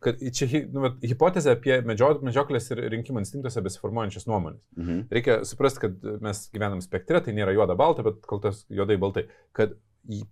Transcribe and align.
kad 0.00 0.20
čia 0.34 0.64
nu, 0.72 0.84
vat, 0.86 0.96
hipotezė 1.04 1.54
apie 1.56 1.76
medžio, 1.86 2.14
medžioklės 2.24 2.70
ir 2.72 2.80
rinkimų 2.94 3.22
instinktuose 3.22 3.62
besiformuojančias 3.64 4.26
nuomonės. 4.30 4.62
Mhm. 4.78 5.04
Reikia 5.12 5.38
suprasti, 5.48 5.84
kad 5.84 6.10
mes 6.24 6.46
gyvenam 6.54 6.80
spektre, 6.84 7.20
tai 7.24 7.36
nėra 7.36 7.54
juoda 7.56 7.76
balta, 7.78 8.04
bet 8.06 8.24
kol 8.28 8.42
tas 8.42 8.64
juodai 8.72 8.96
baltai. 9.00 9.26
Kad 9.56 9.76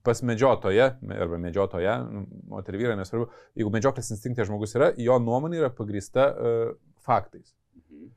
pas 0.02 0.22
medžiotoje, 0.24 0.88
arba 1.20 1.40
medžiotoje, 1.40 1.94
nu, 2.08 2.24
moterį 2.54 2.82
vyrą, 2.82 2.98
nesvarbu, 2.98 3.28
jeigu 3.58 3.72
medžioklės 3.74 4.12
instinktas 4.14 4.48
žmogus 4.48 4.72
yra, 4.78 4.92
jo 4.96 5.18
nuomonė 5.20 5.60
yra 5.60 5.72
pagrįsta 5.74 6.28
uh, 6.32 6.70
faktais. 7.04 7.52
Mhm. 7.76 8.12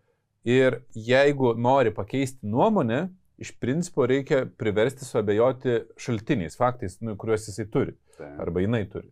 Ir 0.51 0.79
jeigu 0.95 1.51
nori 1.59 1.91
pakeisti 1.95 2.47
nuomonę, 2.47 3.09
iš 3.41 3.51
principo 3.59 4.05
reikia 4.07 4.45
priversti 4.57 5.05
suabejoti 5.05 5.81
šaltiniais, 5.99 6.55
faktais, 6.57 6.99
nu, 7.01 7.17
kuriuos 7.19 7.49
jisai 7.49 7.67
turi, 7.73 7.97
Taip. 8.17 8.37
arba 8.39 8.63
jinai 8.63 8.85
turi. 8.89 9.09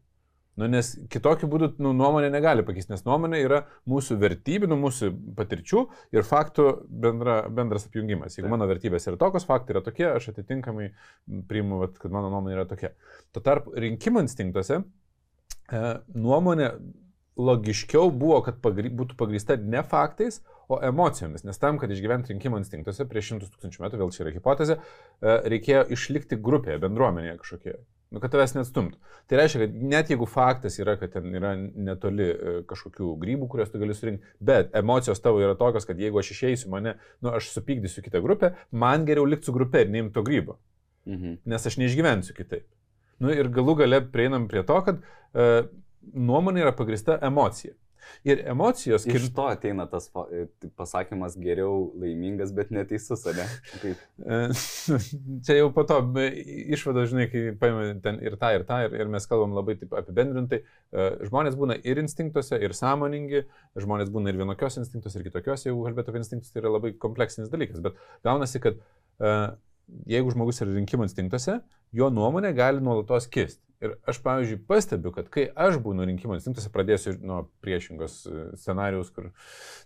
Nu, 0.60 0.68
nes 0.68 0.92
kitokiu 1.12 1.48
būdu 1.52 1.70
nu, 1.80 1.94
nuomonė 1.96 2.32
negali 2.34 2.66
pakeisti, 2.68 2.92
nes 2.92 3.06
nuomonė 3.06 3.40
yra 3.46 3.60
mūsų 3.88 4.18
vertybių, 4.20 4.68
nu, 4.72 4.78
mūsų 4.82 5.12
patirčių 5.38 5.84
ir 6.16 6.26
faktų 6.28 6.66
bendra, 7.06 7.38
bendras 7.54 7.88
apjungimas. 7.88 8.36
Jeigu 8.36 8.52
mano 8.52 8.68
vertybės 8.68 9.08
yra 9.08 9.20
tokios, 9.22 9.48
faktai 9.48 9.78
yra 9.78 9.84
tokie, 9.86 10.08
aš 10.10 10.32
atitinkamai 10.34 10.90
priimu, 11.48 11.80
vat, 11.86 12.00
kad 12.02 12.12
mano 12.16 12.32
nuomonė 12.34 12.58
yra 12.58 12.66
tokia. 12.68 12.92
Tuo 13.32 13.44
tarpu 13.46 13.72
rinkimų 13.80 14.26
instinktuose 14.26 14.82
e, 14.82 15.84
nuomonė 16.18 16.74
logiškiau 17.40 18.10
buvo, 18.12 18.42
kad 18.44 18.60
pagry, 18.64 18.92
būtų 18.92 19.16
pagrįsta 19.20 19.56
ne 19.64 19.86
faktais, 19.88 20.42
o 20.70 20.78
emocijomis. 20.86 21.46
Nes 21.48 21.58
tam, 21.62 21.80
kad 21.82 21.92
išgyventi 21.94 22.34
rinkimų 22.34 22.60
instinktuose 22.62 23.08
prieš 23.10 23.32
šimtus 23.32 23.54
tūkstančių 23.54 23.86
metų, 23.86 24.02
vėl 24.04 24.12
čia 24.14 24.26
yra 24.26 24.36
hipotezė, 24.36 24.78
e, 24.78 25.40
reikėjo 25.56 25.88
išlikti 25.96 26.38
grupėje, 26.44 26.82
bendruomenėje 26.84 27.40
kažkokioje. 27.40 27.80
Nu, 28.10 28.18
kad 28.24 28.32
tavęs 28.34 28.56
neatstumtų. 28.56 28.98
Tai 29.30 29.38
reiškia, 29.38 29.60
kad 29.68 29.76
net 29.92 30.10
jeigu 30.10 30.26
faktas 30.26 30.80
yra, 30.82 30.96
kad 30.98 31.12
ten 31.14 31.30
yra 31.38 31.52
netoli 31.60 32.26
e, 32.26 32.54
kažkokių 32.70 33.12
grybų, 33.22 33.50
kuriuos 33.52 33.70
tu 33.70 33.82
gali 33.82 33.94
surinkti, 33.94 34.26
bet 34.42 34.74
emocijos 34.80 35.22
tavo 35.22 35.44
yra 35.44 35.54
tokios, 35.60 35.86
kad 35.86 36.02
jeigu 36.02 36.18
aš 36.18 36.32
išeisiu, 36.34 36.72
mane, 36.74 36.96
nu, 37.22 37.30
aš 37.38 37.52
supykdysiu 37.54 38.02
kitą 38.06 38.24
grupę, 38.26 38.56
man 38.72 39.06
geriau 39.06 39.30
likti 39.30 39.52
su 39.52 39.54
grupė 39.54 39.86
ir 39.86 39.94
neimti 39.94 40.18
to 40.18 40.26
grybo 40.26 40.58
Mhm. 41.10 41.38
nes 41.46 41.66
aš 41.66 41.78
neišgyvensiu 41.82 42.36
kitaip. 42.38 42.66
Nu, 43.20 43.32
ir 43.34 43.50
galų 43.52 43.76
gale 43.82 44.00
prieinam 44.14 44.48
prie 44.52 44.62
to, 44.64 44.78
kad 44.86 45.00
e, 45.34 45.48
nuomonė 46.14 46.64
yra 46.64 46.74
pagrista 46.76 47.18
emocija. 47.26 47.74
Ir 48.28 48.42
emocijos, 48.52 49.06
Iš 49.08 49.14
kaip 49.16 49.36
to 49.38 49.46
ateina 49.52 49.86
tas 49.90 50.10
e, 50.34 50.46
pasakymas 50.80 51.38
geriau 51.40 51.90
laimingas, 52.00 52.52
bet 52.56 52.72
neteisus, 52.76 53.24
ne? 53.36 53.46
Kaip, 53.82 54.02
E, 54.20 54.40
Čia 55.46 55.58
jau 55.60 55.70
po 55.76 55.86
to 55.88 56.00
išvada, 56.76 57.06
žinai, 57.10 57.30
kai 57.32 57.46
paėmė 57.60 57.94
ten 58.04 58.20
ir 58.26 58.36
tą, 58.42 58.52
ir 58.58 58.66
tą, 58.68 58.82
ir, 58.88 58.98
ir 59.00 59.12
mes 59.12 59.30
kalbam 59.30 59.56
labai 59.58 59.78
taip 59.80 59.96
apibendrintai. 60.02 60.62
E, 60.64 61.08
Žmonės 61.30 61.58
būna 61.60 61.80
ir 61.88 62.02
instinktuose, 62.04 62.60
ir 62.60 62.76
sąmoningi, 62.78 63.46
žmonės 63.80 64.12
būna 64.14 64.34
ir 64.34 64.42
vienokios 64.42 64.80
instinktuose, 64.82 65.22
ir 65.22 65.30
kitokios, 65.30 65.66
jeigu 65.68 65.88
kalbėtų 65.88 66.14
apie 66.14 66.24
instinktus, 66.24 66.52
tai 66.54 66.64
yra 66.64 66.76
labai 66.76 66.94
kompleksinis 67.00 67.52
dalykas. 67.54 67.82
Bet 67.86 68.00
gaunasi, 68.28 68.62
kad 68.64 68.84
jeigu 70.10 70.34
žmogus 70.34 70.62
yra 70.64 70.76
rinkimų 70.76 71.08
instinktuose, 71.08 71.60
jo 71.96 72.12
nuomonė 72.14 72.54
gali 72.58 72.84
nuolatos 72.84 73.28
kisti. 73.32 73.64
Ir 73.80 73.94
aš, 74.12 74.18
pavyzdžiui, 74.26 74.60
pastebiu, 74.68 75.12
kad 75.16 75.30
kai 75.32 75.46
aš 75.56 75.78
būnu 75.84 76.04
rinkimų 76.10 76.36
instinktuose, 76.36 76.72
pradėsiu 76.74 77.14
nuo 77.24 77.46
priešingos 77.64 78.16
e, 78.28 78.42
scenarius, 78.60 79.12
kur 79.16 79.30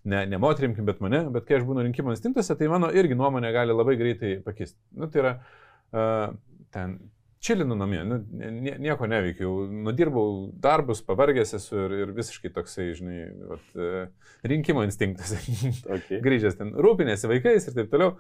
ne, 0.10 0.24
ne 0.32 0.40
moterimkim, 0.42 0.88
bet 0.88 1.04
mane, 1.04 1.20
bet 1.36 1.46
kai 1.46 1.60
aš 1.60 1.68
būnu 1.68 1.84
rinkimų 1.86 2.16
instinktuose, 2.16 2.58
tai 2.58 2.72
mano 2.74 2.90
irgi 2.90 3.18
nuomonė 3.20 3.52
gali 3.54 3.76
labai 3.76 3.94
greitai 4.00 4.40
pakisti. 4.42 4.80
Nu, 4.98 5.12
tai 5.14 5.22
yra 5.22 5.34
uh, 5.38 6.34
ten 6.74 6.98
čilinu 7.44 7.78
namie, 7.78 8.02
nu, 8.08 8.18
nie, 8.34 8.74
nieko 8.82 9.06
neveikiau, 9.12 9.68
nudirbau 9.86 10.26
darbus, 10.64 11.04
pavargęs 11.06 11.54
esu 11.60 11.86
ir, 11.86 11.96
ir 12.08 12.18
visiškai 12.18 12.50
toksai, 12.56 12.90
žinai, 12.98 13.28
vat, 13.52 13.72
uh, 13.78 14.34
rinkimo 14.48 14.88
instinktas. 14.88 15.36
okay. 16.00 16.18
Grįžęs 16.24 16.58
ten, 16.58 16.74
rūpinėsi 16.74 17.30
vaikais 17.30 17.70
ir 17.70 17.78
taip 17.78 17.94
toliau. 17.94 18.16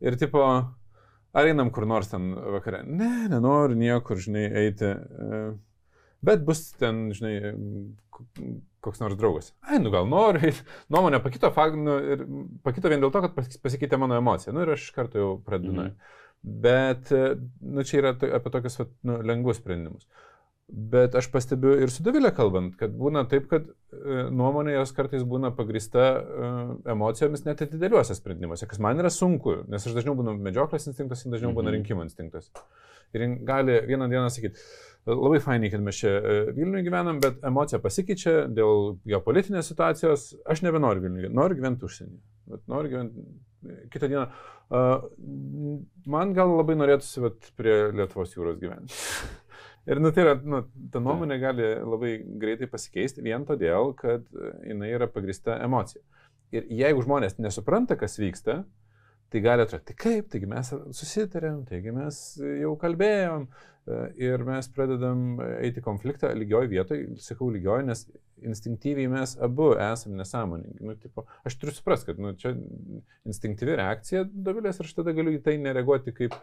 Ir 0.00 0.16
tipo, 0.16 0.46
ar 1.34 1.46
einam 1.50 1.70
kur 1.74 1.86
nors 1.86 2.08
ten 2.10 2.32
vakare? 2.34 2.82
Ne, 2.86 3.28
nenoriu 3.32 3.76
niekur, 3.78 4.16
žinai, 4.20 4.46
eiti. 4.64 4.90
e, 4.94 5.42
Bet 6.22 6.42
bus 6.44 6.66
ten, 6.76 7.06
žinai, 7.16 7.54
koks 8.84 9.00
nors 9.00 9.16
draugas. 9.16 9.52
Ai, 9.64 9.78
nu 9.80 9.88
gal 9.92 10.04
noriu. 10.08 10.42
eit. 10.50 10.58
Nuomonė 10.92 11.22
pakito, 11.24 11.48
fakt, 11.56 11.76
nu, 11.80 11.94
ir 12.12 12.24
pakito 12.64 12.90
vien 12.92 13.00
dėl 13.00 13.12
to, 13.14 13.22
kad 13.24 13.34
pas- 13.36 13.56
pasikeitė 13.64 13.96
mano 14.00 14.18
emocija. 14.20 14.52
Nu 14.52 14.60
ir 14.66 14.74
aš 14.74 14.88
iš 14.88 14.90
karto 14.96 15.18
jau 15.22 15.30
pradedu. 15.46 15.72
Mhm. 15.72 15.94
Bet, 16.42 17.10
e, 17.12 17.36
nu, 17.60 17.84
čia 17.84 17.98
yra 18.02 18.12
apie 18.16 18.52
tokius 18.52 18.78
nu, 19.04 19.18
lengvus 19.24 19.60
sprendimus. 19.60 20.06
Bet 20.70 21.16
aš 21.18 21.26
pastebiu 21.32 21.72
ir 21.82 21.90
su 21.90 22.04
Davilė 22.06 22.30
kalbant, 22.34 22.76
kad 22.78 22.92
būna 22.94 23.24
taip, 23.30 23.48
kad 23.50 23.64
e, 23.66 24.20
nuomonė 24.30 24.76
jos 24.76 24.92
kartais 24.94 25.24
būna 25.26 25.50
pagrista 25.56 26.04
e, 26.06 26.50
emocijomis 26.92 27.42
net 27.46 27.64
ir 27.64 27.72
dideliuose 27.72 28.14
sprendimuose, 28.14 28.68
kas 28.70 28.78
man 28.82 29.02
yra 29.02 29.10
sunku, 29.10 29.64
nes 29.70 29.86
aš 29.86 29.96
dažniau 29.96 30.14
būnu 30.18 30.36
medžioklės 30.38 30.86
instinktas, 30.86 31.26
dažniau 31.26 31.50
būna 31.56 31.72
Mhm. 31.72 31.80
rinkimų 31.80 32.06
instinktas. 32.06 32.52
Ir 33.16 33.26
gali 33.42 33.80
vieną 33.88 34.06
dieną 34.12 34.30
sakyti, 34.30 34.62
labai 35.10 35.40
fainai, 35.42 35.72
kad 35.72 35.82
mes 35.82 35.98
čia 35.98 36.14
e, 36.20 36.38
Vilniuje 36.54 36.86
gyvenam, 36.86 37.18
bet 37.20 37.42
emocija 37.42 37.82
pasikeičia 37.82 38.46
dėl 38.46 39.00
geopolitinės 39.10 39.72
situacijos, 39.72 40.34
aš 40.46 40.62
nebenoriu 40.62 41.02
Vilniuje, 41.08 41.34
noriu 41.34 41.58
gyventi 41.58 41.88
užsienyje. 41.88 42.20
Bet 42.46 42.66
noriu 42.70 42.94
gyventi 42.94 43.26
kitą 43.90 44.08
dieną. 44.08 44.26
Uh, 44.70 45.02
man 46.06 46.30
gal 46.32 46.52
labai 46.54 46.76
norėtųsi 46.78 47.20
vat, 47.24 47.48
prie 47.58 47.90
Lietuvos 47.90 48.36
jūros 48.36 48.60
gyventi. 48.60 48.94
Ir 49.90 49.98
nu, 49.98 50.12
tai 50.14 50.22
yra, 50.22 50.36
nu, 50.46 50.62
ta 50.92 51.00
nuomonė 51.02 51.40
gali 51.42 51.70
labai 51.82 52.12
greitai 52.42 52.68
pasikeisti 52.70 53.24
vien 53.26 53.42
todėl, 53.48 53.90
kad 53.98 54.28
jinai 54.62 54.92
yra 54.94 55.08
pagrista 55.10 55.56
emocija. 55.64 56.02
Ir 56.54 56.68
jeigu 56.70 57.02
žmonės 57.02 57.40
nesupranta, 57.42 57.96
kas 57.98 58.14
vyksta, 58.20 58.60
tai 59.30 59.42
gali 59.42 59.64
atrasti, 59.66 59.94
kaip, 59.98 60.30
taigi 60.30 60.48
mes 60.50 60.72
susitarėm, 60.98 61.62
taigi 61.68 61.92
mes 61.94 62.16
jau 62.60 62.72
kalbėjom 62.78 63.44
e, 63.46 63.98
ir 64.26 64.42
mes 64.46 64.70
pradedam 64.74 65.38
eiti 65.60 65.82
konfliktą 65.84 66.32
lygioj 66.34 66.70
vietoj, 66.72 67.04
sakau 67.22 67.50
lygioj, 67.54 67.84
nes 67.86 68.02
instinktyviai 68.46 69.10
mes 69.12 69.36
abu 69.42 69.72
esame 69.78 70.18
nesąmoningi. 70.18 70.82
Nu, 70.86 70.96
tipo, 70.98 71.26
aš 71.46 71.58
turiu 71.60 71.76
suprasti, 71.76 72.10
kad 72.10 72.22
nu, 72.22 72.34
čia 72.40 72.54
instinktyvi 73.28 73.78
reakcija 73.78 74.24
dovilės 74.30 74.80
ir 74.80 74.90
aš 74.90 74.98
tada 74.98 75.14
galiu 75.14 75.36
į 75.36 75.42
tai 75.46 75.58
nereaguoti 75.62 76.14
kaip 76.16 76.34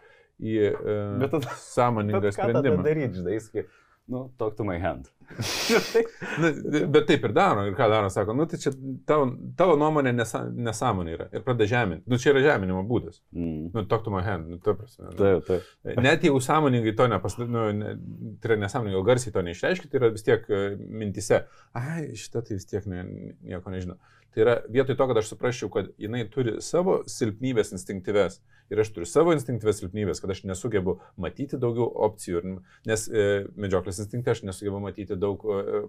į 0.42 0.56
e, 0.70 0.96
Bet 1.24 1.31
tada- 1.36 1.58
sąmoningą 1.64 2.22
Bet 2.22 2.36
ką 2.38 2.50
sprendimą. 2.50 2.84
daryti, 2.86 3.22
žinai, 3.22 3.40
sakai, 3.42 3.64
nu, 4.08 4.30
talk 4.40 4.56
to 4.56 4.64
my 4.64 4.78
hand. 4.80 5.09
Na, 6.42 6.52
bet 6.88 7.08
taip 7.09 7.25
ir 7.28 7.34
daro. 7.36 7.66
Ir 7.68 7.74
ką 7.75 7.88
daro, 7.92 8.08
sako, 8.14 8.34
nu 8.38 8.46
tai 8.48 8.59
čia 8.62 8.72
tavo, 9.09 9.25
tavo 9.59 9.75
nuomonė 9.80 10.14
nesa, 10.16 10.44
nesąmonė 10.48 11.16
yra. 11.18 11.28
Ir 11.36 11.44
pradeda 11.44 11.68
žeminti. 11.68 12.06
Nu 12.08 12.20
čia 12.22 12.31
yra 12.31 12.44
žeminimo 12.46 12.84
būdas. 12.88 13.20
Mm. 13.36 13.66
Nu, 13.74 13.84
talk 13.92 14.06
to 14.06 14.14
my 14.14 14.22
hand, 14.24 14.48
nu, 14.53 14.59
ta 14.64 14.75
prasme. 14.78 15.09
Nu. 15.09 15.18
Taip, 15.20 15.50
taip. 15.50 16.00
Net 16.03 16.24
jeigu 16.24 16.40
sąmoningai 16.44 16.96
to 16.96 17.09
nepas... 17.12 17.36
Nu, 17.42 17.66
ne, 17.75 17.96
tai 18.40 18.54
yra 18.54 18.59
nesąmoningai, 18.64 19.02
o 19.02 19.06
garsiai 19.08 19.36
to 19.36 19.44
neišreiškia, 19.50 19.92
tai 19.92 20.00
yra 20.02 20.14
vis 20.16 20.24
tiek 20.28 20.48
e, 20.48 20.62
mintise. 21.04 21.42
Ai, 21.75 22.14
šitą 22.16 22.46
tai 22.48 22.59
vis 22.62 22.69
tiek 22.72 22.88
ne, 22.88 23.04
nieko 23.44 23.74
nežinau. 23.74 24.00
Tai 24.38 24.44
yra 24.44 24.53
vietoj 24.70 24.94
to, 24.94 25.06
kad 25.09 25.18
aš 25.18 25.31
suprasčiau, 25.31 25.68
kad 25.74 25.88
jinai 25.98 26.20
turi 26.30 26.59
savo 26.62 27.00
silpnybės 27.09 27.72
instinktyves 27.74 28.36
ir 28.70 28.81
aš 28.84 28.92
turiu 28.94 29.08
savo 29.09 29.31
instinktyves 29.34 29.80
silpnybės, 29.81 30.20
kad 30.22 30.30
aš 30.30 30.44
nesugebu 30.46 31.00
matyti 31.18 31.58
daugiau 31.58 31.88
opcijų, 32.06 32.44
nes 32.86 33.08
e, 33.09 33.24
medžioklės 33.58 33.98
instinkte 34.03 34.36
aš 34.36 34.44
nesugebu 34.46 34.78
matyti 34.84 35.18
daug 35.18 35.42
e, 35.42 35.80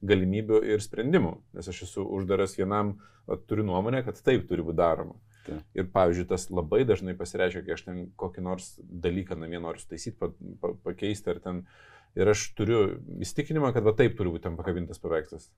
galimybių 0.00 0.62
ir 0.70 0.80
sprendimų, 0.80 1.34
nes 1.58 1.68
aš 1.68 1.82
esu 1.90 2.06
uždaras 2.16 2.56
vienam, 2.56 2.94
turiu 3.50 3.66
nuomonę, 3.68 4.00
kad 4.06 4.22
taip 4.24 4.46
turi 4.48 4.64
būti 4.64 4.80
daroma. 4.80 5.18
Taip. 5.44 5.60
Ir 5.76 5.90
pavyzdžiui, 5.92 6.28
tas 6.30 6.48
labai 6.48 6.86
dažnai 6.88 7.12
pasireiškia, 7.18 7.66
kai 7.66 7.74
aš 7.76 7.84
ten 7.84 7.98
kokį 8.20 8.46
nors 8.46 8.70
dalyką 8.80 9.36
namie 9.42 9.60
noriu 9.60 9.84
sutaisyti, 9.84 10.16
pa, 10.16 10.30
pa, 10.64 10.72
pakeisti 10.88 11.34
ar 11.34 11.42
ten. 11.44 11.60
Ir 12.16 12.32
aš 12.32 12.48
turiu 12.56 12.80
įstikinimą, 13.20 13.74
kad 13.76 13.84
va 13.84 13.92
taip 14.00 14.16
turi 14.16 14.32
būti 14.32 14.48
ten 14.48 14.56
pakabintas 14.56 15.04
paveikslas. 15.04 15.50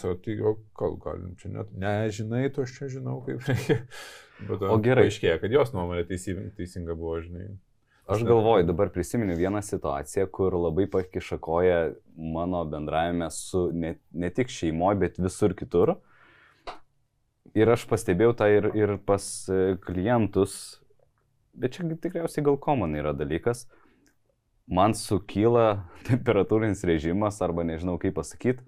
Savo, 0.00 0.14
tai 0.24 0.38
o 0.40 0.56
gal 0.78 0.96
galim 1.02 1.34
čia 1.40 1.50
net, 1.52 1.72
nežinai, 1.78 2.46
tu 2.54 2.64
aš 2.64 2.72
čia 2.78 2.88
žinau, 2.96 3.20
kaip 3.26 3.44
reikia. 3.48 3.82
Bet 4.48 4.64
O 4.66 4.78
gerai. 4.82 5.06
Aiškėja, 5.08 5.38
kad 5.42 5.52
jos 5.54 5.70
nuomonė 5.76 6.06
teisinga, 6.08 6.48
teisinga 6.58 6.96
buvo, 6.98 7.20
žinai. 7.22 7.52
Aš 8.10 8.24
galvoju, 8.26 8.66
dabar 8.68 8.90
prisiminiau 8.92 9.38
vieną 9.38 9.62
situaciją, 9.64 10.26
kur 10.28 10.52
labai 10.58 10.84
pakiša 10.92 11.38
koja 11.40 11.78
mano 12.16 12.64
bendravime 12.68 13.30
su 13.32 13.70
ne, 13.72 13.94
ne 14.12 14.28
tik 14.34 14.52
šeimoje, 14.52 14.98
bet 15.00 15.20
visur 15.22 15.54
kitur. 15.56 15.94
Ir 17.56 17.70
aš 17.72 17.86
pastebėjau 17.88 18.34
tą 18.36 18.50
ir, 18.52 18.68
ir 18.76 18.96
pas 19.08 19.24
e, 19.48 19.78
klientus, 19.86 20.58
bet 21.56 21.78
čia 21.78 21.86
tikriausiai 21.94 22.44
gal 22.44 22.58
common 22.60 22.98
yra 22.98 23.14
dalykas. 23.16 23.64
Man 24.68 24.92
sukyla 24.98 25.86
temperatūrinis 26.10 26.84
režimas, 26.84 27.40
arba 27.44 27.64
nežinau 27.64 27.96
kaip 28.02 28.18
pasakyti, 28.18 28.66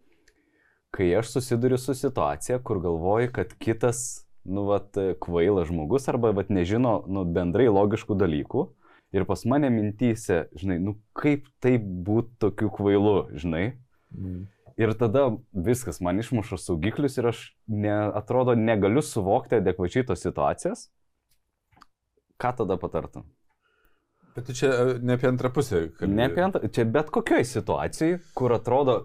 kai 0.94 1.10
aš 1.18 1.34
susiduriu 1.36 1.78
su 1.78 1.94
situacija, 1.94 2.58
kur 2.64 2.80
galvoju, 2.84 3.30
kad 3.32 3.52
kitas, 3.58 4.26
nu, 4.44 4.66
vat, 4.70 4.96
kvailas 5.20 5.68
žmogus, 5.70 6.08
arba, 6.08 6.32
vat, 6.36 6.50
nežino, 6.52 6.98
nu, 7.08 7.24
bendrai 7.24 7.68
logiškų 7.72 8.16
dalykų. 8.18 8.66
Ir 9.14 9.24
pas 9.24 9.44
mane 9.48 9.70
mintyse, 9.70 10.46
žinai, 10.58 10.76
nu 10.82 10.96
kaip 11.16 11.46
tai 11.62 11.76
būtų 11.78 12.40
tokiu 12.42 12.70
kvailu, 12.74 13.16
žinai. 13.38 13.78
Mm. 14.16 14.46
ir 14.76 14.92
tada 14.94 15.24
viskas, 15.52 15.98
man 16.00 16.20
išmuša 16.20 16.56
saugiklius 16.62 17.16
ir 17.18 17.26
aš, 17.32 17.40
ne, 17.66 17.92
atrodo, 18.16 18.54
negaliu 18.54 19.02
suvokti 19.02 19.58
adekvačiai 19.58 20.06
tos 20.06 20.22
situacijas. 20.22 20.86
Ką 22.40 22.52
tada 22.60 22.76
patartum? 22.80 23.24
Bet 24.36 24.52
čia 24.52 24.68
e, 24.68 24.96
ne 25.00 25.16
apie 25.16 25.30
antrą 25.30 25.50
pusę. 25.56 25.86
Kalbė. 25.96 26.12
Ne 26.12 26.26
apie 26.28 26.44
antrą, 26.44 26.68
čia 26.68 26.84
bet 26.92 27.08
kokioj 27.14 27.46
situacijai, 27.48 28.18
kur 28.36 28.52
atrodo, 28.56 28.98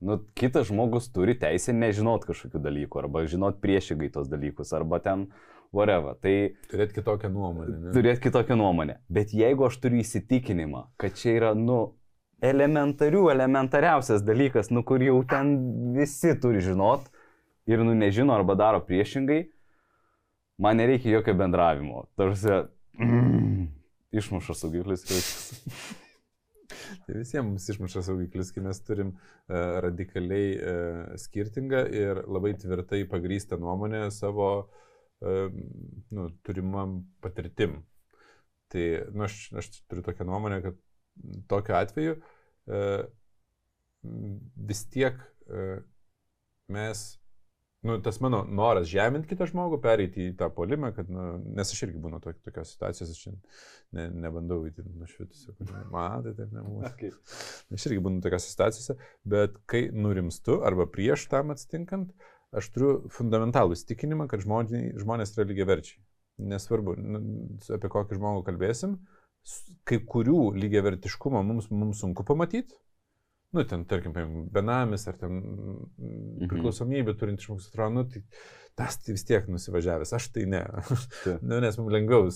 nu, 0.00 0.18
kitas 0.34 0.68
žmogus 0.70 1.10
turi 1.12 1.36
teisę 1.38 1.74
nežinot 1.76 2.24
kažkokių 2.28 2.60
dalykų, 2.64 3.00
arba 3.02 3.24
žinot 3.28 3.60
priešingai 3.60 4.10
tos 4.14 4.30
dalykus, 4.32 4.72
arba 4.76 5.00
ten 5.04 5.28
whatever. 5.76 6.16
Tai 6.20 6.34
turėti 6.70 6.98
kitokią 6.98 7.30
nuomonę. 7.32 7.76
Ne? 7.76 7.94
Turėti 7.94 8.24
kitokią 8.28 8.56
nuomonę. 8.58 8.98
Bet 9.12 9.34
jeigu 9.36 9.68
aš 9.68 9.78
turiu 9.82 10.00
įsitikinimą, 10.02 10.86
kad 11.00 11.16
čia 11.20 11.36
yra, 11.36 11.52
nu, 11.58 11.80
elementarių, 12.44 13.26
elementariausias 13.34 14.24
dalykas, 14.24 14.72
nu, 14.72 14.82
kur 14.88 15.02
jau 15.04 15.20
ten 15.28 15.54
visi 15.96 16.32
turi 16.40 16.62
žinot 16.64 17.10
ir, 17.68 17.84
nu, 17.84 17.94
nežino 17.94 18.34
arba 18.34 18.56
daro 18.58 18.80
priešingai, 18.86 19.42
man 20.60 20.80
nereikia 20.80 21.18
jokio 21.18 21.36
bendravimo. 21.36 22.06
Tarsi, 22.18 22.62
mm, 23.04 23.66
išmuša 24.16 24.56
saugiklis. 24.64 25.04
Tai 27.06 27.16
visiems 27.18 27.48
mums 27.48 27.68
išmuša 27.72 28.02
saugiklis, 28.06 28.52
kai 28.54 28.64
mes 28.64 28.80
turim 28.86 29.12
uh, 29.14 29.80
radikaliai 29.84 30.50
uh, 30.56 31.14
skirtingą 31.20 31.84
ir 31.94 32.22
labai 32.26 32.54
tvirtai 32.60 33.02
pagrįstą 33.10 33.58
nuomonę 33.60 34.06
savo 34.14 34.50
uh, 34.60 35.60
nu, 36.16 36.28
turimam 36.46 37.00
patirtim. 37.24 37.80
Tai 38.70 38.86
nu, 39.12 39.26
aš, 39.26 39.38
aš 39.58 39.70
turiu 39.90 40.04
tokią 40.06 40.26
nuomonę, 40.28 40.60
kad 40.66 40.78
tokiu 41.50 41.76
atveju 41.80 42.18
uh, 42.18 43.00
vis 44.70 44.84
tiek 44.92 45.18
uh, 45.50 45.80
mes 46.70 47.19
nu, 47.82 47.96
tas 48.04 48.20
mano 48.20 48.42
noras 48.44 48.88
žeminti 48.90 49.30
kitą 49.30 49.46
žmogų, 49.48 49.78
pereiti 49.80 50.26
į 50.28 50.34
tą 50.40 50.50
polimą, 50.52 50.90
kad, 50.96 51.08
nu, 51.12 51.38
nes 51.56 51.72
aš 51.72 51.86
irgi 51.86 52.00
būnu 52.02 52.20
to, 52.20 52.34
tokios 52.44 52.74
situacijos, 52.74 53.12
aš 53.14 53.30
ne, 53.96 54.08
nebandau 54.26 54.60
įti 54.68 54.84
nušvitusiu, 54.84 55.54
man 55.92 56.26
tai 56.26 56.34
taip 56.36 56.52
nebūna. 56.56 56.90
Okay. 56.92 57.14
Aš 57.76 57.88
irgi 57.88 58.02
būnu 58.04 58.20
tokiose 58.24 58.52
situacijose, 58.52 58.98
bet 59.32 59.56
kai 59.70 59.86
nurimstu 59.96 60.60
arba 60.66 60.88
prieš 60.90 61.24
tam 61.32 61.54
atsitinkant, 61.54 62.12
aš 62.56 62.68
turiu 62.74 62.92
fundamentalų 63.14 63.78
įstikinimą, 63.78 64.28
kad 64.28 64.44
žmonės, 64.44 65.00
žmonės 65.00 65.36
yra 65.36 65.48
lygiai 65.48 65.70
verčiai. 65.72 66.02
Nesvarbu, 66.50 66.94
nu, 67.00 67.22
apie 67.76 67.88
kokį 67.92 68.16
žmogų 68.16 68.44
kalbėsim, 68.46 68.98
kai 69.88 70.00
kurių 70.04 70.50
lygiai 70.56 70.84
vertiškumą 70.84 71.42
mums, 71.48 71.68
mums 71.72 72.00
sunku 72.04 72.24
pamatyti, 72.28 72.76
nu, 73.56 73.64
ten, 73.66 73.84
tarkim, 73.90 74.14
benamis 74.54 75.08
ar 75.10 75.18
ten 75.20 75.40
mhm. 75.40 76.48
priklausomybė 76.50 77.16
turintis 77.18 77.48
žmogus 77.48 77.70
atrodo, 77.70 78.00
nu, 78.00 78.06
tai 78.10 78.24
tas 78.78 78.96
tai 79.02 79.12
vis 79.12 79.24
tiek 79.28 79.48
nusivažiavęs, 79.50 80.12
aš 80.16 80.28
tai 80.34 80.46
ne. 80.48 80.60
nu, 81.48 81.58
nes 81.62 81.76
mums 81.76 81.92
lengviau, 81.92 82.28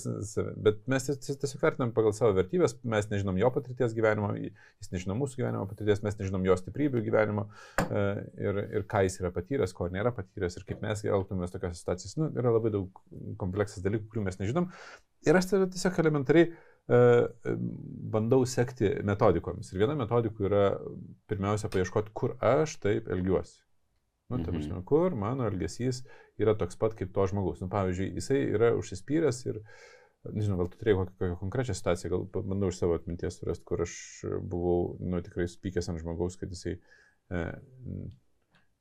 bet 0.66 0.82
mes 0.90 1.06
tiesiog 1.08 1.62
vertinam 1.62 1.94
pagal 1.96 2.12
savo 2.16 2.34
vertybės, 2.36 2.76
mes 2.94 3.08
nežinom 3.12 3.38
jo 3.40 3.50
patirties 3.54 3.94
gyvenimo, 3.96 4.32
jis 4.36 4.92
nežinom 4.92 5.22
mūsų 5.22 5.40
gyvenimo 5.40 5.64
patirties, 5.70 6.02
mes 6.04 6.18
nežinom 6.20 6.44
jo 6.44 6.58
stiprybių 6.60 7.04
gyvenimo 7.06 7.46
e, 7.86 8.04
ir, 8.44 8.60
ir 8.80 8.86
ką 8.90 9.04
jis 9.06 9.20
yra 9.22 9.32
patyręs, 9.34 9.72
ko 9.76 9.88
nėra 9.94 10.12
patyręs 10.16 10.58
ir 10.58 10.68
kaip 10.68 10.84
mes 10.84 11.06
elgtumės 11.06 11.54
tokios 11.54 11.80
situacijos. 11.80 12.18
Nu, 12.20 12.28
yra 12.34 12.52
labai 12.58 12.74
daug 12.74 13.04
kompleksas 13.40 13.84
dalykų, 13.86 14.10
kurių 14.12 14.28
mes 14.28 14.40
nežinom. 14.42 14.68
Ir 15.24 15.40
aš 15.40 15.52
tai 15.52 15.64
tiesiog 15.72 16.02
elementariai 16.02 16.50
bandau 16.88 18.44
sekti 18.44 18.90
metodikomis. 19.08 19.70
Ir 19.72 19.84
viena 19.84 19.94
metodikų 19.96 20.48
yra 20.48 20.64
pirmiausia 21.30 21.70
paieškoti, 21.72 22.12
kur 22.12 22.36
aš 22.44 22.76
taip 22.82 23.08
elgiuosi. 23.08 23.62
Nu, 24.28 24.40
tai 24.40 24.54
prasme, 24.54 24.80
kur 24.88 25.14
mano 25.16 25.44
elgesys 25.48 26.02
yra 26.40 26.54
toks 26.58 26.78
pat 26.80 26.96
kaip 26.96 27.12
to 27.14 27.26
žmogus. 27.30 27.60
Nu, 27.60 27.68
pavyzdžiui, 27.72 28.14
jisai 28.18 28.40
yra 28.56 28.72
užsispyręs 28.78 29.40
ir, 29.50 29.60
nežinau, 30.32 30.58
gal 30.62 30.70
tu 30.72 30.80
turėjai 30.80 30.98
kokią, 30.98 31.14
kokią 31.20 31.38
konkrečią 31.42 31.76
situaciją, 31.76 32.10
gal 32.12 32.44
bandau 32.48 32.72
iš 32.72 32.80
savo 32.80 32.96
atminties 32.98 33.38
surasti, 33.40 33.66
kur 33.68 33.84
aš 33.84 33.96
buvau, 34.40 34.94
nu, 35.04 35.20
tikrai 35.24 35.46
supykęs 35.52 35.90
ant 35.92 36.00
žmogaus, 36.00 36.38
kad 36.40 36.52
jisai 36.52 36.76
e, 36.76 37.44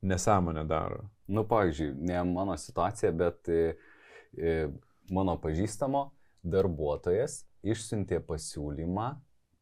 nesąmonę 0.04 0.64
daro. 0.68 1.04
Nu, 1.28 1.44
pavyzdžiui, 1.48 1.92
ne 2.08 2.24
mano 2.32 2.56
situacija, 2.60 3.12
bet 3.12 3.52
e, 3.52 3.62
e, 4.36 4.56
mano 5.12 5.36
pažįstamo 5.40 6.06
darbuotojas 6.44 7.42
išsiuntė 7.64 8.20
pasiūlymą 8.24 9.14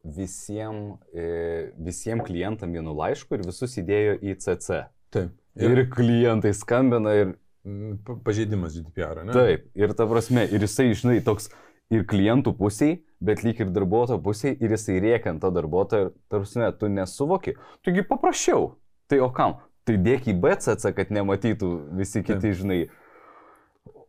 visiems 0.02 0.98
e, 1.14 1.72
visiem 1.78 2.22
klientam 2.26 2.74
vienu 2.74 2.94
laišku 2.98 3.36
ir 3.36 3.46
visus 3.46 3.78
įdėjo 3.78 4.18
į 4.18 4.36
CC. 4.42 4.82
Taip. 5.14 5.36
Ir, 5.58 5.76
ir 5.76 5.90
klientai 5.92 6.54
skambina 6.56 7.14
ir... 7.14 7.34
Mm, 7.62 7.98
pažeidimas 8.26 8.74
GDPR, 8.74 9.22
ne? 9.28 9.34
Taip. 9.36 9.68
Ir 9.78 9.92
ta 9.94 10.08
prasme, 10.10 10.48
ir 10.50 10.64
jisai, 10.64 10.88
žinai, 10.98 11.20
toks 11.22 11.52
ir 11.92 12.06
klientų 12.08 12.54
pusiai, 12.58 12.96
bet 13.22 13.44
lyg 13.46 13.60
ir 13.62 13.70
darbuotojo 13.74 14.18
pusiai, 14.24 14.56
ir 14.58 14.74
jisai 14.74 14.96
rėkia 15.04 15.34
ant 15.34 15.42
to 15.44 15.52
darbuotojo, 15.54 16.08
ir 16.08 16.32
tarsi, 16.32 16.64
tu 16.80 16.90
nesuvoki, 16.90 17.54
taigi 17.84 18.06
paprašiau. 18.08 18.72
Tai 19.12 19.20
o 19.22 19.28
kam? 19.34 19.60
Tai 19.86 19.98
dėk 19.98 20.30
į 20.30 20.36
BCC, 20.42 20.92
kad 20.96 21.12
nematytų 21.14 21.70
visi 21.98 22.22
kiti, 22.22 22.48
Taip. 22.48 22.58
žinai. 22.58 22.80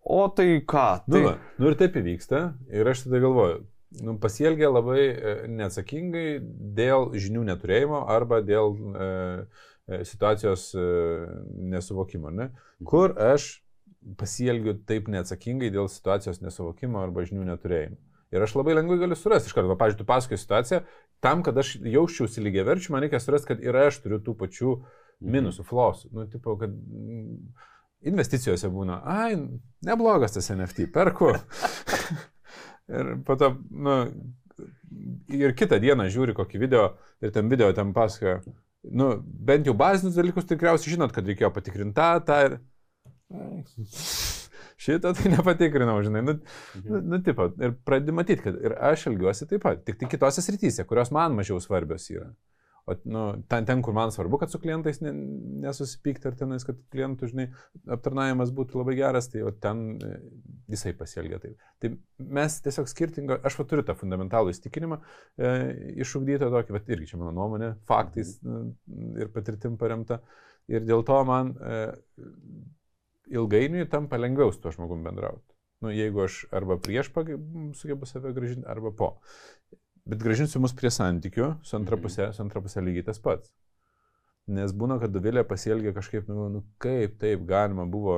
O 0.03 0.23
tai 0.33 0.47
ką? 0.65 0.87
Tai... 1.05 1.13
Nu, 1.13 1.21
va, 1.25 1.35
nu 1.59 1.69
ir 1.71 1.77
taip 1.79 1.95
įvyksta. 1.99 2.41
Ir 2.73 2.89
aš 2.91 3.05
tada 3.05 3.21
galvoju, 3.23 3.61
nu, 4.01 4.15
pasielgė 4.21 4.69
labai 4.71 5.01
e, 5.03 5.33
neatsakingai 5.51 6.27
dėl 6.77 7.11
žinių 7.19 7.43
neturėjimo 7.51 8.03
arba 8.09 8.41
dėl 8.45 8.73
e, 8.73 9.09
e 9.87 9.99
situacijos 10.07 10.69
e, 10.77 10.87
nesuvokimo. 11.73 12.31
Ne? 12.31 12.49
Mhm. 12.53 12.87
Kur 12.89 13.13
aš 13.21 13.51
pasielgiu 14.19 14.75
taip 14.87 15.07
neatsakingai 15.11 15.71
dėl 15.73 15.87
situacijos 15.91 16.41
nesuvokimo 16.43 17.03
arba 17.03 17.27
žinių 17.27 17.45
neturėjimo. 17.53 17.99
Ir 18.33 18.41
aš 18.41 18.55
labai 18.57 18.73
lengvai 18.73 18.97
galiu 19.03 19.15
surasti 19.17 19.51
iš 19.51 19.53
karto. 19.53 19.75
Pavyzdžiui, 19.77 19.99
tu 20.01 20.09
pasakoji 20.09 20.41
situaciją, 20.41 20.79
tam, 21.21 21.43
kad 21.45 21.57
aš 21.61 21.75
jausčiausi 21.85 22.41
lygiai 22.41 22.65
verčiu, 22.65 22.95
man 22.95 23.05
reikia 23.05 23.21
surasti, 23.21 23.51
kad 23.51 23.61
ir 23.61 23.77
aš 23.77 24.01
turiu 24.01 24.17
tų 24.25 24.33
pačių 24.39 24.71
mhm. 24.73 25.29
minusų, 25.37 25.67
flosų. 25.69 26.09
Nu, 26.17 26.25
tipo, 26.31 26.57
kad 26.59 26.73
investicijose 28.03 28.67
būna, 28.73 28.99
ai, 29.07 29.37
neblogas 29.85 30.35
tas 30.35 30.49
NFT, 30.51 30.89
perku. 30.91 31.35
Ir 32.91 33.13
po 33.23 33.37
to, 33.39 33.53
nu, 33.71 33.95
ir 35.31 35.55
kitą 35.57 35.79
dieną 35.81 36.09
žiūri 36.11 36.35
kokį 36.37 36.61
video 36.61 36.89
ir 37.23 37.31
tam 37.35 37.49
video 37.51 37.71
tam 37.75 37.93
pasakoja, 37.95 38.41
nu, 38.91 39.09
bent 39.23 39.67
jau 39.69 39.75
bazinius 39.77 40.17
dalykus 40.19 40.47
tikriausiai 40.49 40.95
žinot, 40.97 41.13
kad 41.15 41.27
reikėjo 41.27 41.51
patikrinti 41.55 41.95
tą, 41.97 42.09
tą 42.27 42.39
ir... 42.47 42.57
Šitą 44.83 45.13
tai 45.15 45.31
nepatikrinau, 45.31 46.01
žinai, 46.03 46.23
nu, 46.25 46.33
mhm. 46.75 46.87
nu, 46.89 46.99
nu 47.13 47.19
tipo, 47.23 47.47
ir 47.63 47.75
pradedi 47.87 48.15
matyti, 48.15 48.43
kad 48.43 48.57
ir 48.59 48.75
aš 48.91 49.07
elgiuosi 49.13 49.47
taip 49.47 49.63
pat, 49.63 49.83
tik 49.87 50.01
tai 50.01 50.09
kitose 50.11 50.43
srityse, 50.43 50.83
kurios 50.89 51.13
man 51.15 51.37
mažiau 51.37 51.61
svarbios 51.63 52.09
yra. 52.11 52.33
O 52.85 52.95
nu, 53.07 53.21
ten, 53.47 53.65
ten, 53.65 53.81
kur 53.81 53.93
man 53.95 54.11
svarbu, 54.11 54.37
kad 54.41 54.51
su 54.51 54.59
klientais 54.59 54.97
ne, 54.99 55.13
nesusipykti 55.63 56.27
ar 56.27 56.35
tenais, 56.35 56.65
kad 56.67 56.81
klientų, 56.91 57.29
žinai, 57.31 57.45
aptarnavimas 57.95 58.51
būtų 58.55 58.81
labai 58.81 58.97
geras, 58.97 59.29
tai 59.31 59.45
ten 59.63 59.85
e, 60.03 60.17
jisai 60.73 60.91
pasielgia 60.99 61.39
taip. 61.39 61.61
Tai 61.79 61.93
mes 62.39 62.57
tiesiog 62.65 62.89
skirtingo, 62.91 63.37
aš 63.47 63.55
va 63.61 63.67
turiu 63.71 63.85
tą 63.87 63.95
fundamentalų 63.95 64.51
įstikinimą 64.51 64.99
e, 64.99 65.53
išugdytą 66.03 66.51
tokį, 66.51 66.75
bet 66.75 66.91
irgi 66.91 67.13
čia 67.13 67.21
mano 67.21 67.31
nuomonė, 67.39 67.71
faktais 67.87 68.35
mhm. 68.43 68.75
ir 69.23 69.31
patirtim 69.31 69.79
paremta. 69.79 70.19
Ir 70.71 70.83
dėl 70.83 71.07
to 71.07 71.23
man 71.27 71.55
e, 71.55 71.81
ilgainiui 73.31 73.87
tampa 73.91 74.19
lengviau 74.19 74.51
su 74.51 74.59
tuo 74.59 74.75
žmogum 74.75 75.07
bendrauti. 75.07 75.47
Nu, 75.83 75.91
jeigu 75.91 76.23
aš 76.23 76.45
arba 76.55 76.77
prieš 76.79 77.09
sugebu 77.79 78.07
save 78.07 78.35
gražinti, 78.35 78.67
arba 78.67 78.91
po. 78.95 79.09
Bet 80.09 80.19
gražinsiu 80.19 80.59
mus 80.59 80.73
prie 80.75 80.91
santykių, 80.91 81.53
su 81.63 81.77
antra 81.77 81.95
mhm. 81.95 82.03
pusė, 82.05 82.27
su 82.35 82.43
antra 82.43 82.61
pusė 82.63 82.83
lygiai 82.83 83.07
tas 83.07 83.21
pats. 83.23 83.53
Nes 84.51 84.73
būna, 84.75 84.97
kad 84.99 85.13
Dovilė 85.15 85.45
pasielgia 85.47 85.93
kažkaip, 85.95 86.27
nu, 86.27 86.49
nu 86.51 86.63
kaip 86.83 87.15
taip 87.21 87.45
galima 87.47 87.85
buvo, 87.87 88.17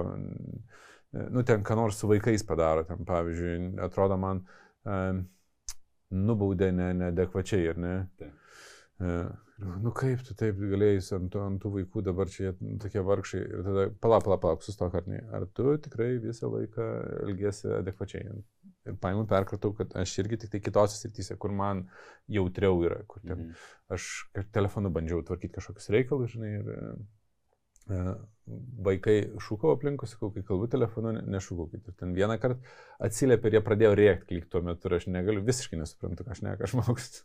nu 1.14 1.44
ten 1.46 1.62
ką 1.66 1.78
nors 1.78 2.00
su 2.02 2.10
vaikais 2.10 2.42
padaro, 2.48 2.82
ten 2.88 3.06
pavyzdžiui, 3.06 3.76
atrodo 3.86 4.18
man, 4.18 4.42
um, 4.90 5.22
nubaudė 6.10 6.72
neadekvačiai, 6.74 7.70
ar 7.76 7.82
ne? 7.82 7.94
Taip. 8.18 8.34
Uh, 8.96 9.45
nu 9.58 9.92
kaip 9.96 10.24
tu 10.28 10.36
taip 10.36 10.58
galėjai 10.60 11.00
ant, 11.16 11.36
ant 11.40 11.62
tų 11.64 11.72
vaikų 11.78 12.04
dabar 12.04 12.28
čia 12.32 12.52
nu, 12.60 12.76
tokie 12.82 13.00
vargšai 13.08 13.40
ir 13.40 13.64
tada 13.64 13.86
palauk, 14.04 14.26
palauk, 14.26 14.42
palauk, 14.44 14.66
sustok 14.66 14.98
ar 15.00 15.08
ne. 15.08 15.22
Ar 15.36 15.46
tu 15.48 15.78
tikrai 15.86 16.16
visą 16.24 16.50
laiką 16.52 16.88
elgėsi 17.24 17.72
adekvačiai? 17.78 18.36
Ir 18.86 18.98
paimu 19.02 19.24
perkratau, 19.30 19.72
kad 19.78 19.96
aš 19.98 20.18
irgi 20.22 20.42
tik 20.44 20.52
tai 20.54 20.62
kitose 20.66 21.00
srityse, 21.00 21.38
kur 21.42 21.56
man 21.56 21.86
jautriau 22.32 22.84
yra, 22.86 23.00
kur 23.08 23.24
ten, 23.24 23.48
mhm. 23.48 23.64
aš 23.96 24.10
telefonu 24.54 24.92
bandžiau 24.94 25.24
tvarkyti 25.26 25.56
kažkokius 25.56 25.90
reikalus, 25.96 26.36
žinai, 26.36 26.52
ir 26.60 26.70
e, 27.96 28.04
vaikai 28.86 29.18
šūkavo 29.42 29.78
aplinkui, 29.78 30.12
sakau, 30.12 30.34
kai 30.36 30.44
kalbu 30.46 30.68
telefonu, 30.76 31.16
nešūkaukit. 31.32 31.88
Ir 31.88 31.98
ten 32.04 32.14
vieną 32.18 32.38
kartą 32.44 32.60
atsiliepė 33.08 33.50
ir 33.50 33.60
jie 33.60 33.66
pradėjo 33.72 33.96
rėkti, 34.04 34.38
lyg 34.38 34.52
tuo 34.52 34.62
metu 34.68 34.92
ir 34.92 35.00
aš 35.00 35.10
negaliu, 35.16 35.48
visiškai 35.48 35.80
nesuprantu, 35.80 36.28
ką 36.28 36.36
aš 36.36 36.44
neka 36.46 36.70
žmogus. 36.76 37.24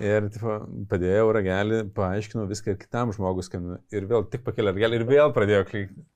Ir 0.00 0.28
tipo, 0.32 0.56
padėjau 0.88 1.26
ragelį, 1.36 1.82
paaiškinau 1.96 2.46
viską 2.48 2.72
ir 2.72 2.80
kitam 2.80 3.12
žmogus. 3.12 3.50
Ir 3.92 4.08
vėl 4.08 4.24
tik 4.32 4.46
pakėlė 4.46 4.72
ragelį 4.72 5.00
ir 5.00 5.06
vėl 5.10 5.34
pradėjo 5.36 5.66
klikti. 5.68 6.06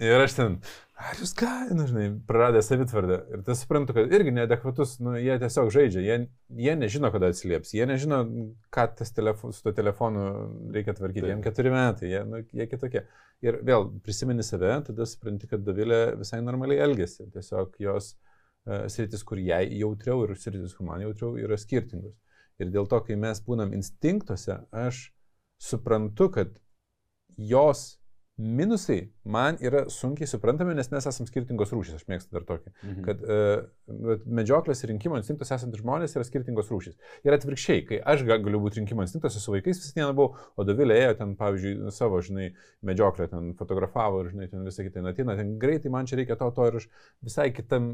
Ir 0.00 0.22
aš 0.24 0.32
ten, 0.38 0.54
ar 0.96 1.18
jūs 1.20 1.34
ką, 1.36 1.50
nu, 1.76 1.84
žinai, 1.86 2.06
praradė 2.26 2.62
savitvardą. 2.64 3.18
Ir 3.36 3.42
tas 3.44 3.60
suprantu, 3.60 3.92
kad 3.94 4.14
irgi 4.16 4.32
neadekvatus, 4.34 4.96
nu, 5.04 5.12
jie 5.20 5.36
tiesiog 5.42 5.68
žaidžia, 5.74 6.00
jie, 6.06 6.16
jie 6.64 6.76
nežino, 6.80 7.10
kada 7.12 7.28
atsilieps, 7.30 7.74
jie 7.76 7.84
nežino, 7.86 8.22
ką 8.72 8.86
tas 8.98 9.12
telefo, 9.12 9.52
su 9.52 9.62
to 9.66 9.74
telefonu 9.76 10.24
reikia 10.74 10.96
tvarkyti, 10.96 11.28
jiems 11.28 11.44
keturi 11.44 11.74
metai, 11.74 12.08
jie, 12.14 12.24
nu, 12.26 12.40
jie 12.56 12.66
kitokie. 12.70 13.04
Ir 13.44 13.60
vėl 13.68 13.90
prisimeni 14.02 14.46
save, 14.46 14.72
tada 14.88 15.06
supranti, 15.06 15.50
kad 15.50 15.62
Davilė 15.66 16.00
visai 16.18 16.40
normaliai 16.46 16.82
elgesi. 16.88 17.28
Tiesiog 17.36 17.76
jos 17.84 18.14
uh, 18.14 18.88
sritis, 18.90 19.22
kur 19.28 19.44
jai 19.44 19.66
jautriau 19.76 20.24
ir 20.24 20.34
sritis, 20.40 20.72
kur 20.78 20.88
man 20.88 21.04
jautriau, 21.04 21.36
yra 21.42 21.60
skirtingos. 21.60 22.16
Ir 22.62 22.72
dėl 22.74 22.88
to, 22.90 23.00
kai 23.06 23.18
mes 23.20 23.42
būnam 23.46 23.74
instinktuose, 23.76 24.60
aš 24.84 25.08
suprantu, 25.62 26.30
kad 26.34 26.54
jos 27.36 28.02
minusai 28.42 29.12
man 29.24 29.58
yra 29.60 29.82
sunkiai 29.92 30.26
suprantami, 30.26 30.72
nes 30.74 30.88
mes 30.90 31.06
esame 31.06 31.28
skirtingos 31.28 31.72
rūšys, 31.74 31.98
aš 31.98 32.06
mėgstu 32.08 32.32
dar 32.32 32.46
tokį. 32.48 32.70
Mhm. 32.72 33.02
Kad 33.04 33.24
uh, 33.26 34.22
medžioklės 34.38 34.80
ir 34.82 34.90
rinkimo 34.92 35.18
instinktas 35.20 35.52
esantys 35.54 35.82
žmonės 35.82 36.16
yra 36.16 36.24
skirtingos 36.26 36.70
rūšys. 36.72 36.96
Ir 37.26 37.36
atvirkščiai, 37.36 37.82
kai 37.88 37.98
aš 38.14 38.24
galiu 38.28 38.62
būti 38.62 38.80
rinkimo 38.80 39.04
instinktas 39.04 39.36
su 39.36 39.52
vaikais 39.52 39.82
visą 39.82 39.98
dieną 39.98 40.16
buvau, 40.16 40.40
o 40.56 40.66
Dovilė 40.66 40.96
ėjo 41.02 41.18
ten, 41.20 41.36
pavyzdžiui, 41.40 41.92
savo, 41.94 42.22
žinai, 42.24 42.48
medžioklę 42.88 43.28
ten 43.32 43.52
fotografavo 43.58 44.24
ir, 44.24 44.32
žinai, 44.32 44.48
ten 44.54 44.64
visą 44.66 44.86
kitą 44.88 45.04
natina, 45.04 45.36
ten 45.38 45.54
greitai 45.62 45.92
man 45.92 46.08
čia 46.08 46.22
reikia 46.22 46.38
to, 46.40 46.48
to 46.56 46.70
ir 46.70 46.80
aš 46.80 46.88
visai 47.28 47.50
kitam 47.54 47.92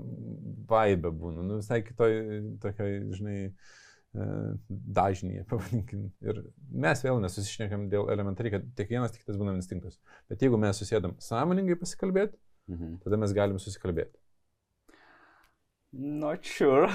vaibė 0.71 1.13
būnu, 1.13 1.45
nu, 1.51 1.61
visai 1.65 1.83
kitoj, 1.83 2.17
tokiai, 2.63 3.03
žinai, 3.19 3.39
uh, 3.51 3.77
dažnyje, 4.15 5.45
pavadinkim. 5.51 6.09
Ir 6.25 6.43
mes 6.87 7.05
vėl 7.05 7.21
nesusišnekam 7.23 7.89
dėl 7.93 8.11
elementariai, 8.15 8.57
kad 8.57 8.69
tiek 8.79 8.91
vienas, 8.95 9.13
tiek 9.15 9.25
kitas 9.25 9.39
būna 9.41 9.57
instinktas. 9.59 9.99
Bet 10.31 10.43
jeigu 10.45 10.61
mes 10.61 10.81
susėdam 10.81 11.17
sąmoningai 11.23 11.79
pasikalbėti, 11.81 12.39
mhm. 12.73 12.99
tada 13.05 13.21
mes 13.21 13.37
galim 13.37 13.61
susikalbėti. 13.63 14.17
Not 15.93 16.45
sure. 16.45 16.91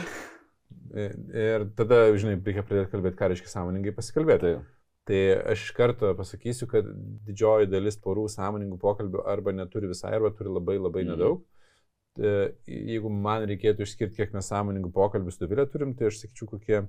Ir, 0.93 1.15
ir 1.33 1.65
tada, 1.77 2.05
žinai, 2.17 2.37
reikia 2.37 2.65
pradėti 2.65 2.91
kalbėti, 2.91 3.17
ką 3.17 3.29
reiškia 3.31 3.51
sąmoningai 3.55 3.95
pasikalbėti. 3.95 4.53
Tai. 4.53 4.69
Tai 5.03 5.17
aš 5.51 5.65
iš 5.65 5.71
karto 5.75 6.13
pasakysiu, 6.15 6.63
kad 6.71 6.85
didžioji 7.27 7.67
dalis 7.67 7.97
porų 7.99 8.29
sąmoningų 8.31 8.77
pokalbių 8.79 9.25
arba 9.27 9.51
neturi 9.51 9.89
visai, 9.91 10.13
arba 10.15 10.31
turi 10.31 10.53
labai 10.53 10.77
labai 10.79 11.03
mhm. 11.03 11.11
nedaug. 11.11 11.41
E, 12.13 12.53
jeigu 12.69 13.09
man 13.11 13.43
reikėtų 13.49 13.83
išskirti, 13.83 14.21
kiek 14.21 14.35
mes 14.37 14.47
sąmoningų 14.47 14.93
pokalbių 14.95 15.33
su 15.33 15.41
Davilė 15.43 15.65
turim, 15.73 15.91
tai 15.97 16.07
aš 16.07 16.21
sakyčiau, 16.21 16.47
kokie 16.53 16.83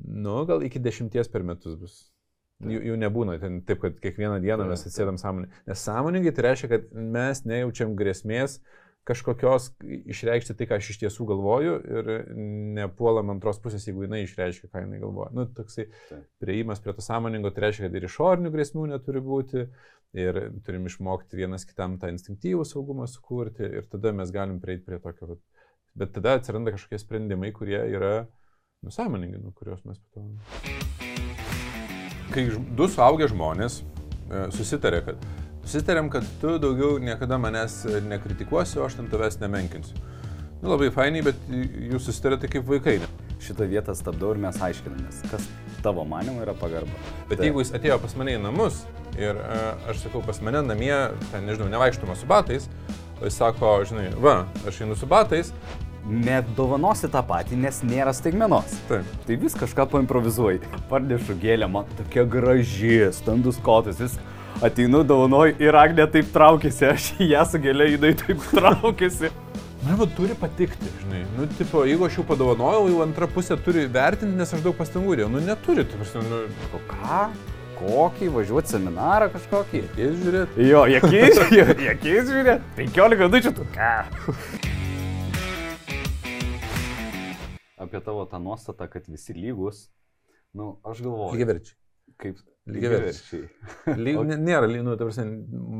Nu, 0.00 0.42
gal 0.48 0.62
iki 0.64 0.80
dešimties 0.82 1.30
per 1.32 1.44
metus 1.46 1.76
bus. 1.80 1.98
Jų, 2.62 2.78
jų 2.92 2.96
nebūna 3.02 3.40
ten 3.42 3.58
taip, 3.66 3.80
kad 3.82 3.98
kiekvieną 4.02 4.38
dieną 4.42 4.68
mes 4.70 4.86
atsėdam 4.86 5.18
sąmoningai. 5.18 5.64
Nes 5.66 5.82
sąmoningai 5.82 6.32
tai 6.34 6.46
reiškia, 6.46 6.70
kad 6.70 6.88
mes 6.94 7.42
nejaučiam 7.48 7.96
grėsmės 7.98 8.60
kažkokios 9.08 9.72
išreikšti 9.82 10.54
tai, 10.54 10.68
ką 10.70 10.78
aš 10.78 10.92
iš 10.92 11.00
tiesų 11.00 11.26
galvoju 11.32 11.72
ir 11.90 12.10
nepuolam 12.76 13.32
antros 13.34 13.58
pusės, 13.62 13.88
jeigu 13.88 14.04
jinai 14.06 14.22
išreiškia, 14.22 14.70
ką 14.70 14.84
jinai 14.84 15.00
galvoja. 15.02 15.32
Nu, 15.34 15.46
toksai 15.56 15.88
prieimas 16.42 16.82
prie 16.82 16.94
to 16.94 17.02
sąmoningo 17.02 17.50
tai 17.50 17.66
reiškia, 17.66 17.88
kad 17.88 17.98
ir 17.98 18.06
išorinių 18.06 18.52
grėsmių 18.54 18.86
neturi 18.92 19.24
būti 19.26 19.64
ir 20.22 20.38
turim 20.62 20.86
išmokti 20.86 21.40
vienas 21.40 21.66
kitam 21.66 21.96
tą 21.98 22.12
instinktyvų 22.12 22.66
saugumą 22.68 23.08
sukurti 23.10 23.66
ir 23.80 23.88
tada 23.90 24.12
mes 24.14 24.30
galim 24.30 24.60
prieiti 24.62 24.86
prie 24.86 25.00
tokio. 25.02 25.40
Bet 25.98 26.14
tada 26.14 26.36
atsiranda 26.38 26.72
kažkokie 26.76 27.00
sprendimai, 27.00 27.50
kurie 27.56 27.80
yra 27.90 28.14
nusąmoningi, 28.82 29.38
nuo 29.38 29.52
kurios 29.52 29.84
mes 29.84 29.98
pato. 29.98 30.26
Kai 32.32 32.46
du 32.76 32.88
suaugę 32.88 33.28
žmonės 33.30 33.82
e, 33.82 34.46
susitarė, 34.56 35.02
kad 35.06 35.26
susitarėm, 35.62 36.08
kad 36.10 36.26
tu 36.42 36.56
daugiau 36.62 36.96
niekada 37.02 37.38
manęs 37.38 37.82
nekritikuosi, 38.08 38.80
o 38.80 38.86
aš 38.88 38.98
ten 38.98 39.10
tavęs 39.12 39.38
nemenkinsiu. 39.42 40.00
Nu, 40.62 40.70
labai 40.70 40.92
fainai, 40.94 41.22
bet 41.26 41.38
jūs 41.50 42.08
susitarėte 42.08 42.50
kaip 42.50 42.66
vaikai. 42.68 43.00
Šitą 43.42 43.66
vietą 43.66 43.94
stabdau 43.98 44.30
ir 44.30 44.38
mes 44.38 44.58
aiškinamės, 44.62 45.24
kas 45.30 45.48
tavo 45.82 46.04
manimo 46.06 46.44
yra 46.44 46.54
pagarba. 46.54 46.94
Bet 47.26 47.40
tai. 47.40 47.48
jeigu 47.48 47.64
jis 47.64 47.72
atėjo 47.74 47.96
pas 48.04 48.14
mane 48.18 48.36
į 48.36 48.42
namus 48.44 48.84
ir 49.18 49.34
uh, 49.34 49.88
aš 49.90 50.04
sakau, 50.04 50.22
pas 50.22 50.38
mane 50.46 50.60
namie, 50.62 50.94
ten 51.32 51.48
nežinau, 51.50 51.66
nevaikštama 51.72 52.14
su 52.14 52.28
batais, 52.30 52.68
o 53.18 53.26
jis 53.26 53.40
sako, 53.42 53.72
žinai, 53.90 54.12
va, 54.22 54.36
aš 54.70 54.84
einu 54.86 54.94
su 54.98 55.10
batais, 55.10 55.50
nedovanosi 56.08 57.10
tą 57.12 57.22
patį, 57.26 57.58
nes 57.62 57.80
nėra 57.86 58.12
staigmenos. 58.16 58.74
Taip. 58.88 59.08
Tai 59.26 59.38
vis 59.44 59.56
kažką 59.58 59.86
paimprovizuoji. 59.92 60.62
Parnešu 60.90 61.36
gėlę, 61.42 61.68
man 61.70 61.88
tokia 61.98 62.26
graži, 62.28 62.98
standus 63.14 63.60
kotas, 63.62 64.00
vis 64.02 64.18
ateinu, 64.64 65.02
dovanoju 65.06 65.56
ir 65.62 65.78
Agnė 65.78 66.08
taip 66.10 66.28
traukėsi, 66.34 66.88
aš 66.90 67.08
ją 67.22 67.46
su 67.48 67.62
gėlė 67.62 67.92
jinai 67.94 68.12
taip 68.18 68.42
traukėsi. 68.50 69.32
Man 69.82 69.98
jau 69.98 70.06
turi 70.14 70.34
patikti, 70.38 70.90
žinai. 71.00 71.24
Nu, 71.34 71.48
tipo, 71.58 71.82
jeigu 71.88 72.06
aš 72.06 72.20
jau 72.20 72.26
padovanojau, 72.26 72.84
jau 72.92 73.00
antra 73.02 73.26
pusė 73.30 73.56
turi 73.58 73.88
vertinti, 73.90 74.36
nes 74.38 74.52
aš 74.54 74.62
daug 74.62 74.76
pastangų 74.78 75.16
dėjau. 75.18 75.30
Nu, 75.32 75.42
neturi, 75.42 75.86
tu 75.88 75.98
prasme, 75.98 76.22
nu... 76.30 76.44
Ką? 76.90 77.24
Kokį, 77.80 78.28
važiuoti 78.30 78.76
seminarą 78.76 79.26
kažkokį? 79.32 79.80
Jekės 79.80 80.20
žiūrėti. 80.20 80.68
Jo, 80.68 80.84
jekės, 80.86 81.40
jekės 81.88 82.30
žiūrėti. 82.30 82.76
15 82.78 83.24
minučių 83.24 83.56
tu 83.58 83.66
ką? 83.74 84.70
Apie 87.92 88.04
tavo 88.04 88.24
tą 88.26 88.40
nuostatą, 88.40 88.88
kad 88.88 89.06
visi 89.08 89.34
lygus, 89.36 89.90
nu, 90.56 90.78
aš 90.84 91.04
galvoju. 91.04 91.36
Lygiaverčiai. 91.36 91.78
Kaip 92.16 92.40
lygiaverčiai. 92.66 93.46
Lyg, 94.00 94.20
nėra, 94.48 94.68
nu, 94.80 94.96
ta 94.96 95.06
prasme, 95.08 95.26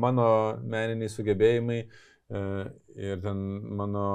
mano 0.03 0.27
meniniai 0.61 1.11
sugebėjimai 1.11 1.79
e, 1.83 2.41
ir 2.99 3.21
ten 3.23 3.43
mano 3.79 4.05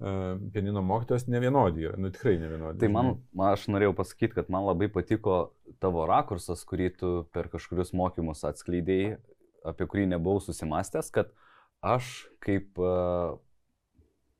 e, 0.00 0.12
pianino 0.54 0.82
mokytojas 0.86 1.28
ne 1.28 1.42
vienodi 1.42 1.88
yra, 1.88 1.98
nu 2.00 2.12
tikrai 2.14 2.38
ne 2.40 2.52
vienodi. 2.52 2.80
Tai 2.80 2.92
man, 2.94 3.10
man, 3.32 3.52
aš 3.52 3.66
norėjau 3.72 3.96
pasakyti, 3.98 4.38
kad 4.38 4.52
man 4.52 4.64
labai 4.68 4.88
patiko 4.92 5.40
tavo 5.82 6.06
rakursas, 6.08 6.64
kurį 6.68 6.92
tu 6.96 7.12
per 7.34 7.50
kažkurius 7.52 7.92
mokymus 7.96 8.46
atskleidėjai, 8.48 9.18
apie 9.68 9.90
kurį 9.90 10.08
nebuvau 10.14 10.40
susimastęs, 10.40 11.12
kad 11.12 11.34
aš 11.84 12.08
kaip 12.42 12.80
uh, 12.80 13.36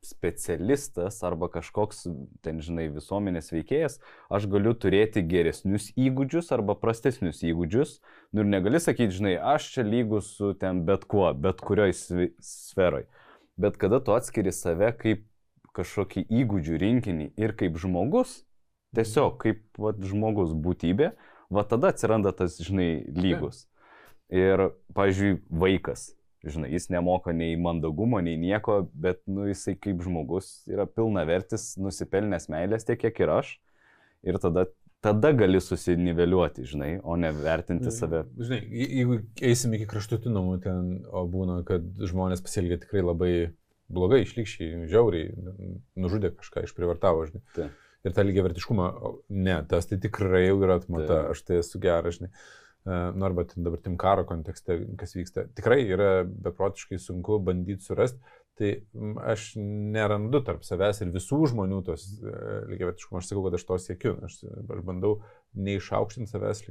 specialistas 0.05 1.23
arba 1.23 1.49
kažkoks, 1.51 2.05
ten 2.45 2.61
žinai, 2.63 2.87
visuomenės 2.95 3.51
veikėjas, 3.53 3.99
aš 4.31 4.47
galiu 4.51 4.75
turėti 4.79 5.25
geresnius 5.27 5.91
įgūdžius 5.99 6.53
arba 6.55 6.77
prastesnius 6.79 7.43
įgūdžius. 7.47 7.99
Nu 8.33 8.45
ir 8.45 8.51
negali 8.51 8.81
sakyti, 8.83 9.17
žinai, 9.19 9.35
aš 9.55 9.73
čia 9.75 9.87
lygus 9.87 10.31
su 10.39 10.53
ten 10.59 10.85
bet 10.89 11.07
kuo, 11.11 11.27
bet 11.35 11.63
kurioj 11.65 11.95
sferoj. 11.95 13.09
Bet 13.59 13.79
kada 13.81 13.99
tu 14.05 14.15
atskiri 14.15 14.55
save 14.55 14.93
kaip 14.99 15.25
kažkokį 15.77 16.27
įgūdžių 16.43 16.79
rinkinį 16.83 17.33
ir 17.39 17.55
kaip 17.59 17.79
žmogus, 17.79 18.43
tiesiog 18.97 19.41
kaip 19.43 19.65
vat, 19.79 19.99
žmogus 20.03 20.55
būtybė, 20.55 21.13
va 21.51 21.67
tada 21.67 21.91
atsiranda 21.93 22.33
tas, 22.37 22.59
žinai, 22.63 23.03
lygus. 23.15 23.67
Ir, 24.29 24.71
pavyzdžiui, 24.93 25.39
vaikas 25.49 26.13
žinai, 26.47 26.71
jis 26.73 26.89
nemoka 26.93 27.33
nei 27.35 27.57
mandagumo, 27.59 28.21
nei 28.25 28.39
nieko, 28.41 28.81
bet, 28.95 29.23
nu, 29.31 29.47
jisai 29.49 29.75
kaip 29.81 30.03
žmogus 30.05 30.53
yra 30.71 30.87
pilna 30.87 31.25
vertis, 31.29 31.73
nusipelnęs 31.81 32.49
meilės 32.53 32.87
tiek, 32.87 33.01
kiek 33.03 33.25
ir 33.25 33.33
aš. 33.41 33.55
Ir 34.27 34.39
tada, 34.43 34.67
tada 35.05 35.33
gali 35.37 35.61
susiniveliuoti, 35.63 36.67
žinai, 36.69 36.91
o 37.03 37.17
ne 37.19 37.31
vertinti 37.35 37.91
save. 37.95 38.25
Žinai, 38.39 38.61
jeigu 38.67 39.21
eisim 39.51 39.75
iki 39.79 39.89
kraštutinumų 39.91 40.59
ten, 40.65 40.93
o 41.11 41.25
būna, 41.31 41.61
kad 41.67 41.87
žmonės 41.99 42.43
pasielgia 42.45 42.81
tikrai 42.83 43.05
labai 43.07 43.33
blogai, 43.89 44.23
išlikščiai, 44.25 44.87
žiauriai, 44.91 45.35
nužudė 45.99 46.33
kažką, 46.37 46.67
išprivartavo, 46.69 47.29
žinai. 47.31 47.45
Tai. 47.57 47.69
Ir 48.07 48.15
tą 48.15 48.23
lygiai 48.23 48.45
vertiškumą, 48.47 48.89
ne, 49.35 49.57
tas 49.71 49.89
tai 49.91 49.99
tikrai 50.01 50.45
jau 50.45 50.59
yra 50.63 50.79
atmata, 50.79 51.09
tai. 51.11 51.23
aš 51.35 51.43
tai 51.47 51.61
esu 51.65 51.81
geras, 51.83 52.21
žinai. 52.21 52.31
E, 52.87 52.91
nu 53.15 53.25
arba 53.25 53.45
dabar 53.57 53.81
tim 53.83 53.97
karo 53.97 54.25
kontekste, 54.27 54.79
kas 54.99 55.17
vyksta, 55.17 55.49
tikrai 55.59 55.83
yra 55.89 56.11
beprotiškai 56.25 56.99
sunku 57.03 57.41
bandyti 57.45 57.85
surasti, 57.85 58.21
tai 58.59 58.71
aš 59.31 59.53
nerandu 59.95 60.41
tarp 60.47 60.65
savęs 60.67 61.03
ir 61.05 61.11
visų 61.15 61.41
žmonių 61.53 61.83
tos 61.87 62.07
e, 62.19 62.33
lygiavertiškumo, 62.73 63.21
aš 63.21 63.29
sakau, 63.31 63.45
kad 63.47 63.59
aš 63.59 63.67
to 63.69 63.79
siekiu, 63.83 64.15
aš, 64.27 64.39
aš 64.47 64.81
bandau 64.87 65.19
neišaukštinti 65.59 66.33
savęs 66.33 66.65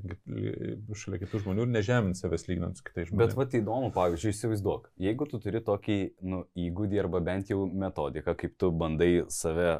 šalia 1.03 1.21
kitų 1.21 1.43
žmonių 1.45 1.67
ir 1.67 1.71
nežeminti 1.75 2.23
savęs 2.23 2.47
lyginant 2.49 2.79
su 2.79 2.87
kitais 2.87 3.11
žmonėmis. 3.11 3.23
Bet 3.23 3.39
va 3.39 3.47
tai 3.51 3.61
įdomu, 3.63 3.93
pavyzdžiui, 3.95 4.33
įsivaizduok, 4.35 4.91
jeigu 5.07 5.29
tu 5.31 5.39
turi 5.43 5.63
tokį 5.69 5.99
nu, 6.27 6.43
įgūdį 6.67 7.03
arba 7.05 7.23
bent 7.29 7.53
jau 7.53 7.65
metodiką, 7.67 8.35
kaip 8.41 8.59
tu 8.59 8.73
bandai 8.75 9.13
save 9.33 9.79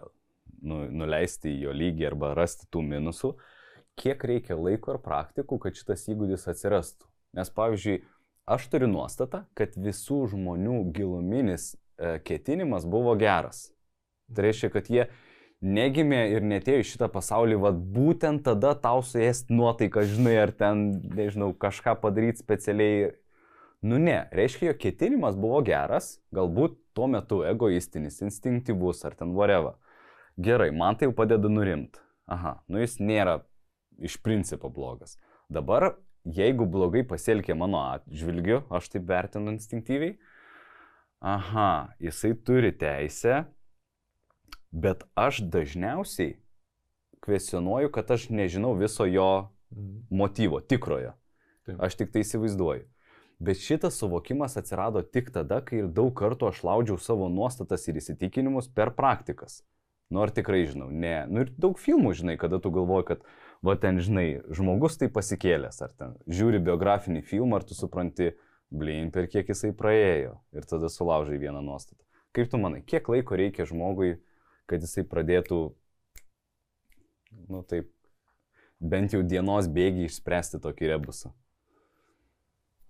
nu, 0.61 0.85
nuleisti 1.03 1.51
į 1.55 1.61
jo 1.67 1.77
lygį 1.81 2.11
arba 2.13 2.33
rasti 2.37 2.69
tų 2.71 2.87
minusų, 2.87 3.35
uh, 3.35 3.53
kiek 3.97 4.23
reikia 4.29 4.57
laiko 4.57 4.95
ir 4.95 5.01
praktikų, 5.03 5.59
kad 5.63 5.77
šitas 5.77 6.05
įgūdis 6.11 6.47
atsirastų. 6.51 7.07
Nes 7.37 7.49
pavyzdžiui, 7.53 8.01
aš 8.47 8.67
turiu 8.71 8.89
nuostatą, 8.91 9.45
kad 9.57 9.75
visų 9.75 10.23
žmonių 10.33 10.81
giluminis 10.95 11.73
e, 11.73 12.17
ketinimas 12.23 12.87
buvo 12.87 13.15
geras. 13.19 13.67
Tai 14.33 14.45
reiškia, 14.47 14.71
kad 14.73 14.89
jie 14.91 15.07
negimė 15.63 16.21
ir 16.35 16.45
netėjo 16.45 16.83
į 16.83 16.89
šitą 16.91 17.09
pasaulį, 17.11 17.57
vad 17.63 17.79
būtent 17.95 18.43
tada 18.45 18.75
tau 18.79 19.01
suėst 19.05 19.49
nuotaiką, 19.53 20.03
žinai, 20.09 20.35
ar 20.43 20.53
ten, 20.53 20.87
nežinau, 21.17 21.53
kažką 21.57 21.97
padaryti 22.01 22.43
specialiai. 22.43 23.15
Nu 23.85 23.99
ne, 24.01 24.23
reiškia, 24.33 24.71
jo 24.71 24.77
ketinimas 24.81 25.37
buvo 25.37 25.61
geras, 25.65 26.17
galbūt 26.33 26.79
tuo 26.97 27.05
metu 27.11 27.43
egoistinis, 27.45 28.23
instinktyvus 28.25 29.03
ar 29.05 29.13
ten 29.17 29.35
whatever. 29.37 29.77
Gerai, 30.37 30.71
man 30.73 30.97
tai 30.97 31.09
jau 31.09 31.15
padeda 31.17 31.49
nurimti. 31.49 32.01
Aha, 32.29 32.57
nu 32.67 32.81
jis 32.81 32.97
nėra 32.99 33.39
iš 33.99 34.17
principo 34.21 34.69
blogas. 34.69 35.17
Dabar, 35.49 35.93
jeigu 36.23 36.67
blogai 36.69 37.03
pasielgė 37.07 37.55
mano 37.57 37.81
atžvilgiu, 37.95 38.63
aš 38.69 38.91
taip 38.93 39.07
vertinu 39.09 39.53
instinktyviai, 39.55 40.17
aha, 41.23 41.93
jisai 42.03 42.35
turi 42.45 42.73
teisę 42.77 43.45
bet 44.71 45.03
aš 45.15 45.39
dažniausiai 45.39 46.37
kvesionuoju, 47.19 47.91
kad 47.91 48.11
aš 48.11 48.29
nežinau 48.29 48.73
viso 48.73 49.05
jo 49.05 49.49
mhm. 49.71 49.99
motyvo, 50.09 50.61
tikrojo. 50.61 51.13
Taip. 51.65 51.81
Aš 51.83 51.97
tik 51.99 52.13
tai 52.13 52.23
įsivaizduoju. 52.23 52.85
Bet 53.43 53.59
šitas 53.61 53.99
suvokimas 53.99 54.55
atsirado 54.57 55.03
tik 55.03 55.29
tada, 55.33 55.59
kai 55.61 55.83
ir 55.83 55.89
daug 55.93 56.13
kartų 56.17 56.47
aš 56.49 56.63
laudžiau 56.65 56.97
savo 56.97 57.27
nuostatas 57.29 57.83
ir 57.87 57.99
įsitikinimus 57.99 58.71
per 58.73 58.95
praktikas. 58.97 59.59
Nu 60.09 60.23
ar 60.23 60.31
tikrai 60.33 60.63
žinau, 60.65 60.87
ne. 60.89 61.19
Nu 61.29 61.43
ir 61.43 61.51
daug 61.59 61.77
filmų 61.77 62.15
žinai, 62.17 62.37
kada 62.39 62.61
tu 62.63 62.71
galvoji, 62.73 63.09
kad, 63.11 63.27
va 63.65 63.77
ten 63.81 64.01
žinai, 64.03 64.41
žmogus 64.53 64.99
tai 65.01 65.09
pasikėlęs, 65.13 65.81
ar 65.85 65.93
ten 65.97 66.15
žiūri 66.27 66.61
biografinį 66.63 67.23
filmą, 67.25 67.59
ar 67.59 67.67
tu 67.67 67.77
supranti, 67.77 68.33
blin, 68.69 69.11
per 69.15 69.29
kiek 69.31 69.47
jisai 69.47 69.71
praėjo 69.75 70.37
ir 70.55 70.65
tada 70.67 70.89
sulaužai 70.91 71.39
vieną 71.39 71.61
nuostatą. 71.63 72.01
Kaip 72.35 72.49
tu 72.51 72.59
manai, 72.61 72.83
kiek 72.85 73.07
laiko 73.09 73.37
reikia 73.39 73.65
žmogui 73.65 74.17
kad 74.67 74.83
jisai 74.83 75.05
pradėtų, 75.07 75.61
nu 77.47 77.63
taip, 77.67 77.89
bent 78.79 79.15
jau 79.15 79.23
dienos 79.23 79.69
bėgiai 79.71 80.09
išspręsti 80.11 80.59
tokį 80.63 80.91
rebusą? 80.91 81.31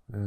E, 0.10 0.22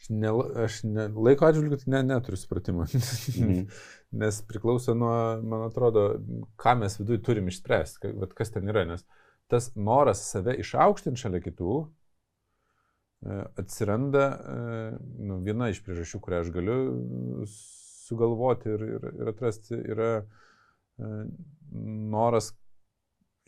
aš, 0.00 0.08
ne, 0.08 0.32
aš 0.64 0.82
ne, 0.88 1.06
laiko 1.14 1.46
atžvilgiu 1.46 1.78
tai 1.82 1.94
ne, 1.94 2.02
neturiu 2.14 2.40
supratimo. 2.40 2.86
Mhm. 3.40 3.66
nes 4.10 4.42
priklauso 4.42 4.94
nuo, 4.98 5.14
man 5.46 5.68
atrodo, 5.68 6.16
ką 6.58 6.74
mes 6.80 6.96
viduje 6.98 7.20
turim 7.22 7.48
išspręsti, 7.48 8.10
kas 8.34 8.50
ten 8.50 8.68
yra. 8.68 8.82
Nes 8.88 9.04
tas 9.50 9.70
noras 9.74 10.22
save 10.30 10.56
išaukštinti 10.62 11.20
šalia 11.20 11.40
kitų 11.42 11.76
e, 11.82 13.38
atsiranda 13.62 14.24
e, 14.30 14.58
nu, 15.28 15.38
viena 15.46 15.70
iš 15.70 15.82
priežasčių, 15.86 16.20
kurią 16.22 16.42
aš 16.44 16.52
galiu 16.54 16.78
sugalvoti 17.50 18.70
ir, 18.74 18.84
ir, 18.96 19.08
ir 19.22 19.32
atrasti, 19.32 19.78
yra 19.94 20.12
e, 20.20 21.24
noras 22.14 22.52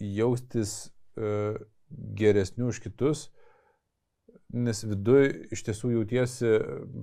jaustis 0.02 0.90
geresniu 2.16 2.70
už 2.72 2.78
kitus, 2.80 3.26
nes 4.52 4.82
viduje 4.84 5.28
iš 5.54 5.64
tiesų 5.68 5.92
jautiesi 5.96 6.54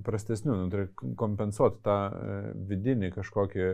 prastesniu, 0.06 0.56
nu, 0.56 0.66
tai 0.72 0.86
kompensuoti 1.18 1.80
tą 1.86 1.98
e, 2.08 2.40
vidinį 2.70 3.12
kažkokį, 3.16 3.70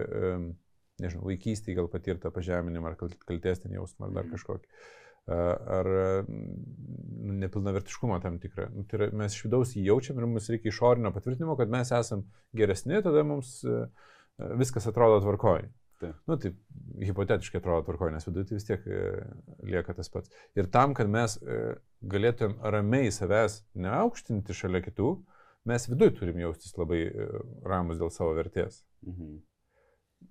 nežinau, 1.02 1.26
vaikystėje 1.28 1.80
gal 1.80 1.90
patirtą 1.92 2.33
pažeminimą 2.35 2.92
ar 2.92 3.00
kaltės 3.00 3.64
ten 3.64 3.76
jausmą 3.76 4.09
ar 4.09 4.16
dar 4.21 4.28
mhm. 4.28 4.37
kažkokį 4.37 4.95
ar 5.26 5.88
nu, 6.28 7.33
nepilnavertiškumą 7.42 8.21
tam 8.23 8.37
tikrą. 8.38 8.68
Nu, 8.71 8.85
tai 8.87 9.00
yra, 9.00 9.09
mes 9.18 9.35
iš 9.35 9.49
vidaus 9.49 9.73
jį 9.75 9.88
jaučiam 9.88 10.21
ir 10.21 10.28
mums 10.30 10.47
reikia 10.52 10.71
išorinio 10.71 11.11
patvirtinimo, 11.11 11.56
kad 11.59 11.73
mes 11.73 11.90
esam 11.90 12.23
geresni, 12.54 13.00
tada 13.02 13.25
mums 13.26 13.56
viskas 14.38 14.87
atrodo 14.87 15.18
tvarkoj. 15.25 15.66
Tai. 16.00 16.10
Nu, 16.28 16.36
tai 16.36 16.50
hipotetiškai 17.08 17.60
atrodo 17.62 17.86
tvarkoj, 17.86 18.10
nes 18.12 18.26
viduje 18.28 18.50
tai 18.50 18.58
vis 18.58 18.66
tiek 18.68 18.82
lieka 19.64 19.94
tas 19.96 20.10
pats. 20.12 20.32
Ir 20.58 20.68
tam, 20.72 20.92
kad 20.96 21.08
mes 21.08 21.38
galėtumėm 22.04 22.58
ramiai 22.74 23.12
savęs 23.14 23.62
neaukštinti 23.80 24.56
šalia 24.56 24.82
kitų, 24.84 25.14
mes 25.66 25.88
viduje 25.88 26.18
turim 26.18 26.42
jaustis 26.42 26.76
labai 26.76 27.06
ramus 27.64 28.00
dėl 28.02 28.12
savo 28.12 28.37
vertės. 28.37 28.82
Mhm. 29.09 29.38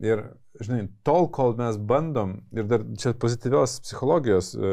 Ir, 0.03 0.21
žinai, 0.59 0.89
tol, 1.07 1.29
kol 1.31 1.53
mes 1.57 1.77
bandom, 1.79 2.39
ir 2.55 2.67
dar 2.67 2.83
čia 2.99 3.13
pozityvios 3.21 3.77
psichologijos 3.85 4.51
e, 4.57 4.71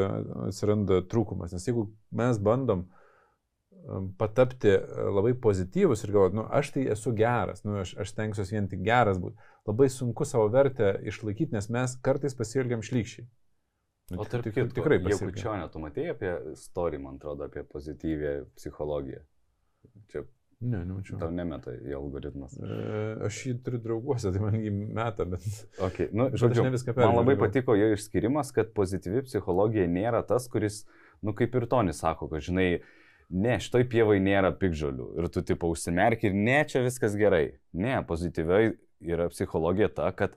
atsiranda 0.49 0.99
trūkumas, 1.07 1.53
nes 1.55 1.67
jeigu 1.69 1.85
mes 2.17 2.39
bandom 2.43 2.83
e, 2.83 3.02
patapti 4.17 4.69
e, 4.69 4.81
labai 5.11 5.33
pozityvus 5.45 6.03
ir 6.05 6.13
galvoti, 6.15 6.37
nu, 6.39 6.45
aš 6.59 6.73
tai 6.75 6.85
esu 6.95 7.13
geras, 7.17 7.63
nu, 7.67 7.77
aš, 7.81 7.95
aš 7.99 8.13
tenksiuosi 8.17 8.55
vien 8.55 8.69
tik 8.71 8.83
geras 8.85 9.19
būti, 9.21 9.39
labai 9.69 9.89
sunku 9.91 10.27
savo 10.27 10.47
vertę 10.53 10.93
išlaikyti, 11.09 11.55
nes 11.55 11.69
mes 11.73 11.97
kartais 12.05 12.37
pasielgiam 12.39 12.85
šlykščiai. 12.85 13.27
Nu, 14.11 14.19
o 14.19 14.27
tarp 14.27 14.47
kitko, 14.49 14.67
tikrai. 14.75 14.99
Jeigu 14.99 15.31
čia 15.35 15.57
netu 15.61 15.79
matėjai 15.83 16.15
apie 16.15 16.31
story, 16.59 16.99
man 17.01 17.19
atrodo, 17.19 17.47
apie 17.47 17.63
pozityvę 17.67 18.33
psichologiją. 18.59 19.23
Čia 20.11 20.25
Ne, 20.63 20.79
nemačiau. 20.87 21.17
Tau 21.19 21.31
nemeta 21.35 21.73
į 21.75 21.95
algoritmas. 21.97 22.53
E, 22.55 22.75
aš 23.27 23.39
jį 23.49 23.53
turiu 23.65 23.81
drauguose, 23.83 24.31
tai 24.31 24.39
man 24.39 24.55
jį 24.55 24.71
meta, 24.71 25.25
bet... 25.27 25.43
Okay. 25.89 26.07
Nu, 26.15 26.29
žodžiu, 26.39 26.63
man 26.95 27.17
labai 27.17 27.35
patiko 27.39 27.75
jo 27.75 27.89
išskirimas, 27.97 28.53
kad 28.55 28.71
pozityvi 28.77 29.25
psichologija 29.27 29.89
nėra 29.91 30.21
tas, 30.27 30.47
kuris, 30.51 30.85
nu 31.19 31.35
kaip 31.35 31.57
ir 31.59 31.67
Tonis 31.71 31.99
sako, 31.99 32.29
kad 32.31 32.45
žinai, 32.47 32.69
ne, 33.29 33.57
šitoj 33.61 33.85
pievai 33.91 34.17
nėra 34.23 34.53
pikžolių. 34.59 35.11
Ir 35.19 35.29
tu 35.33 35.43
tipo 35.45 35.69
užsimerki 35.71 36.29
ir 36.29 36.37
ne, 36.37 36.59
čia 36.69 36.83
viskas 36.85 37.17
gerai. 37.19 37.59
Ne, 37.73 37.99
pozityviai 38.07 38.73
yra 39.03 39.29
psichologija 39.31 39.89
ta, 39.93 40.09
kad 40.15 40.35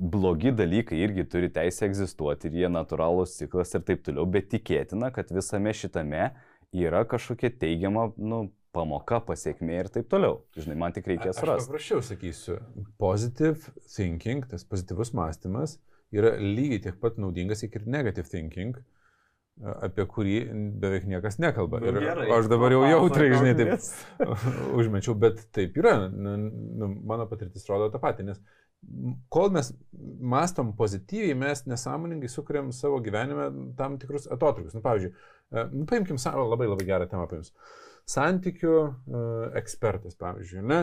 blogi 0.00 0.52
dalykai 0.56 1.00
irgi 1.04 1.26
turi 1.28 1.50
teisę 1.52 1.88
egzistuoti 1.88 2.48
ir 2.48 2.62
jie 2.62 2.70
natūralūs 2.72 3.36
ciklas 3.40 3.74
ir 3.76 3.84
taip 3.86 4.06
toliau, 4.06 4.24
bet 4.30 4.48
tikėtina, 4.52 5.10
kad 5.14 5.32
visame 5.34 5.74
šitame 5.76 6.30
yra 6.76 7.04
kažkokia 7.08 7.50
teigiama, 7.60 8.08
nu, 8.16 8.46
pamoka, 8.74 9.18
pasiekmė 9.26 9.80
ir 9.82 9.90
taip 9.92 10.08
toliau. 10.10 10.40
Žinai, 10.56 10.78
man 10.78 10.94
tik 10.96 11.08
reikės 11.10 11.40
surasti. 11.40 11.66
Aš 11.66 11.70
paprasčiau 11.72 12.04
sakysiu, 12.06 12.58
positive 13.02 13.74
thinking, 13.90 14.46
tas 14.50 14.64
pozityvus 14.68 15.12
mąstymas 15.18 15.78
yra 16.14 16.36
lygiai 16.38 16.82
tiek 16.86 17.00
pat 17.02 17.18
naudingas, 17.20 17.64
kiek 17.64 17.80
ir 17.80 17.90
negative 17.90 18.30
thinking, 18.30 18.78
apie 19.60 20.06
kurį 20.08 20.36
beveik 20.80 21.04
niekas 21.10 21.38
nekalba. 21.42 21.80
Nu, 21.82 21.90
ir 21.90 22.00
gerai, 22.04 22.28
aš 22.36 22.48
dabar 22.52 22.74
jau 22.74 22.80
jautriai, 22.86 23.34
žinai, 23.34 23.52
taip 23.58 24.30
užmečiau, 24.80 25.16
bet 25.20 25.44
taip 25.56 25.76
yra. 25.80 25.96
Nu, 26.08 26.36
nu, 26.40 26.90
mano 27.12 27.28
patirtis 27.30 27.68
rodo 27.70 27.90
tą 27.92 28.00
patį, 28.02 28.30
nes 28.30 28.40
kol 29.32 29.52
mes 29.52 29.74
mastom 30.32 30.72
pozityviai, 30.78 31.36
mes 31.36 31.66
nesąmoningai 31.68 32.32
sukuriam 32.32 32.72
savo 32.72 33.02
gyvenime 33.04 33.50
tam 33.76 34.00
tikrus 34.00 34.30
atotrukius. 34.32 34.76
Nu, 34.78 34.84
pavyzdžiui, 34.86 35.14
nu, 35.74 35.84
paimkim 35.90 36.20
savo 36.20 36.48
labai 36.48 36.70
labai 36.70 36.88
gerą 36.88 37.10
temą. 37.10 37.28
Uh, 37.30 37.78
santykių 38.10 38.74
uh, 38.80 38.92
ekspertas, 39.58 40.16
pavyzdžiui, 40.20 40.62
ne? 40.66 40.80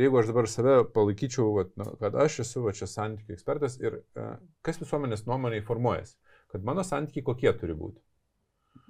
Jeigu 0.00 0.20
aš 0.20 0.30
dabar 0.30 0.48
save 0.50 0.76
palaikyčiau, 0.94 1.50
vat, 1.58 1.72
nu, 1.80 1.88
kad 2.00 2.16
aš 2.24 2.40
esu 2.46 2.64
va, 2.64 2.74
čia 2.76 2.88
santykių 2.90 3.36
ekspertas 3.36 3.76
ir 3.82 4.00
uh, 4.00 4.36
kas 4.66 4.80
visuomenės 4.80 5.26
nuomonėje 5.28 5.66
formuojasi, 5.68 6.16
kad 6.52 6.64
mano 6.66 6.84
santykiai 6.86 7.26
kokie 7.26 7.52
turi 7.58 7.76
būti. 7.76 8.00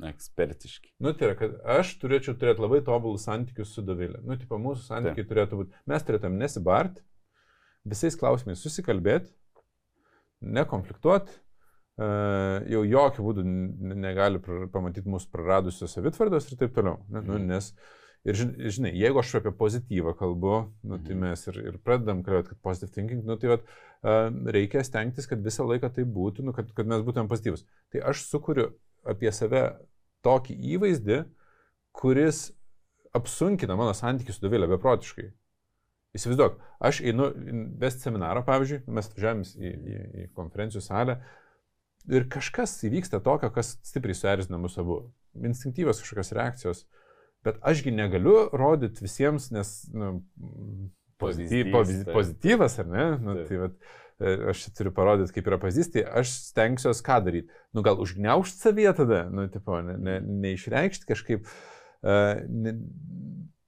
Ekspertiški. 0.08 0.94
Nu, 1.02 1.12
tai 1.16 1.30
yra, 1.30 1.36
kad 1.38 1.58
aš 1.78 1.92
turėčiau 2.00 2.36
turėti 2.38 2.62
labai 2.64 2.80
tobulus 2.86 3.26
santykius 3.28 3.74
su 3.74 3.84
Dovilė. 3.84 4.22
Nu, 4.24 4.38
tipo, 4.40 4.58
mūsų 4.62 4.86
santykiai 4.86 5.24
tai. 5.24 5.28
turėtų 5.34 5.60
būti, 5.60 5.84
mes 5.90 6.06
turėtum 6.06 6.38
nesibart, 6.40 7.02
visais 7.88 8.16
klausimais 8.20 8.62
susikalbėti, 8.64 9.32
nekonfliktuoti, 10.40 11.36
jau 12.70 12.82
jokių 12.86 13.24
būdų 13.24 13.46
negali 14.00 14.40
pamatyti 14.72 15.10
mūsų 15.10 15.32
praradusios 15.34 15.96
savitvardos 15.96 16.48
ir 16.48 16.60
taip 16.60 16.76
toliau. 16.76 17.00
Ne, 17.08 17.20
nu, 17.20 17.36
mhm. 17.36 17.48
nes, 17.50 17.70
ir 18.24 18.40
žinai, 18.72 18.94
jeigu 18.96 19.20
aš 19.20 19.36
apie 19.40 19.52
pozityvą 19.56 20.14
kalbu, 20.16 20.54
nu, 20.80 21.00
tai 21.00 21.16
mhm. 21.16 21.26
mes 21.26 21.46
ir, 21.50 21.60
ir 21.72 21.80
pradedam 21.84 22.22
kalbėti, 22.24 22.54
kad 22.54 22.62
positive 22.64 22.94
thinking, 22.96 23.24
nu, 23.28 23.36
tai 23.40 23.52
vat, 23.52 23.66
reikia 24.56 24.84
stengtis, 24.86 25.28
kad 25.28 25.44
visą 25.44 25.66
laiką 25.68 25.92
tai 25.96 26.06
būtų, 26.08 26.46
nu, 26.46 26.56
kad, 26.56 26.72
kad 26.76 26.88
mes 26.88 27.04
būtumėm 27.04 27.28
pozityvus. 27.32 27.66
Tai 27.92 28.06
aš 28.12 28.24
sukuriu 28.30 28.70
apie 29.08 29.32
save 29.32 29.64
tokį 30.26 30.56
įvaizdį, 30.76 31.20
kuris 31.96 32.50
apsunkina 33.16 33.76
mano 33.78 33.94
santykių 33.96 34.34
su 34.34 34.44
Dovilė 34.44 34.68
beprotiškai. 34.70 35.30
Įsivaizduok, 36.18 36.56
aš 36.82 37.00
einu 37.06 37.28
vesti 37.80 38.08
seminarą, 38.08 38.42
pavyzdžiui, 38.46 38.82
mes 38.90 39.08
važiavame 39.14 39.46
į, 39.46 39.70
į, 39.70 40.00
į 40.24 40.24
konferencijų 40.34 40.82
salę, 40.82 41.20
Ir 42.08 42.24
kažkas 42.32 42.78
įvyksta 42.88 43.20
tokio, 43.24 43.50
kas 43.52 43.74
stipriai 43.84 44.16
suerzina 44.16 44.58
mus 44.60 44.78
abu. 44.80 45.02
Instinktyvios 45.36 46.00
kažkokios 46.02 46.32
reakcijos. 46.34 46.84
Bet 47.44 47.60
ašgi 47.64 47.92
negaliu 47.94 48.48
rodyti 48.56 49.04
visiems, 49.04 49.50
nes 49.54 49.70
nu, 49.94 50.08
pozityv, 51.20 51.70
pozityv, 51.72 52.12
pozityvas, 52.12 52.78
ar 52.82 52.88
ne? 52.90 53.04
Nu, 53.20 53.36
tai 53.48 53.60
e, 53.68 53.68
aš 54.52 54.66
turiu 54.76 54.92
parodyti, 54.96 55.34
kaip 55.36 55.48
yra 55.50 55.58
pavyzdys, 55.62 55.90
tai 55.94 56.04
aš 56.20 56.32
stengsiuosi 56.50 57.06
ką 57.06 57.18
daryti. 57.26 57.62
Nu, 57.76 57.84
gal 57.86 58.00
užgneušti 58.02 58.64
savyje 58.66 58.94
tada, 59.02 59.24
nu, 59.32 59.46
tipo, 59.52 59.80
ne, 59.84 59.96
ne, 59.96 60.20
neišreikšti 60.44 61.08
kažkaip. 61.08 61.48
Uh, 62.00 62.40
ne, 62.48 62.78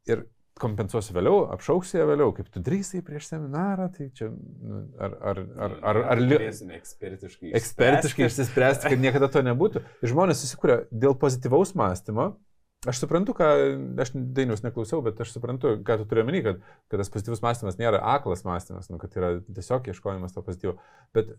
ir 0.08 0.24
kompensuosiu 0.62 1.16
vėliau, 1.16 1.46
apšauksiu 1.54 1.98
ją 1.98 2.06
vėliau, 2.10 2.32
kaip 2.36 2.50
tu 2.52 2.62
drįsai 2.64 3.02
prieš 3.06 3.30
seminarą, 3.32 3.88
tai 3.94 4.08
čia 4.14 4.28
nu, 4.30 4.82
ar, 5.00 5.16
ar, 5.32 5.40
ar, 5.66 5.76
ar, 5.90 6.00
ar, 6.14 6.22
li... 6.22 6.38
Ekspertiškai. 6.78 7.52
ekspertiškai 7.58 8.28
išsispręsti, 8.28 8.92
kad 8.92 9.02
niekada 9.02 9.30
to 9.32 9.42
nebūtų. 9.46 9.82
Žmonės 10.06 10.44
susikūrė 10.44 10.82
dėl 10.92 11.16
pozityvaus 11.18 11.74
mąstymo. 11.78 12.34
Aš 12.83 12.99
suprantu, 12.99 13.31
ką, 13.38 13.47
aš 14.03 14.11
dainius 14.35 14.64
neklausiau, 14.64 15.05
bet 15.07 15.21
aš 15.23 15.31
suprantu, 15.37 15.77
ką 15.87 16.01
tu 16.01 16.07
turi 16.11 16.25
omeny, 16.25 16.40
kad, 16.42 16.57
kad 16.90 16.99
tas 16.99 17.12
pozityvus 17.14 17.42
mąstymas 17.45 17.77
nėra 17.79 18.01
aklas 18.16 18.42
mąstymas, 18.42 18.88
nu, 18.90 18.99
kad 18.99 19.14
yra 19.21 19.29
tiesiog 19.47 19.87
ieškojimas 19.92 20.35
to 20.35 20.42
pozityvo. 20.42 20.73
Bet 21.14 21.31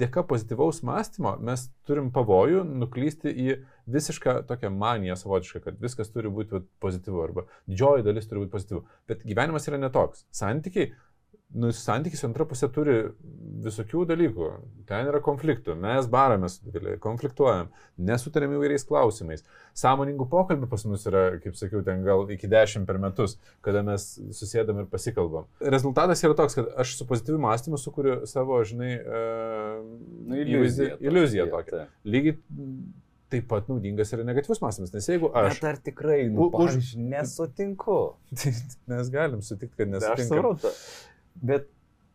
dėka 0.00 0.24
pozityvaus 0.30 0.80
mąstymo 0.88 1.34
mes 1.44 1.66
turim 1.84 2.08
pavojų 2.14 2.62
nuklysti 2.70 3.28
į 3.28 3.58
visišką 3.98 4.38
tokią 4.48 4.72
maniją 4.72 5.18
savotišką, 5.20 5.60
kad 5.66 5.84
viskas 5.84 6.08
turi 6.14 6.32
būti 6.32 6.62
pozityvu 6.80 7.20
arba 7.20 7.44
didžioji 7.68 8.08
dalis 8.08 8.30
turi 8.30 8.46
būti 8.46 8.54
pozityvu. 8.56 8.82
Bet 9.12 9.28
gyvenimas 9.28 9.68
yra 9.68 9.82
netoks. 9.84 10.24
Santykiai 10.40 10.94
nu, 11.54 11.70
santykis 11.72 12.24
antra 12.28 12.44
pusė 12.44 12.68
turi 12.72 12.94
visokių 13.64 14.02
dalykų. 14.06 14.48
Ten 14.86 15.08
yra 15.10 15.18
konfliktų. 15.24 15.74
Mes 15.80 16.06
baramės, 16.12 16.58
konfliktuojam, 17.02 17.70
nesutarėm 17.98 18.52
įvairiais 18.58 18.84
klausimais. 18.86 19.42
Sąmoningų 19.78 20.26
pokalbių 20.30 20.68
pas 20.70 20.84
mus 20.86 21.06
yra, 21.08 21.24
kaip 21.42 21.56
sakiau, 21.58 21.80
ten 21.86 22.04
gal 22.06 22.22
iki 22.30 22.46
dešimt 22.52 22.86
per 22.86 23.00
metus, 23.02 23.38
kada 23.64 23.82
mes 23.86 24.04
susėdam 24.36 24.84
ir 24.84 24.86
pasikalbam. 24.92 25.48
Rezultatas 25.60 26.22
yra 26.26 26.36
toks, 26.38 26.54
kad 26.60 26.70
aš 26.84 26.94
su 27.00 27.08
pozityviu 27.08 27.40
mąstymu 27.42 27.80
sukuriu 27.80 28.20
savo, 28.30 28.60
žinai, 28.68 28.94
uh, 29.02 29.82
Nu, 30.28 30.36
iliuzija. 30.38 30.94
įvaizdį- 30.94 31.10
iliuziją 31.10 31.48
tokia. 31.50 31.70
tokią. 31.70 31.86
Lygiai 32.04 32.38
taip 33.28 33.44
pat 33.50 33.66
naudingas 33.68 34.12
yra 34.16 34.24
negatyvus 34.24 34.60
mąstymas, 34.64 34.92
nes 34.94 35.06
jeigu 35.10 35.28
aš... 35.36 35.58
Bet 35.58 35.64
ar 35.72 35.76
tikrai, 35.84 36.22
nu, 36.32 36.46
už- 36.52 36.94
nesutinku. 36.96 37.98
Tai 38.38 38.52
mes 38.94 39.10
galim 39.12 39.42
sutikti, 39.44 39.74
kad 39.82 39.88
nesutinkam. 39.92 40.54
suprantu. 40.56 40.72
Bet, 41.42 41.68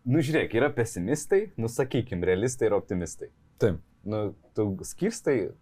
nu 0.05 0.19
žiūrėk, 0.23 0.53
yra 0.59 0.69
pesimistai, 0.73 1.45
nu 1.57 1.69
sakykim, 1.71 2.23
realistai 2.27 2.67
ir 2.69 2.75
optimistai. 2.77 3.29
Taip. 3.61 3.79
Nu, 4.03 4.33
tu 4.57 4.65
skirstai 4.83 5.53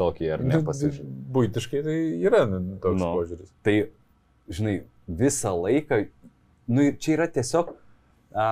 tokį 0.00 0.30
ar 0.32 0.44
ne 0.46 0.56
Nu, 0.56 0.62
pasižiūrėjai. 0.64 1.10
Būtiškai 1.36 1.82
tai 1.84 1.96
yra 2.24 2.46
nu, 2.48 2.62
toks 2.80 2.96
Nu. 3.02 3.10
požiūris. 3.18 3.50
Tai, 3.66 3.74
žinai, 4.48 4.78
visą 5.08 5.52
laiką, 5.58 5.98
nu 6.72 6.86
čia 6.96 7.16
yra 7.18 7.26
tiesiog, 7.28 7.74
a, 8.32 8.46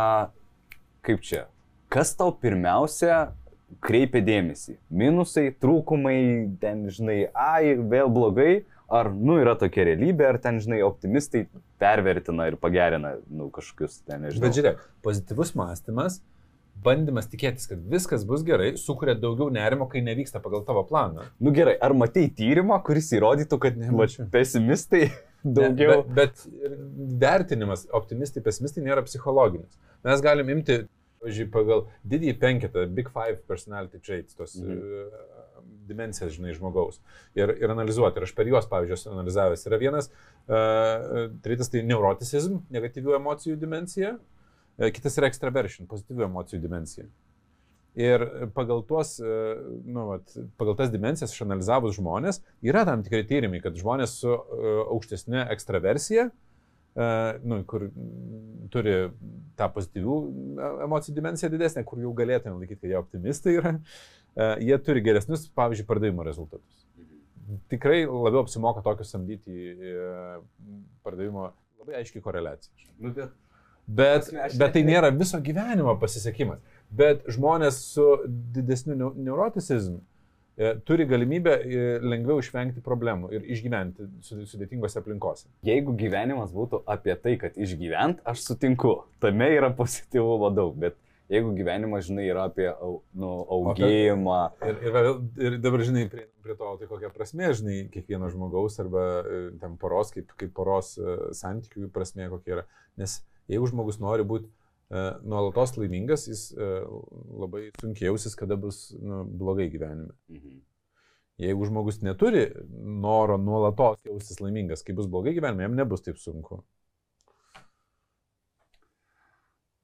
kaip 1.07 1.25
čia, 1.25 1.47
kas 1.89 2.13
tau 2.19 2.35
pirmiausia 2.37 3.31
kreipia 3.81 4.21
dėmesį? 4.27 4.77
Minusai, 4.93 5.47
trūkumai, 5.63 6.19
ten, 6.61 6.85
žinai, 6.93 7.31
ai, 7.33 7.73
vėl 7.81 8.13
blogai, 8.13 8.65
ar, 8.91 9.13
nu, 9.15 9.39
yra 9.43 9.55
tokia 9.59 9.87
realybė, 9.91 10.27
ar 10.33 10.39
ten, 10.43 10.59
žinai, 10.63 10.81
optimistai 10.87 11.45
pervertina 11.81 12.49
ir 12.51 12.59
pagerina, 12.61 13.17
nu, 13.31 13.49
kažkokius, 13.55 14.01
ten, 14.07 14.27
nežinau. 14.27 14.45
Bet 14.49 14.59
žiūrėk, 14.59 14.85
pozityvus 15.07 15.55
mąstymas, 15.59 16.21
bandymas 16.85 17.29
tikėtis, 17.31 17.69
kad 17.71 17.81
viskas 17.93 18.25
bus 18.29 18.45
gerai, 18.47 18.71
sukuria 18.81 19.15
daugiau 19.21 19.51
nerimo, 19.53 19.87
kai 19.91 20.01
nevyksta 20.05 20.41
pagal 20.45 20.65
tavo 20.69 20.83
planą. 20.89 21.27
Nu 21.43 21.53
gerai, 21.57 21.75
ar 21.77 21.93
matei 21.97 22.31
tyrimą, 22.33 22.79
kuris 22.87 23.11
įrodytų, 23.17 23.59
kad 23.63 23.77
Nemačiau. 23.81 24.27
pesimistai 24.33 25.11
daugiau... 25.59 26.01
Ne, 26.07 26.17
bet, 26.17 26.47
bet 26.49 27.21
vertinimas, 27.21 27.85
optimistai, 27.97 28.43
pesimistai 28.47 28.87
nėra 28.87 29.05
psichologinis. 29.07 29.77
Mes 30.09 30.25
galim 30.25 30.49
imti, 30.57 30.83
pavyzdžiui, 31.21 31.51
pagal 31.53 31.85
didįjį 32.09 32.37
penketą, 32.41 32.87
Big 32.97 33.13
Five 33.13 33.43
personality 33.51 34.01
traits, 34.01 34.37
tos 34.39 34.57
Mhm. 34.57 34.81
Dimensijas, 35.91 36.33
žinai, 36.39 36.57
žmogaus. 36.57 37.01
Ir, 37.39 37.53
ir 37.59 37.75
analizuoti. 37.75 38.21
Ir 38.21 38.29
aš 38.29 38.35
per 38.39 38.51
juos, 38.51 38.69
pavyzdžiui, 38.71 39.13
analizavęs. 39.13 39.67
Yra 39.69 39.81
vienas, 39.83 40.11
uh, 40.11 41.33
trytas 41.45 41.73
tai 41.73 41.85
neuroticizm, 41.87 42.63
negatyvių 42.73 43.19
emocijų 43.19 43.59
dimensija, 43.61 44.15
uh, 44.17 44.93
kitas 44.95 45.19
yra 45.21 45.29
extraversion, 45.29 45.91
pozityvių 45.91 46.29
emocijų 46.31 46.63
dimensija. 46.63 47.11
Ir 47.99 48.23
pagal, 48.55 48.85
tuos, 48.87 49.17
e, 49.19 49.31
nu, 49.85 50.05
vat, 50.13 50.31
pagal 50.61 50.77
tas 50.79 50.93
dimensijas 50.93 51.35
išanalizavus 51.35 51.97
žmonės, 51.99 52.39
yra 52.63 52.85
tam 52.87 53.03
tikri 53.03 53.25
tyrimai, 53.27 53.59
kad 53.65 53.75
žmonės 53.75 54.15
su 54.23 54.31
uh, 54.31 54.69
aukštesnė 54.95 55.49
ekstraversija, 55.51 56.29
uh, 56.31 57.41
nu, 57.43 57.59
kur 57.67 57.89
turi 58.71 58.95
tą 59.59 59.69
pozityvių 59.75 60.21
e, 60.23 60.71
emocijų 60.87 61.17
dimensiją 61.19 61.51
didesnę, 61.51 61.83
kur 61.89 62.03
jau 62.05 62.15
galėtume 62.15 62.63
laikyti, 62.63 62.85
kad 62.85 62.95
jie 62.95 63.01
optimistai 63.01 63.57
yra, 63.59 63.75
uh, 63.75 64.20
jie 64.61 64.79
turi 64.85 65.03
geresnius, 65.05 65.49
pavyzdžiui, 65.59 65.87
pardavimo 65.89 66.25
rezultatus. 66.27 66.87
Tikrai 67.73 68.05
labiau 68.07 68.45
apsimoka 68.45 68.83
tokius 68.85 69.11
samdyti 69.11 69.53
e, 69.75 69.95
pardavimo 71.03 71.49
labai 71.81 71.97
aiškiai 72.03 72.23
koreliacija. 72.23 72.75
Nu, 72.99 73.15
bet... 73.17 73.33
Bet, 73.91 74.29
bet 74.55 74.71
tai 74.77 74.85
nėra 74.87 75.09
viso 75.11 75.41
gyvenimo 75.43 75.97
pasisekimas. 75.99 76.61
Bet 76.95 77.25
žmonės 77.33 77.81
su 77.97 78.05
didesniu 78.55 78.95
neu- 78.95 79.11
neuroticizmu 79.19 79.97
e, 79.99 80.71
turi 80.87 81.09
galimybę 81.11 81.55
e, 81.59 81.81
lengviau 82.05 82.39
išvengti 82.39 82.85
problemų 82.87 83.33
ir 83.35 83.49
išgyventi 83.57 84.07
su- 84.23 84.45
sudėtingose 84.53 85.01
aplinkose. 85.01 85.49
Jeigu 85.67 85.97
gyvenimas 85.99 86.53
būtų 86.55 86.85
apie 86.87 87.17
tai, 87.19 87.35
kad 87.41 87.59
išgyvent, 87.59 88.23
aš 88.31 88.45
sutinku, 88.53 88.93
tame 89.19 89.51
yra 89.57 89.73
pozityvumo 89.75 90.53
daug, 90.55 90.77
bet 90.79 90.95
jeigu 91.31 91.53
gyvenimas, 91.57 92.07
žinai, 92.09 92.25
yra 92.31 92.47
apie 92.51 92.69
nu, 93.15 93.31
augėjimą, 93.57 94.39
Ir, 94.67 94.79
ir, 94.83 94.95
vėl- 94.97 95.21
ir 95.47 95.59
dabar, 95.63 95.85
žinai, 95.87 96.07
prie, 96.13 96.25
prie 96.45 96.57
to, 96.59 96.71
tai 96.81 96.89
kokia 96.91 97.11
prasme, 97.15 97.51
žinai, 97.57 97.77
kiekvieno 97.95 98.31
žmogaus 98.33 98.79
arba 98.83 99.05
e, 99.21 99.43
ten 99.63 99.77
poros, 99.81 100.11
kaip, 100.17 100.33
kaip 100.41 100.53
poros 100.57 100.97
e, 100.99 101.19
santykių 101.39 101.91
prasme 101.95 102.27
kokia 102.33 102.57
yra. 102.59 102.65
Nes 103.01 103.21
jeigu 103.51 103.69
žmogus 103.71 104.01
nori 104.03 104.27
būti 104.27 104.51
uh, 104.51 105.21
nuolatos 105.27 105.77
laimingas, 105.79 106.27
jis 106.31 106.49
uh, 106.55 106.83
labai 107.43 107.69
sunkiai 107.81 108.11
jausis, 108.11 108.35
kada 108.39 108.59
bus 108.61 108.89
nu, 108.99 109.23
blogai 109.25 109.71
gyvenime. 109.73 110.13
mhm. 110.31 110.59
Jeigu 111.41 111.65
žmogus 111.71 112.03
neturi 112.05 112.43
noro 113.01 113.39
nuolatos 113.41 114.03
jaustis 114.05 114.43
laimingas, 114.45 114.83
kai 114.85 114.93
bus 114.99 115.07
blogai 115.09 115.33
gyvenime, 115.39 115.65
jam 115.65 115.79
nebus 115.79 116.03
taip 116.05 116.19
sunku. 116.21 116.59
mm, 116.61 116.67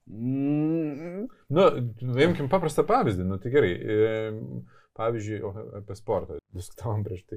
Nu, 0.07 1.69
imkim 2.23 2.51
paprastą 2.53 2.85
pavyzdį, 2.87 3.27
nu 3.27 3.39
tai 3.43 3.53
gerai. 3.55 3.73
e, 3.77 4.11
Pavyzdžiui, 4.97 5.43
apie 5.77 5.95
sportą 5.99 6.39
diskutavom 6.57 7.03
prieš 7.05 7.27
tai. 7.29 7.37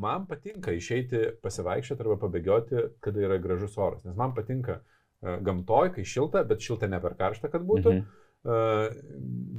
Man 0.00 0.24
patinka 0.26 0.72
išeiti 0.72 1.18
pasivaikščioti 1.44 2.02
arba 2.02 2.16
pabėgioti, 2.22 2.86
kada 3.04 3.20
yra 3.26 3.36
gražus 3.42 3.76
oras. 3.76 4.00
Nes 4.06 4.16
man 4.16 4.32
patinka 4.34 4.78
gamtoj, 5.20 5.92
kai 5.94 6.04
šilta, 6.08 6.42
bet 6.48 6.64
šilta 6.64 6.88
ne 6.88 7.00
per 7.02 7.18
karšta, 7.18 7.50
kad 7.52 7.66
būtų. 7.68 7.92
Mhm. 7.92 8.06
Mhm. 8.06 8.24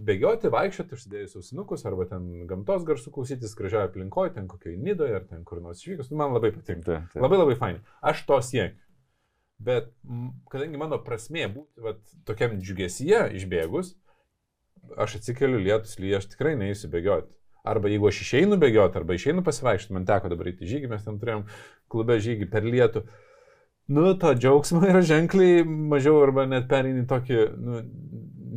Bėgioti, 0.08 0.50
vaikščioti, 0.54 0.96
užsidėjus 0.96 1.38
ausinukus 1.42 1.84
arba 1.90 2.06
ten 2.08 2.48
gamtos 2.48 2.86
garsų 2.88 3.12
klausytis 3.16 3.56
gražioje 3.60 3.90
aplinkoje, 3.90 4.34
ten 4.38 4.48
kokioje 4.48 4.78
nidoje 4.80 5.18
ar 5.18 5.26
ten 5.28 5.44
kur 5.48 5.60
nors 5.62 5.82
išvykus. 5.84 6.12
Nu, 6.12 6.20
man 6.22 6.36
labai 6.38 6.54
patinka. 6.56 6.86
Taip, 6.88 7.10
taip. 7.12 7.24
Labai 7.24 7.40
labai 7.42 7.58
fainai. 7.60 7.82
Aš 8.02 8.24
to 8.30 8.40
siekiu. 8.40 8.80
Bet 9.58 9.90
kadangi 10.52 10.78
mano 10.78 11.00
prasmė 11.02 11.48
būti 11.50 11.82
vat, 11.82 12.02
tokiam 12.30 12.60
džiugesyje 12.62 13.24
išbėgus, 13.40 13.96
aš 15.02 15.18
atsikeliu 15.20 15.60
lietus 15.64 15.98
lyja, 16.02 16.22
aš 16.22 16.30
tikrai 16.34 16.54
neįsiu 16.60 16.92
bėgioti. 16.94 17.34
Arba 17.68 17.90
jeigu 17.92 18.08
aš 18.08 18.22
išeinu 18.24 18.60
bėgioti, 18.62 19.00
arba 19.00 19.18
išeinu 19.18 19.44
pasivaikščioti, 19.44 19.96
man 19.98 20.06
teko 20.08 20.30
dabar 20.32 20.52
įti 20.54 20.70
žygį, 20.70 20.92
mes 20.92 21.04
ten 21.04 21.18
turėjom 21.20 21.48
klube 21.92 22.20
žygį 22.24 22.48
per 22.54 22.68
lietų. 22.68 23.04
Nu, 23.92 24.12
to 24.20 24.34
džiaugsmo 24.36 24.84
yra 24.88 25.02
ženkliai 25.04 25.64
mažiau 25.66 26.22
arba 26.22 26.46
net 26.48 26.68
pereini 26.72 27.06
tokį 27.08 27.44
nu, 27.58 27.82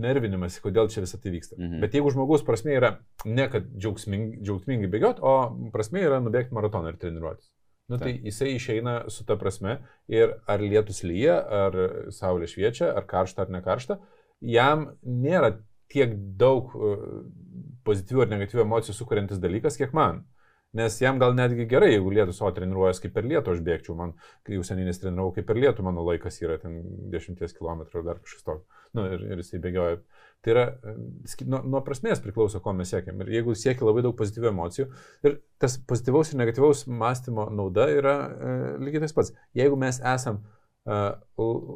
nervinimąsi, 0.00 0.62
kodėl 0.64 0.90
čia 0.92 1.04
visą 1.04 1.20
tai 1.22 1.32
vyksta. 1.34 1.56
Mhm. 1.58 1.80
Bet 1.82 1.96
jeigu 1.96 2.12
žmogus 2.14 2.44
prasme 2.46 2.74
yra 2.76 2.92
ne 3.24 3.46
kad 3.50 3.66
džiaugsmingai, 3.72 4.40
džiaugsmingai 4.44 4.90
bėgioti, 4.92 5.24
o 5.24 5.70
prasme 5.74 6.04
yra 6.04 6.20
nubėgti 6.24 6.56
maratoną 6.56 6.92
ir 6.92 7.00
treniruotis. 7.00 7.50
Nu, 7.90 7.98
tai 7.98 8.12
Taip. 8.14 8.26
jisai 8.28 8.52
išeina 8.54 8.94
su 9.10 9.24
ta 9.26 9.34
prasme 9.36 9.80
ir 10.08 10.36
ar 10.46 10.62
lietus 10.62 11.02
lyja, 11.02 11.40
ar 11.64 11.78
saulė 12.14 12.46
šviečia, 12.50 12.92
ar 12.94 13.06
karšta, 13.10 13.42
ar 13.42 13.54
nekaršta, 13.56 13.98
jam 14.46 14.92
nėra 15.02 15.56
tiek 15.90 16.12
daug 16.38 16.70
uh, 16.78 17.00
pozityvių 17.86 18.22
ar 18.22 18.30
negatyvių 18.36 18.62
emocijų 18.62 18.94
sukuriantis 18.94 19.42
dalykas, 19.42 19.78
kiek 19.80 19.96
man. 19.96 20.22
Nes 20.78 21.00
jam 21.02 21.18
gal 21.18 21.32
netgi 21.34 21.64
gerai, 21.66 21.88
jeigu 21.96 22.12
lietus, 22.14 22.38
o 22.46 22.50
treniruojas 22.54 23.02
kaip 23.02 23.10
per 23.16 23.26
lietų, 23.26 23.56
aš 23.56 23.62
bėgčiau, 23.66 23.96
man, 23.98 24.12
kai 24.46 24.54
jau 24.54 24.62
seniai 24.66 24.86
nesitreniravau, 24.86 25.32
kaip 25.34 25.48
per 25.48 25.58
lietų, 25.58 25.82
mano 25.82 26.04
laikas 26.06 26.38
yra 26.44 26.60
ten 26.62 26.76
10 27.10 27.42
km 27.58 27.82
ar 27.82 28.04
dar 28.06 28.20
kažkas 28.22 28.46
tokio. 28.46 28.78
Nu, 28.94 29.08
ir, 29.10 29.24
ir 29.32 29.42
jisai 29.42 29.58
bėgioja. 29.64 29.98
Tai 30.40 30.52
yra, 30.54 30.62
nuo, 31.44 31.58
nuo 31.68 31.80
prasmės 31.84 32.22
priklauso, 32.24 32.62
ko 32.64 32.72
mes 32.72 32.88
siekiam. 32.94 33.18
Ir 33.20 33.28
jeigu 33.34 33.52
siekia 33.58 33.84
labai 33.84 34.00
daug 34.06 34.14
pozityvių 34.16 34.48
emocijų, 34.48 34.86
ir 35.28 35.34
tas 35.60 35.74
pozityvaus 35.90 36.30
ir 36.32 36.38
negatyvaus 36.40 36.86
mąstymo 36.88 37.44
nauda 37.52 37.84
yra 37.92 38.14
e, 38.30 38.54
lygiai 38.86 39.02
tas 39.04 39.12
pats. 39.16 39.34
Jeigu 39.58 39.76
mes 39.76 39.98
esam 40.00 40.38
e, 40.88 41.00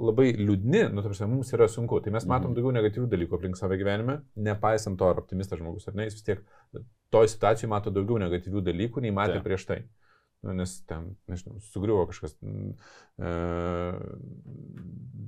labai 0.09 0.31
liūdni, 0.39 0.87
nu, 0.97 1.05
tarsi, 1.05 1.27
mums 1.29 1.53
yra 1.53 1.69
sunku, 1.69 2.01
tai 2.01 2.15
mes 2.17 2.25
matom 2.25 2.55
Mhm. 2.55 2.57
daugiau 2.57 2.73
negatyvių 2.79 3.11
dalykų 3.13 3.37
aplink 3.37 3.61
save 3.61 3.77
gyvenime, 3.83 4.23
nepaisant 4.37 4.97
to, 4.99 5.11
ar 5.13 5.21
optimistas 5.21 5.61
žmogus 5.61 5.89
ar 5.93 5.95
ne, 6.01 6.09
jis 6.09 6.17
vis 6.17 6.25
tiek 6.31 6.41
toj 7.13 7.29
situacijoje 7.35 7.69
mato 7.71 7.93
daugiau 7.93 8.17
negatyvių 8.25 8.65
dalykų, 8.65 9.05
nei 9.05 9.13
matė 9.13 9.37
Taip. 9.39 9.45
prieš 9.45 9.67
tai. 9.69 9.83
nu, 9.85 9.91
nes 10.53 10.75
ten, 10.89 11.09
nežinau, 11.31 11.61
sugriuvo 11.73 12.05
kažkas 12.11 12.37
e, 12.43 13.33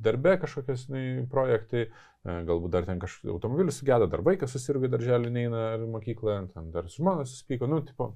darbe 0.07 0.37
kažkokias 0.43 0.87
žinai, 0.87 1.07
projektai, 1.33 1.87
e, 1.89 2.37
galbūt 2.51 2.75
dar 2.77 2.89
ten 2.89 3.01
kažkoks 3.03 3.33
automobilis 3.33 3.81
sugėdo, 3.81 4.11
dar 4.13 4.25
vaikas 4.27 4.53
susirgo 4.53 4.91
darželį, 4.93 5.33
neina 5.33 5.67
ar 5.75 5.89
mokyklą, 5.97 6.39
ten 6.53 6.71
dar 6.75 6.91
su 6.93 7.03
žmona 7.03 7.27
susipyko, 7.29 7.71
nu, 7.71 7.81
tipo, 7.87 8.13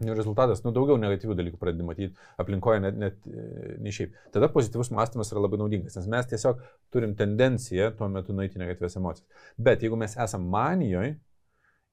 Nu, 0.00 0.14
rezultatas, 0.16 0.62
nu, 0.64 0.70
daugiau 0.72 0.96
negatyvių 0.96 1.34
dalykų 1.36 1.58
pradedi 1.60 1.84
matyti 1.84 2.14
aplinkoje, 2.40 2.80
net, 2.80 2.96
net 2.96 3.26
ne 3.84 3.92
šiaip. 3.92 4.14
Tada 4.32 4.48
pozityvus 4.52 4.88
mąstymas 4.96 5.28
yra 5.34 5.42
labai 5.44 5.58
naudingas, 5.60 5.98
nes 5.98 6.06
mes 6.08 6.28
tiesiog 6.30 6.62
turim 6.94 7.12
tendenciją 7.18 7.90
tuo 7.98 8.08
metu 8.08 8.32
nueiti 8.36 8.60
negatyvės 8.62 8.96
emocijas. 8.96 9.44
Bet 9.60 9.84
jeigu 9.84 9.98
mes 10.00 10.16
esame 10.24 10.48
manijoje 10.54 11.18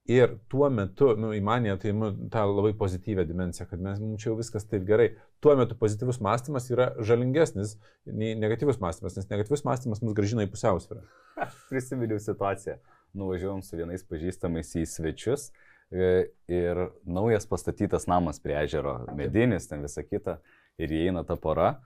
ir 0.08 0.34
tuo 0.52 0.70
metu, 0.72 1.12
nu, 1.20 1.30
į 1.36 1.42
maniją 1.44 1.76
tai 1.82 1.92
nu, 1.96 2.10
tą 2.32 2.44
labai 2.48 2.72
pozityvę 2.78 3.26
dimenciją, 3.28 3.68
kad 3.70 3.82
mes, 3.84 4.00
mums 4.02 4.22
čia 4.22 4.30
jau 4.30 4.38
viskas 4.40 4.66
taip 4.68 4.86
gerai, 4.88 5.10
tuo 5.44 5.54
metu 5.58 5.76
pozityvus 5.78 6.22
mąstymas 6.24 6.70
yra 6.72 6.90
žalingesnis 7.04 7.76
nei 8.08 8.34
negatyvus 8.40 8.80
mąstymas, 8.82 9.18
nes 9.20 9.30
negatyvus 9.30 9.66
mąstymas 9.68 10.02
mus 10.02 10.16
gražina 10.16 10.48
į 10.48 10.52
pusiausvyrą. 10.54 11.04
Prisiminiau 11.70 12.20
situaciją. 12.22 12.80
Nuvažiavom 13.16 13.62
su 13.64 13.78
vienais 13.78 14.02
pažįstamais 14.04 14.74
į 14.76 14.84
svečius 14.88 15.48
E, 15.90 16.26
ir 16.48 16.76
naujas 17.08 17.46
pastatytas 17.48 18.04
namas 18.06 18.40
prie 18.44 18.56
ežero, 18.60 18.98
medinis, 19.16 19.68
ten 19.70 19.80
visa 19.86 20.04
kita, 20.04 20.36
ir 20.76 20.92
įeina 20.92 21.24
ta 21.24 21.38
pora. 21.40 21.78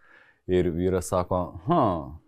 Ir 0.50 0.72
vyras 0.74 1.06
sako, 1.12 1.38
ha, 1.68 1.82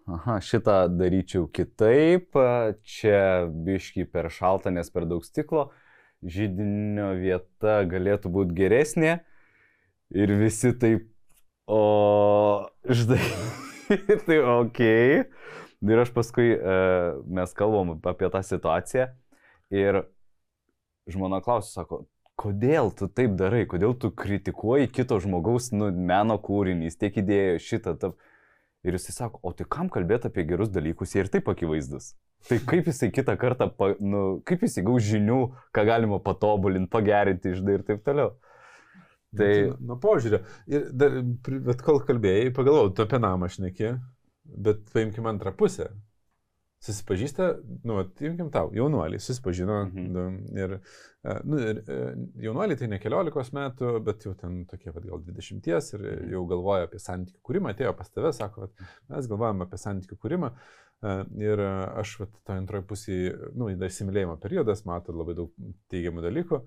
aha, 0.07 0.37
šitą 0.39 0.85
daryčiau 0.95 1.49
kitaip, 1.51 2.39
čia 2.87 3.49
biški 3.51 4.07
per 4.07 4.29
šalta, 4.31 4.71
nes 4.71 4.93
per 4.95 5.09
daug 5.11 5.27
stiklo, 5.27 5.73
žydinio 6.25 7.13
vieta 7.19 7.83
galėtų 7.89 8.33
būti 8.33 8.57
geresnė. 8.57 9.19
Ir 10.15 10.31
visi 10.39 10.73
taip, 10.79 11.07
o, 11.67 12.69
žinai, 12.89 13.21
tai 14.27 14.41
ok. 14.41 14.81
Ir 15.85 16.01
aš 16.01 16.13
paskui, 16.17 16.55
e, 16.57 16.77
mes 17.29 17.53
kalbam 17.57 17.97
apie 17.99 18.31
tą 18.33 18.41
situaciją. 18.47 19.09
Ir 19.75 20.05
žmona 21.11 21.43
klausia, 21.45 21.83
sako, 21.83 22.05
kodėl 22.41 22.93
tu 22.97 23.09
taip 23.09 23.35
darai, 23.39 23.65
kodėl 23.69 23.97
tu 23.99 24.11
kritikuoji 24.15 24.91
kito 24.93 25.19
žmogaus 25.23 25.71
nu, 25.75 25.91
meno 25.93 26.39
kūrinys, 26.41 26.99
tiek 27.01 27.17
idėjų 27.21 27.59
šitą. 27.63 27.99
Tap. 28.01 28.17
Ir 28.85 28.99
jisai 28.99 29.15
sako, 29.17 29.41
o 29.41 29.53
tai 29.57 29.65
kam 29.65 29.89
kalbėti 29.93 30.29
apie 30.29 30.45
gerus 30.45 30.69
dalykus, 30.73 31.15
jie 31.15 31.25
ir 31.25 31.31
taip 31.33 31.47
akivaizdus. 31.49 32.13
Tai 32.45 32.59
kaip 32.69 32.89
jisai 32.91 33.09
kitą 33.15 33.37
kartą, 33.41 33.71
pa, 33.73 33.93
nu, 34.05 34.25
kaip 34.49 34.65
jisai 34.67 34.85
gaus 34.85 35.05
žinių, 35.07 35.39
ką 35.75 35.85
galima 35.89 36.19
patobulinti, 36.25 36.91
pagerinti, 36.93 37.55
išdai 37.57 37.79
ir 37.79 37.85
taip 37.89 38.03
toliau. 38.05 38.35
Tai... 39.35 39.53
Nuo 39.83 39.97
požiūrio. 40.03 40.43
Ir 40.71 40.91
dar, 40.95 41.17
bet 41.71 41.81
kol 41.85 42.03
kalbėjai, 42.05 42.53
pagalvojau, 42.55 42.93
tu 42.95 43.07
apie 43.07 43.21
namą 43.25 43.49
šneki, 43.51 43.95
bet 44.67 44.85
paimkime 44.93 45.33
antrą 45.33 45.55
pusę 45.57 45.89
susipažįsta, 46.85 47.49
nu, 47.89 47.97
imkim 48.29 48.51
tau, 48.53 48.71
jaunuoliai 48.77 49.23
susipažino 49.23 49.81
mhm. 49.87 50.07
Nu, 50.15 50.25
ir, 50.59 50.77
e, 51.25 51.37
nu, 51.49 51.59
ir 51.61 51.81
e, 51.81 51.99
jaunuoliai 52.45 52.79
tai 52.81 52.89
ne 52.93 53.01
keliolikos 53.03 53.53
metų, 53.57 53.97
bet 54.05 54.27
jau 54.27 54.35
ten 54.39 54.63
tokie, 54.71 54.93
vad, 54.95 55.07
gal 55.09 55.25
20 55.25 55.71
ir 55.71 56.07
mhm. 56.07 56.31
jau 56.35 56.45
galvoja 56.51 56.89
apie 56.89 57.01
santykių 57.03 57.41
kūrimą, 57.49 57.75
atėjo 57.75 57.95
pas 57.99 58.13
tave, 58.13 58.33
sako, 58.37 58.67
vat, 58.67 58.87
mes 59.13 59.31
galvojame 59.33 59.69
apie 59.69 59.81
santykių 59.81 60.21
kūrimą 60.21 60.53
e, 60.53 61.17
ir 61.43 61.65
aš, 61.65 62.17
vat, 62.23 62.33
to 62.45 62.57
antroji 62.57 62.89
pusė, 62.93 63.19
nu, 63.57 63.73
įsimylėjimo 63.73 64.39
periodas, 64.43 64.85
matau 64.89 65.17
labai 65.17 65.39
daug 65.41 65.55
teigiamų 65.93 66.25
dalykų. 66.29 66.63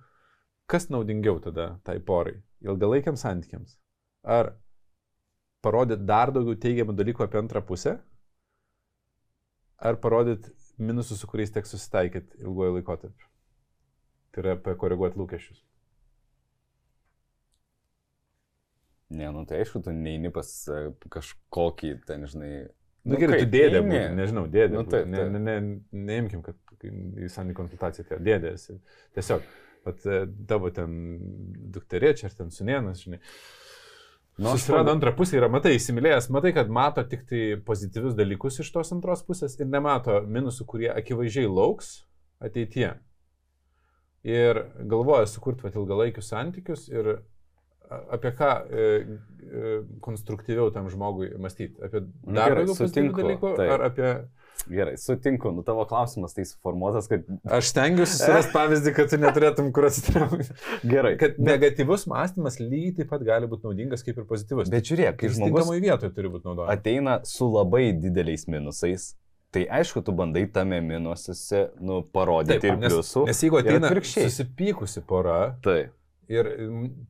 Kas 0.67 0.89
naudingiau 0.91 1.37
tada 1.39 1.77
tai 1.87 2.01
porai? 2.03 2.39
Ilgalaikiams 2.65 3.21
santykiams? 3.23 3.77
Ar 4.27 4.55
parodyti 5.63 6.03
dar 6.09 6.33
daugiau 6.35 6.57
teigiamų 6.59 6.95
dalykų 6.97 7.23
apie 7.23 7.39
antrą 7.39 7.61
pusę? 7.63 7.99
Ar 9.77 9.97
parodyti 10.01 10.51
minusus, 10.77 11.19
su 11.19 11.27
kuriais 11.29 11.51
teks 11.53 11.73
susitaikyti 11.73 12.41
ilguoju 12.43 12.77
laikotarpiu. 12.77 13.29
Tai 14.31 14.43
yra 14.43 14.55
pakoreguoti 14.61 15.19
lūkesčius. 15.19 15.63
Ne, 19.17 19.29
nu 19.31 19.45
tai 19.47 19.61
aišku, 19.63 19.81
tu 19.85 19.93
neini 19.95 20.29
pas 20.35 20.49
e, 20.67 20.81
kažkokį, 21.13 21.93
ten, 22.09 22.25
žinai. 22.27 22.49
Nu, 23.07 23.13
nu 23.13 23.21
gerai, 23.21 23.39
tu 23.45 23.51
dėdė, 23.53 23.79
būtų, 23.85 24.01
nežinau, 24.17 24.43
dėdė. 24.51 24.75
Nu, 24.75 24.83
taip, 24.91 25.07
ne, 25.07 25.23
ne, 25.31 25.39
ne, 25.39 25.53
neimkim, 26.09 26.41
kad 26.43 26.83
į 26.83 27.29
sanį 27.31 27.55
konsultaciją 27.57 28.03
atėjo 28.03 28.19
dėdė 28.27 28.51
esi. 28.57 28.75
Tiesiog, 29.15 29.47
pat 29.87 30.03
e, 30.11 30.19
tavo 30.49 30.73
ten 30.75 30.99
dukterė 31.73 32.11
čia 32.19 32.27
ar 32.27 32.35
ten 32.41 32.51
sunienas, 32.53 33.05
žinai. 33.05 33.21
Uh, 33.21 33.66
Nu, 34.37 34.51
Susirado 34.53 34.91
antrą 34.93 35.15
pusę 35.17 35.39
ir 35.39 35.47
matai, 35.49 35.73
įsimylėjęs, 35.79 36.27
matai, 36.29 36.51
kad 36.53 36.69
mato 36.69 37.01
tik 37.09 37.23
tai 37.29 37.39
pozityvius 37.65 38.13
dalykus 38.17 38.59
iš 38.61 38.69
tos 38.75 38.93
antros 38.93 39.23
pusės 39.25 39.55
ir 39.57 39.65
nemato 39.65 40.19
minusų, 40.21 40.67
kurie 40.69 40.91
akivaizdžiai 40.93 41.49
lauks 41.49 41.95
ateityje. 42.45 42.91
Ir 44.27 44.59
galvoja 44.91 45.25
sukurti 45.31 45.71
ilgalaikius 45.73 46.29
santykius 46.29 46.85
ir 46.91 47.15
apie 47.89 48.31
ką 48.37 48.51
e, 48.51 48.85
e, 49.47 49.75
konstruktyviau 50.05 50.69
tam 50.75 50.89
žmogui 50.91 51.31
mąstyti. 51.41 51.79
Apie 51.87 52.03
dar 52.21 52.57
daugiau 52.59 52.77
dalykų 52.93 53.55
taip. 53.57 53.73
ar 53.73 53.85
apie 53.87 54.11
Gerai, 54.67 54.97
sutinku, 54.97 55.51
nu 55.55 55.63
tavo 55.63 55.85
klausimas 55.85 56.33
tai 56.35 56.45
suformuotas, 56.45 57.07
kad... 57.07 57.27
Aš 57.57 57.69
stengiuosi 57.71 58.17
surasti 58.19 58.51
pavyzdį, 58.57 58.93
kad 58.97 59.11
tu 59.11 59.19
neturėtum 59.21 59.69
kur 59.75 59.87
atsitraukti. 59.87 60.57
Gerai. 60.87 61.13
Kad 61.21 61.37
negatyvus 61.39 62.07
mąstymas 62.11 62.59
lygiai 62.59 62.95
taip 62.97 63.11
pat 63.13 63.23
gali 63.27 63.47
būti 63.51 63.69
naudingas 63.69 64.03
kaip 64.03 64.19
ir 64.19 64.27
pozityvus. 64.27 64.71
Bet 64.73 64.89
žiūrėk, 64.89 65.19
kai 65.21 65.31
žmogus... 65.37 65.71
vietoje 65.77 66.11
turi 66.15 66.33
būti 66.33 66.49
naudojamas. 66.49 66.73
Ateina 66.75 67.15
su 67.27 67.47
labai 67.53 67.85
dideliais 67.95 68.47
minusais. 68.51 69.13
Tai 69.55 69.63
aišku, 69.79 70.03
tu 70.03 70.11
bandai 70.11 70.43
tame 70.51 70.81
minusuose, 70.83 71.69
nu, 71.79 72.01
parodyti 72.13 72.59
taip, 72.65 72.73
ir 72.73 72.91
pliusų. 72.91 73.23
Nes, 73.23 73.31
nes 73.31 73.43
jeigu 73.45 73.61
ateina 73.61 73.91
susipykusi 74.03 75.03
pora 75.07 75.37
taip. 75.63 75.93
ir 76.27 76.49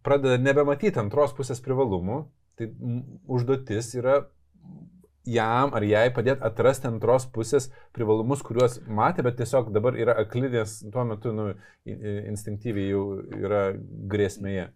pradeda 0.05 0.37
nebematyti 0.37 1.01
antros 1.01 1.33
pusės 1.37 1.63
privalumų, 1.65 2.21
tai 2.57 2.69
užduotis 3.25 3.89
yra 3.97 4.19
jam 5.27 5.73
ar 5.75 5.85
jai 5.85 6.07
padėti 6.13 6.43
atrasti 6.47 6.89
antros 6.89 7.27
pusės 7.33 7.69
privalumus, 7.95 8.43
kuriuos 8.45 8.79
matė, 8.87 9.25
bet 9.27 9.39
tiesiog 9.41 9.71
dabar 9.75 9.97
yra 9.99 10.17
aklidės, 10.23 10.79
tuo 10.93 11.05
metu 11.07 11.33
nu, 11.35 11.47
instinktyviai 11.85 12.91
jau 12.91 13.05
yra 13.37 13.63
grėsmėje. 14.11 14.69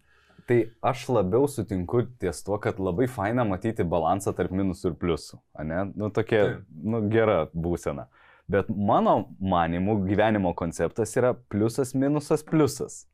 Tai 0.48 0.58
aš 0.90 1.04
labiau 1.14 1.46
sutinku 1.48 2.02
ties 2.20 2.42
tuo, 2.42 2.58
kad 2.62 2.80
labai 2.82 3.06
faina 3.10 3.44
matyti 3.46 3.86
balansą 3.86 4.34
tarp 4.36 4.52
minusų 4.58 4.90
ir 4.90 4.98
pliusų. 4.98 5.38
Ne? 5.68 5.84
Nu, 5.94 6.10
tokia 6.10 6.42
tai. 6.42 6.56
nu, 6.82 7.04
gera 7.12 7.44
būsena. 7.54 8.08
Bet 8.50 8.66
mano 8.68 9.30
manimų 9.38 10.00
gyvenimo 10.08 10.50
konceptas 10.58 11.14
yra 11.16 11.30
pliusas, 11.52 11.94
minusas, 11.94 12.42
pliusas 12.44 13.04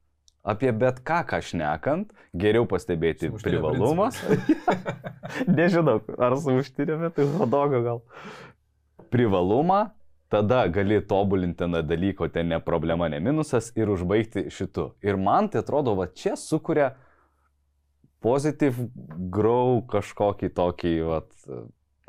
apie 0.42 0.72
bet 0.72 1.00
ką, 1.06 1.22
ką 1.28 1.40
šnekant, 1.44 2.12
geriau 2.36 2.66
pastebėti 2.68 3.30
privalumas. 3.42 4.18
Nežinau, 5.58 6.00
ar 6.18 6.36
su 6.40 6.58
užtirėme, 6.60 7.10
tai 7.14 7.26
hodogo 7.38 7.82
gal. 7.84 8.02
Privalumą, 9.12 9.88
tada 10.32 10.64
gali 10.72 11.00
tobulinti 11.04 11.64
tą 11.64 11.82
dalyko, 11.82 12.28
ten 12.32 12.52
ne 12.52 12.60
problema, 12.60 13.08
ne 13.08 13.20
minusas 13.24 13.72
ir 13.76 13.90
užbaigti 13.92 14.48
šitu. 14.52 14.92
Ir 15.04 15.20
man 15.20 15.50
tai 15.52 15.62
atrodo, 15.64 15.96
va 15.98 16.08
čia 16.08 16.36
sukuria 16.36 16.92
positive 18.24 18.88
grow 19.32 19.82
kažkokį 19.90 20.50
tokį 20.54 20.94
vat, 21.06 21.30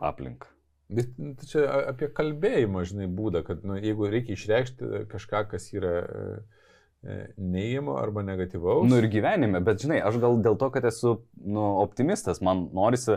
aplinką. 0.02 0.50
Bet 0.90 1.12
nu, 1.22 1.36
tai 1.38 1.46
čia 1.46 1.68
apie 1.92 2.08
kalbėjimą, 2.18 2.82
žinai, 2.90 3.06
būdą, 3.14 3.44
kad 3.46 3.62
nu, 3.68 3.76
jeigu 3.78 4.08
reikia 4.10 4.34
išreikšti 4.34 5.04
kažką, 5.12 5.44
kas 5.52 5.68
yra 5.78 5.92
uh, 6.02 6.59
E, 7.00 7.30
neįimo 7.40 7.94
arba 7.96 8.26
negatyvaus. 8.28 8.90
Nu 8.92 8.98
ir 9.00 9.08
gyvenime, 9.12 9.62
bet 9.64 9.86
žinai, 9.86 10.02
aš 10.04 10.18
gal 10.20 10.36
dėl 10.44 10.58
to, 10.60 10.68
kad 10.74 10.84
esu 10.90 11.14
nu, 11.40 11.62
optimistas, 11.80 12.42
man 12.44 12.66
norisi 12.76 13.16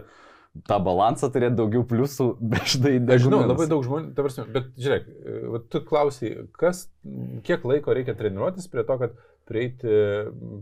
tą 0.69 0.79
balansą 0.85 1.33
turėti 1.35 1.59
daugiau 1.59 1.83
pliusų, 1.91 2.29
bet 2.53 2.71
štai 2.77 2.95
dažnai. 3.01 3.17
Aš 3.17 3.27
žinau, 3.27 3.43
labai 3.51 3.67
daug 3.73 3.83
žmonių, 3.83 4.13
prasme, 4.15 4.47
bet 4.55 4.71
žiūrėk, 4.79 5.11
e, 5.11 5.63
tu 5.73 5.83
klausai, 5.89 6.33
kas, 6.63 6.85
kiek 7.49 7.67
laiko 7.67 7.99
reikia 7.99 8.15
treniruotis 8.19 8.71
prie 8.71 8.87
to, 8.87 9.01
kad 9.03 9.19
prieiti 9.51 9.99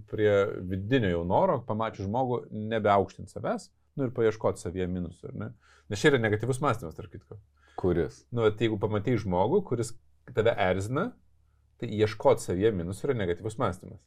prie 0.09 0.33
vidinio 0.73 1.13
jau 1.13 1.23
noro, 1.29 1.61
pamačius 1.69 2.09
žmogų, 2.09 2.47
nebeaukštinti 2.73 3.37
savęs, 3.37 3.69
nu 4.01 4.09
ir 4.09 4.17
paieškoti 4.17 4.65
savyje 4.65 4.89
minusų, 4.89 5.35
ar 5.35 5.41
ne? 5.45 5.55
Nes 5.93 6.01
čia 6.01 6.15
yra 6.15 6.25
negatyvus 6.25 6.63
mąstymas, 6.65 6.97
tarp 6.97 7.13
kitko. 7.13 7.37
Kuris? 7.81 8.23
Nu, 8.33 8.49
tai 8.49 8.71
jeigu 8.71 8.81
pamatai 8.81 9.21
žmogų, 9.21 9.61
kuris 9.69 9.93
tave 10.33 10.57
erzina, 10.57 11.11
Tai 11.81 11.89
ieškoti 12.01 12.45
savyje 12.45 12.73
minusų 12.77 13.09
yra 13.09 13.19
negatyvus 13.23 13.59
mąstymas. 13.61 14.01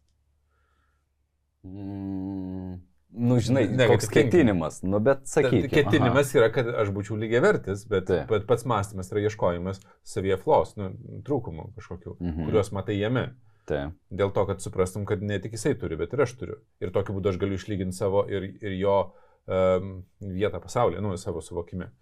Mm. 1.63 2.81
Nu, 3.13 3.37
žinai, 3.39 3.67
ne, 3.69 3.85
koks 3.87 4.09
ketinimas, 4.09 4.79
nu, 4.81 4.97
bet 5.03 5.27
sakykime. 5.29 5.69
Ketinimas 5.69 6.31
aha. 6.31 6.39
yra, 6.39 6.47
kad 6.53 6.69
aš 6.81 6.89
būčiau 6.95 7.17
lygiai 7.21 7.43
vertis, 7.45 7.83
bet, 7.89 8.07
tai. 8.09 8.23
bet 8.29 8.47
pats 8.49 8.65
mąstymas 8.69 9.11
yra 9.13 9.27
ieškojimas 9.27 9.83
savyje 10.15 10.39
flos, 10.41 10.73
nu, 10.79 10.89
trūkumų 11.27 11.67
kažkokių, 11.77 12.15
mhm. 12.17 12.47
kuriuos 12.47 12.73
matai 12.73 12.97
jame. 12.97 13.27
Taip. 13.69 13.93
Dėl 14.11 14.33
to, 14.35 14.43
kad 14.49 14.65
suprastum, 14.65 15.05
kad 15.07 15.21
ne 15.23 15.37
tik 15.39 15.53
jisai 15.55 15.75
turi, 15.79 15.95
bet 15.99 16.15
ir 16.15 16.25
aš 16.25 16.33
turiu. 16.39 16.57
Ir 16.83 16.91
tokiu 16.95 17.15
būdu 17.15 17.31
aš 17.31 17.37
galiu 17.39 17.59
išlyginti 17.59 17.95
savo 17.95 18.25
ir, 18.27 18.49
ir 18.59 18.75
jo 18.75 18.97
um, 19.05 19.93
vietą 20.19 20.59
pasaulyje, 20.63 21.03
nu, 21.05 21.13
savo 21.21 21.43
suvokime. 21.45 21.93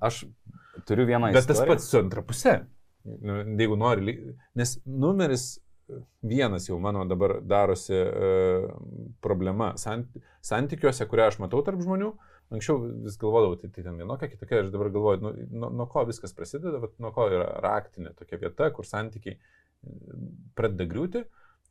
Aš 0.00 0.22
turiu 0.88 1.04
vieną 1.10 1.32
Bet 1.34 1.50
tas 1.50 1.58
istoriją. 1.58 1.74
pats 1.74 1.90
su 1.90 1.98
antra 2.00 2.24
pusė. 2.24 2.54
Nu, 3.04 3.40
jeigu 3.58 3.76
nori, 3.78 4.16
nes 4.58 4.76
numeris 4.86 5.56
vienas 6.22 6.68
jau 6.68 6.78
mano 6.80 7.04
dabar 7.04 7.40
darosi 7.42 7.96
uh, 7.98 8.68
problema 9.20 9.72
Sant, 9.76 10.14
santykiuose, 10.44 11.06
kurią 11.10 11.30
aš 11.32 11.40
matau 11.42 11.62
tarp 11.66 11.82
žmonių. 11.82 12.12
Anksčiau 12.52 12.82
vis 13.06 13.16
galvodavau, 13.20 13.56
tai, 13.56 13.70
tai 13.72 13.84
ten 13.86 13.96
vienokia, 13.96 14.28
kitokia, 14.28 14.60
aš 14.60 14.72
dabar 14.74 14.90
galvoju, 14.92 15.22
nu, 15.24 15.30
nuo, 15.56 15.70
nuo 15.72 15.86
ko 15.88 16.04
viskas 16.08 16.34
prasideda, 16.36 16.82
vat, 16.82 16.92
nuo 17.00 17.12
ko 17.16 17.24
yra 17.32 17.46
raktinė 17.64 18.12
tokia 18.18 18.38
vieta, 18.42 18.68
kur 18.76 18.84
santykiai 18.84 19.38
mm, 19.38 20.26
pradeda 20.58 20.86
griūti, 20.90 21.22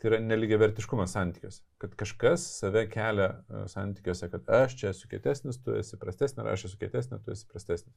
tai 0.02 0.10
yra 0.10 0.20
neligiavertiškumas 0.26 1.13
santykiuose. 1.13 1.62
Kad 1.82 1.94
kažkas 2.00 2.48
save 2.58 2.88
kelia 2.89 3.28
e, 3.30 3.63
santykiuose, 3.70 4.32
kad 4.34 4.50
aš 4.58 4.74
čia 4.80 4.89
esu 4.89 5.10
kietesnis, 5.12 5.62
tu 5.62 5.76
esi 5.78 6.00
prastesnis, 6.02 6.41
ar 6.41 6.50
aš 6.56 6.65
esu 6.72 6.82
kietesnis, 6.82 7.22
tu 7.22 7.36
esi 7.36 7.46
prastesnis. 7.52 7.94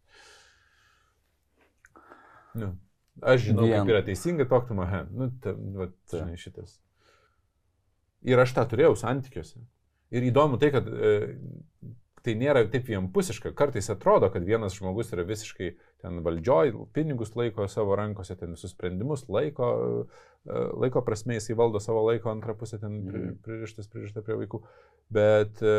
Nu, 2.61 2.75
aš 3.23 3.41
žinau, 3.51 3.65
Vien. 3.69 3.81
kaip 3.85 3.93
yra 3.95 4.03
teisinga, 4.07 4.49
talk 4.49 4.67
to 4.69 4.75
my 4.75 4.87
hand. 4.91 5.13
Nu, 5.15 5.31
ta, 5.43 5.53
va, 5.53 5.89
žinai, 6.13 6.37
šitas. 6.41 6.79
Ir 8.25 8.41
aš 8.41 8.55
tą 8.57 8.65
turėjau 8.71 8.95
santykiuose. 8.97 9.61
Ir 10.15 10.23
įdomu 10.31 10.57
tai, 10.61 10.71
kad 10.73 10.87
e, 10.89 11.37
tai 12.25 12.35
nėra 12.41 12.63
taip 12.73 12.87
vienpusiška. 12.89 13.53
Kartais 13.59 13.91
atrodo, 13.93 14.31
kad 14.33 14.45
vienas 14.47 14.77
žmogus 14.79 15.11
yra 15.13 15.25
visiškai 15.29 15.75
ten 16.01 16.23
valdžioj, 16.25 16.73
pinigus 16.97 17.35
laiko 17.37 17.67
savo 17.69 17.97
rankose, 18.01 18.37
ten 18.41 18.55
visus 18.57 18.73
sprendimus 18.73 19.27
laiko, 19.29 19.69
e, 20.49 20.63
laiko 20.81 21.03
prasme 21.05 21.37
jisai 21.37 21.57
valdo 21.59 21.81
savo 21.81 22.07
laiko, 22.09 22.31
antrą 22.33 22.55
pusę 22.57 22.79
ten 22.81 23.03
Mhm. 23.05 23.37
pririštas, 23.45 23.89
pririšta 23.93 24.23
prie 24.25 24.37
vaikų. 24.45 24.63
Bet 25.13 25.61
e, 25.63 25.77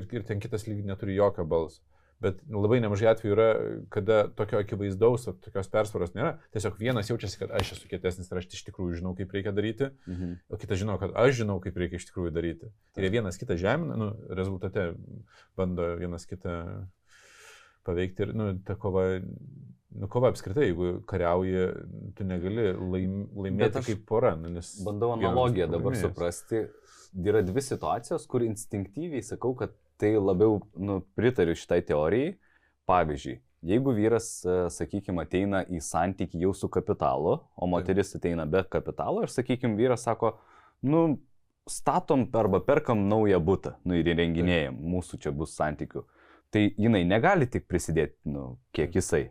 ir, 0.00 0.08
ir 0.10 0.22
ten 0.26 0.40
kitas 0.42 0.66
lygiai 0.66 0.86
neturi 0.90 1.14
jokio 1.14 1.44
balso. 1.46 1.80
Bet 2.20 2.42
labai 2.52 2.82
nemažai 2.84 3.08
atvejų 3.14 3.32
yra, 3.32 3.46
kada 3.88 4.16
tokio 4.36 4.58
akivaizdaus, 4.60 5.22
va, 5.24 5.32
tokios 5.40 5.70
persvaros 5.72 6.10
nėra. 6.12 6.34
Tiesiog 6.52 6.74
vienas 6.76 7.08
jaučiasi, 7.08 7.38
kad 7.40 7.54
aš 7.56 7.70
esu 7.78 7.88
kietesnis 7.88 8.28
ir 8.28 8.36
aš 8.42 8.48
iš 8.58 8.66
tikrųjų 8.66 8.98
žinau, 9.00 9.14
kaip 9.16 9.32
reikia 9.32 9.54
daryti, 9.56 9.88
Mhm. 10.06 10.34
o 10.52 10.58
kitas 10.60 10.78
žino, 10.82 10.98
kad 11.00 11.14
aš 11.16 11.38
žinau, 11.40 11.56
kaip 11.64 11.76
reikia 11.80 11.96
iš 11.96 12.10
tikrųjų 12.10 12.34
daryti. 12.36 12.68
Ir 13.00 13.06
jie 13.08 13.10
vienas 13.16 13.40
kitą 13.40 13.56
žemina, 13.56 13.96
nu, 13.96 14.10
rezultate 14.28 14.90
bando 15.56 15.94
vienas 15.96 16.26
kitą 16.28 16.86
paveikti 17.88 18.26
ir, 18.26 18.34
nu, 18.36 18.50
ta 18.68 18.74
kova, 18.76 19.06
nu, 19.96 20.08
kova 20.12 20.28
apskritai, 20.34 20.68
jeigu 20.68 21.00
kariauji, 21.08 21.64
tu 22.18 22.26
negali 22.28 22.68
laim, 22.76 23.14
laimėti 23.32 23.80
kaip 23.86 24.04
pora, 24.08 24.34
nu. 24.36 24.60
Bandau 24.84 25.14
analogiją 25.16 25.70
dabar 25.72 25.96
suprasti. 25.96 26.66
Yra 27.16 27.40
dvi 27.42 27.62
situacijos, 27.64 28.28
kur 28.30 28.44
instinktyviai 28.46 29.24
sakau, 29.26 29.54
kad 29.58 29.72
tai 30.00 30.14
labiau 30.16 30.58
nu, 30.76 31.00
pritariu 31.16 31.56
šitai 31.58 31.82
teorijai. 31.86 32.34
Pavyzdžiui, 32.90 33.36
jeigu 33.70 33.92
vyras, 33.94 34.28
sakykime, 34.74 35.22
ateina 35.22 35.60
į 35.70 35.78
santyki 35.84 36.40
jau 36.42 36.50
su 36.56 36.66
kapitalu, 36.72 37.36
o 37.54 37.68
moteris 37.70 38.16
ateina 38.18 38.46
be 38.50 38.64
kapitalo 38.66 39.22
ir, 39.22 39.30
sakykime, 39.30 39.76
vyras 39.78 40.08
sako, 40.08 40.32
nu, 40.82 41.20
statom 41.70 42.24
arba 42.34 42.58
perkam 42.66 43.04
naują 43.08 43.38
būtą, 43.44 43.76
nu 43.84 43.98
ir 44.00 44.10
įrenginėjom, 44.10 44.80
mūsų 44.94 45.20
čia 45.22 45.30
bus 45.30 45.54
santykių. 45.58 46.02
Tai 46.50 46.64
jinai 46.82 47.04
negali 47.06 47.46
tik 47.46 47.68
prisidėti, 47.70 48.16
nu, 48.32 48.56
kiek 48.74 48.96
jisai. 48.98 49.28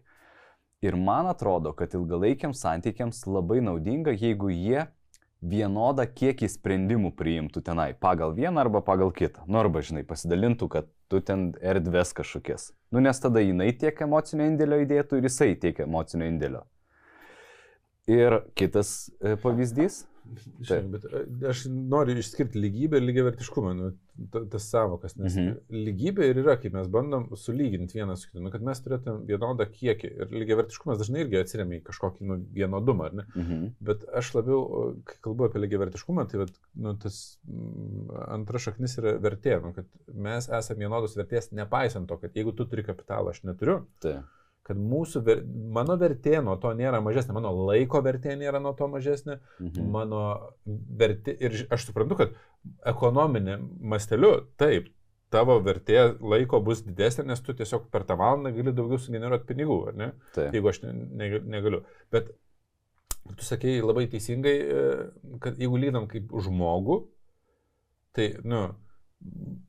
Ir 0.79 0.95
man 0.95 1.27
atrodo, 1.27 1.73
kad 1.75 1.91
ilgalaikiams 1.91 2.61
santykiams 2.63 3.25
labai 3.27 3.59
naudinga, 3.65 4.13
jeigu 4.15 4.53
jie 4.53 4.85
vienodą 5.39 6.03
kiekį 6.07 6.49
sprendimų 6.51 7.13
priimtų 7.17 7.61
tenai, 7.63 7.93
pagal 7.95 8.33
vieną 8.35 8.59
arba 8.65 8.81
pagal 8.85 9.13
kitą. 9.15 9.45
Nu 9.47 9.61
arba, 9.61 9.81
žinai, 9.85 10.03
pasidalintų, 10.07 10.67
kad 10.71 10.89
tu 11.11 11.21
ten 11.23 11.53
erdves 11.61 12.11
kažkokias. 12.17 12.71
Nu 12.91 13.03
nes 13.03 13.19
tada 13.23 13.43
jinai 13.43 13.71
tiek 13.77 14.01
emocinio 14.03 14.49
indėlio 14.49 14.81
įdėtų 14.83 15.19
ir 15.19 15.29
jisai 15.29 15.53
tiek 15.59 15.79
emocinio 15.85 16.27
indėlio. 16.27 16.65
Ir 18.09 18.41
kitas 18.57 19.11
e, 19.21 19.35
pavyzdys. 19.39 20.03
Žinai, 20.61 20.89
bet 20.93 21.05
e, 21.09 21.21
aš 21.49 21.63
noriu 21.71 22.15
išskirti 22.21 22.59
lygybę 22.61 22.99
ir 22.99 23.05
lygiavertiškumą, 23.07 23.71
nu, 23.77 23.89
ta- 24.33 24.41
tas 24.51 24.65
savokas, 24.71 25.15
nes 25.17 25.35
Mhm. 25.35 25.45
mhm. 25.47 25.83
lygybė 25.87 26.27
ir 26.31 26.39
yra, 26.43 26.55
kai 26.61 26.69
mes 26.73 26.87
bandom 26.91 27.27
sulyginti 27.39 27.97
vieną 27.99 28.15
su 28.19 28.27
kitu, 28.29 28.43
nu, 28.45 28.51
kad 28.53 28.61
mes 28.67 28.81
turėtume 28.85 29.25
vienodą 29.29 29.65
kiekį 29.71 30.11
ir 30.23 30.33
lygiavertiškumas 30.41 30.99
dažnai 31.01 31.23
irgi 31.25 31.39
atsiriamia 31.41 31.79
į 31.79 31.85
kažkokį 31.89 32.27
nu, 32.29 32.39
vienodumą, 32.59 33.05
ar 33.09 33.13
ne? 33.21 33.25
Mhm. 33.35 33.67
Bet 33.81 34.05
aš 34.21 34.33
labiau, 34.35 34.61
kai 35.05 35.17
kalbu 35.25 35.47
apie 35.49 35.63
lygiavertiškumą, 35.65 36.27
tai 36.31 36.43
vat, 36.43 36.51
nu, 36.75 36.95
tas 36.97 37.39
mm, 37.47 38.09
antra 38.39 38.59
šaknis 38.59 38.97
yra 39.01 39.15
vertė, 39.23 39.59
nu, 39.63 39.73
kad 39.73 39.85
mes 40.13 40.49
esame 40.49 40.85
vienodos 40.85 41.15
vertės, 41.17 41.51
nepaisant 41.51 42.07
to, 42.09 42.17
kad 42.17 42.35
jeigu 42.35 42.51
tu 42.55 42.65
turi 42.65 42.83
kapitalą, 42.83 43.29
aš 43.33 43.43
neturiu, 43.43 43.85
Tai. 43.99 44.19
Kad 44.69 44.77
mūsų, 44.77 45.21
ver, 45.25 45.41
mano 45.73 45.95
vertė 45.99 46.37
nuo 46.45 46.53
to 46.61 46.69
nėra 46.77 47.01
mažesnė, 47.03 47.33
mano 47.35 47.51
laiko 47.71 48.01
vertė 48.05 48.35
nėra 48.39 48.61
nuo 48.61 48.75
to 48.77 48.87
mažesnė, 48.91 49.39
Mhm. 49.59 49.89
mano 49.91 50.21
vertė, 51.01 51.35
ir 51.41 51.65
aš 51.73 51.87
suprantu, 51.89 52.17
kad 52.21 52.37
ekonominė 52.85 53.57
masteliu, 53.81 54.35
taip, 54.61 54.91
tavo 55.33 55.59
vertė 55.61 56.15
laiko 56.21 56.59
bus 56.65 56.81
didesnė, 56.85 57.25
nes 57.29 57.41
tu 57.45 57.53
tiesiog 57.53 57.89
per 57.93 58.05
tą 58.09 58.15
valandą 58.17 58.53
gali 58.55 58.71
daugiau 58.73 58.97
sugeneruoti 59.01 59.45
pinigų, 59.51 59.79
ar 59.91 59.97
ne? 59.99 60.11
Tai. 60.33 60.47
Jeigu 60.53 60.69
aš 60.71 60.83
ne, 60.87 60.93
ne, 60.93 61.29
negaliu. 61.57 61.83
Bet 62.11 62.31
tu 63.37 63.45
sakėjai 63.45 63.83
labai 63.85 64.07
teisingai, 64.09 64.55
e, 64.57 65.37
kad 65.43 65.57
jeigu 65.61 65.77
lydam 65.77 66.07
kaip 66.09 66.31
žmogų, 66.33 67.03
tai, 68.17 68.31
nu, 68.43 68.63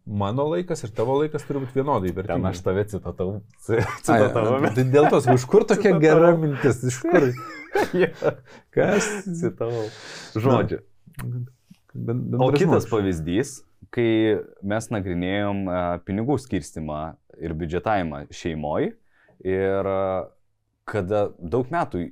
mano 0.07 0.45
laikas 0.51 0.85
ir 0.87 0.93
tavo 0.95 1.17
laikas 1.21 1.45
turi 1.47 1.63
būti 1.65 1.77
vienodai 1.79 2.11
Ten 2.13 2.19
vertingi. 2.21 2.49
aš 2.51 2.61
tave 2.67 2.85
citatau. 2.91 3.31
Ai, 3.71 3.81
Citatavau. 4.03 4.61
Tai 4.77 4.85
dėl 4.95 5.09
tos, 5.13 5.27
iš 5.35 5.47
kur 5.51 5.67
tokia 5.69 5.93
Citavau. 5.95 6.03
gera 6.05 6.33
mintis, 6.39 6.83
iš 6.91 7.01
kur? 7.05 7.29
Kas? 8.75 9.09
Citavau. 9.41 9.87
Žodžiu. 10.35 10.81
Ben, 11.95 12.23
O 12.39 12.51
kitas 12.55 12.87
pavyzdys, 12.91 13.57
kai 13.91 14.39
mes 14.63 14.87
nagrinėjom 14.95 15.65
a, 15.67 15.79
pinigų 16.07 16.37
skirstimą 16.39 17.01
ir 17.43 17.55
biudžetavimą 17.59 18.29
šeimoje 18.35 18.93
ir 19.43 19.91
a, 19.91 20.03
kada 20.87 21.25
daug 21.43 21.67
metų 21.75 22.05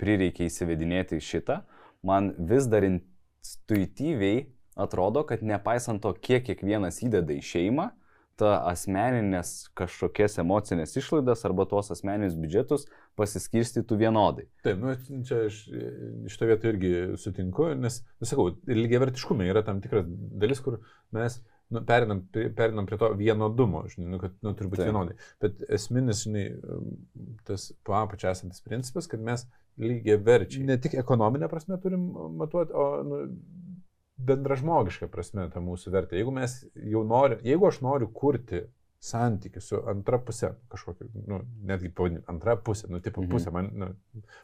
prireikė 0.00 0.50
įsivedinėti 0.50 1.16
šitą, 1.24 1.62
man 2.04 2.34
vis 2.36 2.68
dar 2.68 2.84
intuityviai 2.84 4.44
atrodo, 4.76 5.24
kad 5.28 5.44
nepaisant 5.46 6.02
to, 6.04 6.12
kiek 6.14 6.44
kiekvienas 6.46 7.00
įdeda 7.06 7.36
į 7.36 7.44
šeimą, 7.44 7.90
ta 8.36 8.58
asmeninės 8.68 9.70
kažkokias 9.78 10.36
emocinės 10.42 10.92
išlaidas 11.00 11.44
arba 11.48 11.64
tuos 11.68 11.88
asmeninius 11.94 12.36
biudžetus 12.36 12.84
pasiskirstytų 13.16 13.96
vienodai. 14.02 14.44
Taip, 14.66 14.82
nu, 14.82 14.92
čia 15.24 15.46
aš 15.48 15.62
iš 16.28 16.36
to 16.36 16.48
vieto 16.50 16.68
irgi 16.68 16.92
sutinku, 17.20 17.70
nes, 17.80 18.02
nu, 18.20 18.28
sakau, 18.28 18.50
lygiai 18.68 19.00
vertiškume 19.06 19.48
yra 19.48 19.64
tam 19.64 19.80
tikras 19.84 20.04
dalis, 20.36 20.60
kur 20.64 20.82
mes 21.16 21.40
nu, 21.72 21.80
perinam, 21.88 22.20
prie- 22.32 22.50
perinam 22.54 22.86
prie 22.86 22.98
to 23.00 23.08
vienodumo, 23.16 23.86
žinai, 23.88 24.10
nu, 24.12 24.20
kad 24.20 24.36
nu, 24.44 24.52
turi 24.58 24.70
būti 24.70 24.84
vienodai. 24.90 25.16
Bet 25.42 25.64
esminis, 25.78 26.26
žinai, 26.26 26.44
tas 27.48 27.70
po 27.86 27.96
apačia 27.96 28.36
esantis 28.36 28.60
principas, 28.62 29.08
kad 29.10 29.24
mes 29.24 29.48
lygiai 29.80 30.20
verčiai. 30.20 30.68
Ne 30.68 30.76
tik 30.80 30.94
ekonominė 31.00 31.48
prasme 31.52 31.80
turim 31.80 32.04
matuoti, 32.36 32.76
o 32.76 32.86
nu, 33.06 33.22
bendražmogiška 34.16 35.08
prasme 35.12 35.46
tą 35.52 35.60
mūsų 35.64 35.92
vertę. 35.92 36.16
Jeigu 36.16 36.32
norim, 37.04 37.42
jeigu 37.44 37.68
aš 37.68 37.80
noriu 37.84 38.08
kurti 38.08 38.64
santykių 39.06 39.60
su 39.62 39.78
antra 39.90 40.18
pusė, 40.18 40.48
kažkokia, 40.72 41.06
nu, 41.30 41.38
netgi 41.68 41.88
pavadinti, 41.94 42.24
antra 42.32 42.56
pusė, 42.58 42.88
nu, 42.90 42.98
tipo 43.04 43.22
Mhm. 43.22 43.30
pusė, 43.32 43.52
man, 43.54 43.68
nu, 43.78 43.88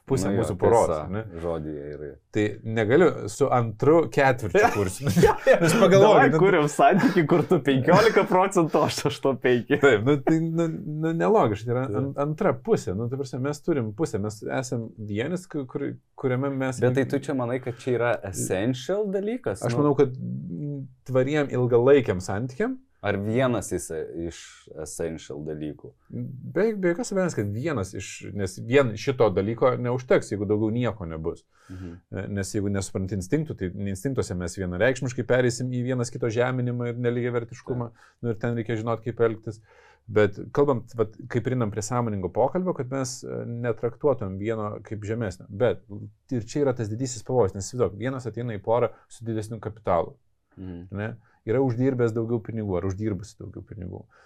pusė 0.09 0.29
Nu 0.31 0.37
jo, 0.37 0.43
mūsų 0.43 0.57
poros, 0.61 0.93
ne? 1.11 1.23
Žodėje 1.43 1.87
ir. 1.95 2.05
Tai 2.33 2.45
negaliu 2.79 3.09
su 3.33 3.49
antru 3.53 4.09
ketvirčiu 4.15 4.71
kursi. 4.77 5.07
Aš 5.67 5.75
pagalvoju, 5.81 6.31
nu, 6.33 6.39
kuriam 6.43 6.69
santyki, 6.71 7.27
kur 7.31 7.43
tu 7.51 7.59
15 7.67 8.23
procentų, 8.31 8.85
aš 8.87 9.01
8,5. 9.11 9.81
Taip, 9.83 10.07
nu, 10.07 10.17
tai 10.23 10.39
nu, 10.45 10.69
nu, 10.71 11.13
nelogiška, 11.13 11.67
tai 11.69 11.75
yra 11.77 11.85
an, 12.03 12.13
antra 12.29 12.55
pusė, 12.55 12.95
nu, 12.97 13.09
tai 13.11 13.19
prasme, 13.21 13.43
mes 13.49 13.61
turim 13.67 13.91
pusę, 13.99 14.21
mes 14.23 14.39
esame 14.47 14.89
vienis, 15.11 15.49
kur, 15.51 15.67
kur- 15.67 15.91
kuriame 16.23 16.53
mes... 16.55 16.79
Bet 16.83 16.95
tai 17.01 17.05
tu 17.11 17.19
čia 17.19 17.35
manai, 17.35 17.59
kad 17.65 17.75
čia 17.83 17.97
yra 17.99 18.13
essential 18.31 19.09
dalykas? 19.11 19.65
Aš 19.67 19.75
Nu, 19.75 19.83
manau, 19.83 19.97
kad 19.99 20.15
tvariem 21.09 21.49
ilgalaikiam 21.51 22.21
santykiam, 22.23 22.77
Ar 23.03 23.17
vienas 23.19 23.73
jis 23.73 23.89
iš 24.29 24.41
essential 24.85 25.41
dalykų? 25.43 25.91
be, 26.55 26.69
be 26.79 26.93
jokios 26.93 27.11
abejonės, 27.15 27.35
kad 27.35 27.49
vienas 27.51 27.93
iš, 27.99 28.09
nes 28.39 28.59
vien 28.63 28.93
šito 29.01 29.27
dalyko 29.35 29.73
neužteks, 29.83 30.31
jeigu 30.33 30.47
daugiau 30.49 30.71
nieko 30.75 31.07
nebus. 31.11 31.43
Mhm. 31.71 31.95
E, 32.13 32.27
Nes 32.39 32.53
jeigu 32.55 32.71
nesupranti 32.71 33.19
instinktų, 33.19 33.57
tai 33.59 33.71
instinktuose 33.91 34.37
mes 34.39 34.55
vienareikšmiškai 34.61 35.25
perėsim 35.29 35.73
į 35.75 35.83
vienas 35.89 36.15
kito 36.15 36.31
žeminimą 36.33 36.93
ir 36.93 37.01
nelygiai 37.03 37.35
vertiškumą. 37.41 37.89
Nu, 38.23 38.35
ir 38.35 38.39
ten 38.43 38.55
reikia 38.59 38.79
žinoti, 38.79 39.09
kaip 39.09 39.25
elgtis. 39.27 39.59
Bet 40.13 40.39
kalbant, 40.55 40.95
vat, 40.99 41.15
kaip 41.31 41.47
rinam 41.51 41.71
prie 41.71 41.83
sąmoningo 41.87 42.31
pokalbio, 42.35 42.75
kad 42.79 42.91
mes 42.91 43.19
e, 43.23 43.43
netraktuotum 43.67 44.39
vieno 44.39 44.77
kaip 44.87 45.03
žemesnio. 45.07 45.47
Bet 45.49 45.83
ir 46.35 46.47
čia 46.47 46.65
yra 46.65 46.75
tas 46.79 46.91
didysis 46.91 47.23
pavojus, 47.27 47.55
nes 47.57 47.67
įsivaizduok, 47.67 47.99
vienas 47.99 48.27
ateina 48.31 48.55
į 48.59 48.63
porą 48.63 48.91
su 49.11 49.27
didesniu 49.27 49.59
kapitalu. 49.63 50.17
Mhm. 50.59 50.89
Ne? 50.99 51.13
Yra 51.49 51.63
uždirbęs 51.65 52.15
daugiau 52.15 52.39
pinigų 52.45 52.77
ar 52.79 52.87
uždirbusi 52.87 53.39
daugiau 53.41 53.65
pinigų. 53.67 54.03
Uh, 54.03 54.23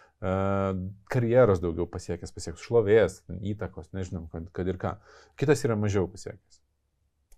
karjeros 1.12 1.60
daugiau 1.60 1.86
pasiekęs, 1.92 2.32
pasiekęs 2.32 2.64
šlovės, 2.64 3.18
įtakos, 3.52 3.90
nežinau, 3.92 4.24
kad, 4.32 4.48
kad 4.56 4.68
ir 4.68 4.78
ką. 4.80 4.94
Kitas 5.36 5.64
yra 5.64 5.76
mažiau 5.76 6.08
pasiekęs. 6.08 6.60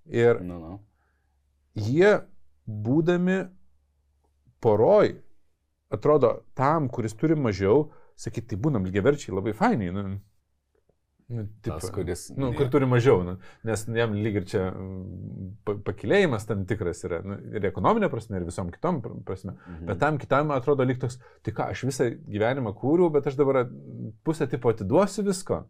Ir 0.09 0.41
Nu, 0.41 0.59
nu. 0.62 0.79
jie, 1.74 2.20
būdami 2.66 3.49
poroj, 4.62 5.16
atrodo, 5.91 6.45
tam, 6.55 6.89
kuris 6.89 7.14
turi 7.18 7.35
mažiau, 7.35 7.91
sakyti, 8.18 8.55
tai 8.55 8.62
būnam 8.62 8.87
lygiaverčiai, 8.87 9.35
labai 9.35 9.53
fainiai. 9.53 9.93
Nu, 9.95 10.07
nu, 11.29 11.45
Tas, 11.62 11.91
kuris. 11.93 12.29
Nu, 12.37 12.51
kur 12.57 12.70
turi 12.72 12.87
mažiau, 12.89 13.20
nu, 13.26 13.35
nes 13.68 13.83
jam 13.99 14.14
lyg 14.16 14.39
ir 14.41 14.47
čia 14.49 14.62
mm, 14.70 15.49
pa- 15.68 15.76
pakilėjimas 15.91 16.47
tam 16.49 16.62
tikras 16.68 17.05
yra, 17.05 17.18
nu, 17.26 17.37
ir 17.53 17.66
ekonominė 17.68 18.09
prasme, 18.12 18.41
ir 18.41 18.47
visom 18.49 18.70
kitom 18.72 19.03
pr- 19.05 19.18
prasme. 19.29 19.57
Mhm. 19.59 19.89
Bet 19.91 20.01
tam 20.01 20.20
kitam 20.22 20.55
atrodo 20.57 20.87
lyg 20.89 21.01
toks, 21.03 21.18
tai 21.45 21.53
ką, 21.57 21.68
aš 21.74 21.85
visą 21.91 22.09
gyvenimą 22.33 22.72
kūriau, 22.81 23.11
bet 23.12 23.29
aš 23.29 23.37
dabar 23.41 23.66
pusę 24.24 24.49
tipo 24.49 24.72
atiduosiu 24.72 25.26
visko. 25.29 25.66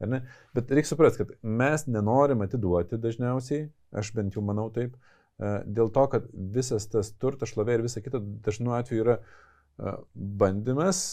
Bet 0.00 0.70
reikia 0.74 0.90
suprasti, 0.90 1.22
kad 1.22 1.36
mes 1.40 1.86
nenorim 1.88 2.42
atiduoti 2.44 2.98
dažniausiai, 3.00 3.70
aš 3.96 4.10
bent 4.16 4.34
jau 4.36 4.42
manau 4.44 4.66
taip, 4.74 4.98
e, 5.38 5.52
dėl 5.78 5.88
to, 5.94 6.04
kad 6.12 6.26
visas 6.34 6.90
tas 6.92 7.14
turtas, 7.16 7.54
šlovė 7.54 7.78
ir 7.78 7.86
visa 7.86 8.02
kita 8.04 8.20
dažnu 8.44 8.74
atveju 8.76 9.06
yra 9.06 9.16
e, 9.22 9.94
bandymas 10.14 11.06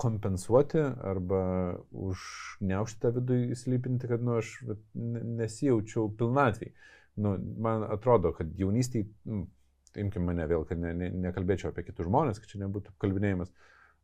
kompensuoti 0.00 0.80
arba 1.04 1.42
užneušti 1.92 3.02
tą 3.02 3.12
vidų 3.18 3.38
įslypinti, 3.56 4.08
kad 4.10 4.24
nu, 4.24 4.38
aš 4.40 4.54
nesijaučiau 4.94 6.08
pilnatvėj. 6.18 6.72
Nu, 7.22 7.34
man 7.60 7.84
atrodo, 7.92 8.32
kad 8.36 8.54
jaunystėje, 8.56 9.10
nu, 9.28 9.44
imkime 10.00 10.30
mane 10.30 10.46
vėl, 10.48 10.64
kad 10.68 10.80
ne, 10.80 10.94
ne, 10.96 11.10
nekalbėčiau 11.26 11.70
apie 11.70 11.84
kitus 11.84 12.08
žmonės, 12.08 12.40
kad 12.40 12.54
čia 12.54 12.62
nebūtų 12.64 12.96
kalbinėjimas. 13.02 13.52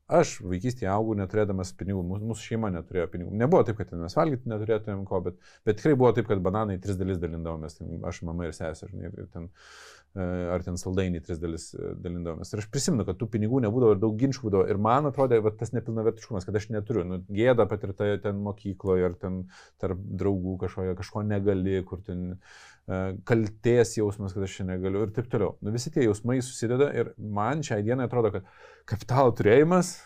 Aš 0.09 0.39
vaikystėje 0.41 0.89
augau 0.89 1.12
neturėdamas 1.18 1.74
pinigų, 1.76 2.01
mūsų, 2.09 2.41
šeima 2.41 2.70
neturėjo 2.72 3.11
pinigų. 3.12 3.32
Nebuvo 3.43 3.61
taip, 3.68 3.76
kad 3.76 3.91
mes 3.93 4.14
valgyti 4.16 4.49
neturėtumėm 4.49 5.03
ko, 5.09 5.20
bet, 5.26 5.36
bet 5.68 5.76
tikrai 5.80 5.93
buvo 6.01 6.14
taip, 6.16 6.30
kad 6.30 6.41
bananai 6.45 6.78
tris 6.80 6.97
dalis 6.97 7.20
dalindavomės, 7.20 7.76
aš, 8.09 8.22
mama 8.24 8.49
ir 8.49 8.55
sesė, 8.57 8.89
žinai, 8.89 9.11
ir 9.11 9.28
ten, 9.34 9.51
e, 9.51 9.97
ar 10.16 10.62
ten 10.64 10.78
saldainiai 10.80 11.22
tris 11.24 11.38
dalis 11.38 11.68
e, 11.76 11.92
dalindavomės. 12.02 12.50
Ir 12.54 12.62
aš 12.62 12.68
prisimenu, 12.72 13.04
kad 13.06 13.18
tų 13.20 13.28
pinigų 13.34 13.61
nebūdavo 13.64 13.94
ir 13.94 14.00
daug 14.02 14.16
ginčių 14.18 14.46
būdavo. 14.46 14.64
Ir 14.72 14.80
man 14.82 15.11
atrodė, 15.11 15.40
va, 15.44 15.52
tas 15.54 15.74
nepilnavertiškumas, 15.76 16.46
kad 16.48 16.56
aš 16.59 16.68
neturiu. 16.74 17.04
Nu, 17.09 17.20
gėda 17.28 17.68
patirta 17.70 18.09
ten 18.24 18.40
mokykloje, 18.44 19.04
ar 19.11 19.16
ten 19.20 19.38
tarp 19.82 20.00
draugų 20.22 20.56
kažkoje, 20.64 20.96
kažko 20.98 21.22
negali, 21.28 21.78
kur 21.88 22.02
ten 22.06 22.26
e, 22.32 23.00
kalties 23.28 23.96
jausmas, 24.00 24.34
kad 24.36 24.48
aš 24.48 24.61
čia 24.61 24.68
negaliu 24.72 25.04
ir 25.06 25.14
taip 25.16 25.30
toliau. 25.32 25.56
Nu, 25.62 25.74
visi 25.74 25.92
tie 25.94 26.09
jausmai 26.09 26.40
susideda 26.42 26.90
ir 26.96 27.12
man 27.18 27.62
šiai 27.66 27.84
dienai 27.86 28.09
atrodo, 28.09 28.32
kad 28.38 28.48
kapitalo 28.88 29.36
turėjimas 29.38 29.98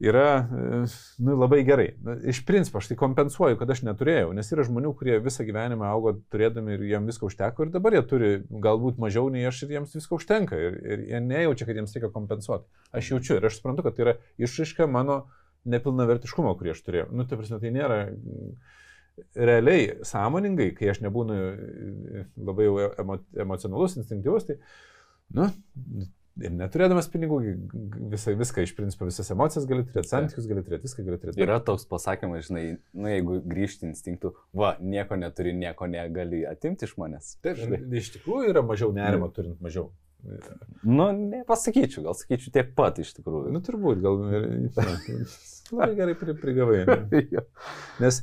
yra 0.00 0.48
e, 0.50 0.78
nu, 1.18 1.36
labai 1.38 1.62
gerai. 1.66 1.86
Iš 2.30 2.42
principo 2.46 2.78
aš 2.78 2.90
tai 2.90 2.96
kompensuoju, 2.98 3.58
kad 3.60 3.70
aš 3.70 3.84
neturėjau, 3.86 4.32
nes 4.34 4.50
yra 4.52 4.66
žmonių, 4.66 4.92
kurie 4.98 5.20
visą 5.22 5.46
gyvenimą 5.46 5.86
augo 5.86 6.16
turėdami 6.32 6.74
ir 6.74 6.84
jiems 6.90 7.12
visko 7.12 7.30
užteko 7.30 7.66
ir 7.66 7.72
dabar 7.74 7.94
jie 7.94 8.02
turi 8.10 8.30
galbūt 8.64 8.98
mažiau 9.02 9.30
nei 9.32 9.46
aš 9.48 9.64
ir 9.64 9.76
jiems 9.76 9.94
visko 9.94 10.18
užtenka 10.18 10.58
ir, 10.58 10.78
ir 10.82 11.04
jie 11.12 11.20
nejaučia, 11.22 11.68
kad 11.68 11.78
jiems 11.78 11.94
reikia 11.94 12.10
kompensuoti. 12.14 12.66
Aš 12.92 13.12
jaučiu 13.14 13.38
ir 13.38 13.46
aš 13.48 13.60
suprantu, 13.60 13.86
kad 13.86 13.96
tai 13.96 14.08
yra 14.08 14.16
išraiška 14.42 14.88
mano 14.90 15.24
nepilnavertiškumo, 15.70 16.56
kurį 16.58 16.74
aš 16.74 16.82
turėjau. 16.86 17.12
Nu, 17.14 17.28
tai 17.28 17.38
prasme, 17.40 17.60
tai 17.62 17.70
nėra 17.72 18.00
mm, 18.10 18.50
realiai 19.38 19.86
sąmoningai, 20.04 20.72
kai 20.76 20.90
aš 20.92 21.00
nebūnu 21.06 21.38
e, 21.38 22.26
labai 22.50 22.66
jau 22.66 22.90
emo, 23.00 23.20
emocionalus, 23.46 23.96
instinktyvus, 24.00 24.50
tai, 24.50 24.58
nu, 25.38 25.48
ir 26.42 26.54
neturėdamas 26.54 27.08
pinigų, 27.12 27.40
visą, 28.12 28.34
viską 28.38 28.64
iš 28.66 28.74
principo, 28.78 29.08
visas 29.08 29.30
emocijas 29.34 29.66
gali 29.70 29.84
turėti, 29.86 30.10
santykius 30.10 30.48
gali 30.50 30.64
turėti, 30.66 30.88
viską 30.88 31.06
gali 31.06 31.20
turėti. 31.22 31.42
Yra 31.44 31.60
toks 31.64 31.86
pasakymas, 31.90 32.48
žinai, 32.48 32.64
nu 32.96 33.12
jeigu 33.12 33.40
grįžti 33.54 33.88
instinktų, 33.90 34.34
va, 34.56 34.74
nieko 34.82 35.18
neturi, 35.20 35.54
nieko 35.58 35.88
negali 35.90 36.44
atimti 36.48 36.88
iš 36.88 36.96
manęs. 37.00 37.36
Taip, 37.44 37.60
žinai. 37.62 37.82
iš 38.00 38.14
tikrųjų 38.18 38.54
yra 38.54 38.64
mažiau 38.66 38.94
nerimo 38.96 39.30
turint 39.34 39.60
mažiau. 39.64 39.92
Nu, 40.82 41.10
nepasakyčiau, 41.12 42.06
gal 42.06 42.16
sakyčiau 42.16 42.54
tiek 42.54 42.70
pat 42.76 42.98
iš 43.02 43.12
tikrųjų. 43.18 43.52
Nu, 43.52 43.60
turbūt, 43.64 44.00
gal. 44.04 44.22
Labai 45.74 45.94
gerai 46.00 46.16
pri- 46.18 46.36
prigavai. 46.40 46.80
Jo. 47.34 47.44
Nes, 48.02 48.20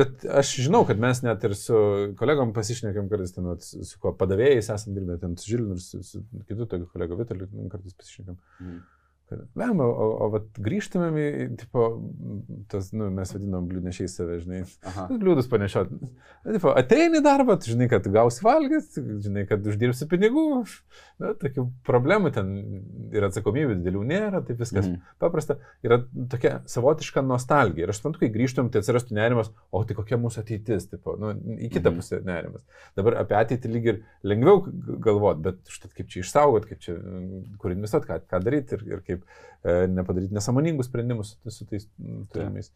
bet 0.00 0.24
aš 0.42 0.52
žinau, 0.66 0.84
kad 0.88 1.00
mes 1.02 1.22
net 1.26 1.44
ir 1.48 1.54
su 1.58 1.80
kolegom 2.20 2.52
pasišnekėm 2.56 3.10
kartais 3.10 3.34
ten, 3.36 3.48
vat, 3.50 3.64
su 3.66 3.98
kuo 4.02 4.12
padavėjais 4.20 4.70
esam 4.74 4.94
dirbę, 4.96 5.18
ten 5.22 5.36
su 5.40 5.50
Žilinu 5.54 5.76
ir 5.78 5.84
su, 5.84 6.02
su 6.06 6.22
kitu 6.48 6.66
tokiu 6.70 6.88
kolegu 6.94 7.18
Vitaliu 7.20 7.48
kartais 7.72 7.96
pasišnekėm. 7.98 8.38
Mhm. 8.60 8.80
Vem, 9.54 9.80
o, 9.80 9.86
o, 9.86 10.06
o 10.24 10.28
vat, 10.32 10.46
grįžtumėm 10.58 11.16
į, 11.20 11.26
tipo, 11.60 11.84
tas, 12.72 12.88
nu, 12.96 13.10
mes 13.14 13.30
vadinam 13.34 13.68
bliūdnešiais 13.70 14.14
save, 14.18 14.38
žinai, 14.42 14.62
Aha. 14.90 15.06
liūdus 15.12 15.48
panešiot. 15.52 15.92
Tipo, 16.56 16.72
ateini 16.80 17.20
į 17.20 17.24
darbą, 17.24 17.56
tu 17.60 17.70
žinai, 17.72 17.88
kad 17.92 18.06
gausi 18.10 18.42
valgyti, 18.46 19.02
žinai, 19.26 19.44
kad 19.50 19.66
uždirbsi 19.70 20.08
pinigų, 20.10 20.44
na, 21.22 21.32
tokių 21.38 21.66
problemų 21.86 22.32
ten 22.34 22.50
ir 23.14 23.26
atsakomybių 23.28 23.78
didelių 23.80 24.04
nėra, 24.10 24.40
tai 24.46 24.56
viskas 24.58 24.88
Mhm. 24.88 25.00
paprasta. 25.22 25.58
Yra 25.86 26.00
tokia 26.32 26.60
savotiška 26.66 27.22
nostalgija. 27.22 27.84
Ir 27.86 27.92
aš 27.94 28.00
suprantu, 28.00 28.20
kai 28.24 28.30
grįžtum, 28.34 28.70
tai 28.72 28.80
atsirastų 28.82 29.14
nerimas, 29.18 29.52
o 29.70 29.84
tai 29.84 29.94
kokia 29.98 30.18
mūsų 30.18 30.42
ateitis, 30.44 30.88
tipo, 30.90 31.16
nu, 31.20 31.34
į 31.60 31.70
kitą 31.70 31.90
Mhm. 31.92 31.96
pusę 32.00 32.20
nerimas. 32.24 32.64
Dabar 32.96 33.20
apie 33.22 33.36
ateitį 33.38 33.72
lyg 33.72 33.86
ir 33.86 34.02
lengviau 34.24 34.64
galvoti, 35.00 35.42
bet 35.42 35.56
štai 35.68 35.92
kaip 35.94 36.08
čia 36.08 36.20
išsaugot, 36.24 36.66
kaip 36.68 36.80
čia, 36.80 36.96
mm, 36.96 37.58
kur 37.58 37.70
investuoti, 37.70 38.06
ką, 38.08 38.20
ką 38.26 38.40
daryti 38.42 38.72
ir, 38.78 38.82
ir 38.96 39.00
kaip 39.06 39.19
e, 39.20 39.86
nepadaryti 39.92 40.34
nesąmoningų 40.36 40.86
sprendimų 40.86 41.24
su, 41.28 41.66
tais 41.68 41.86
turimais. 42.32 42.70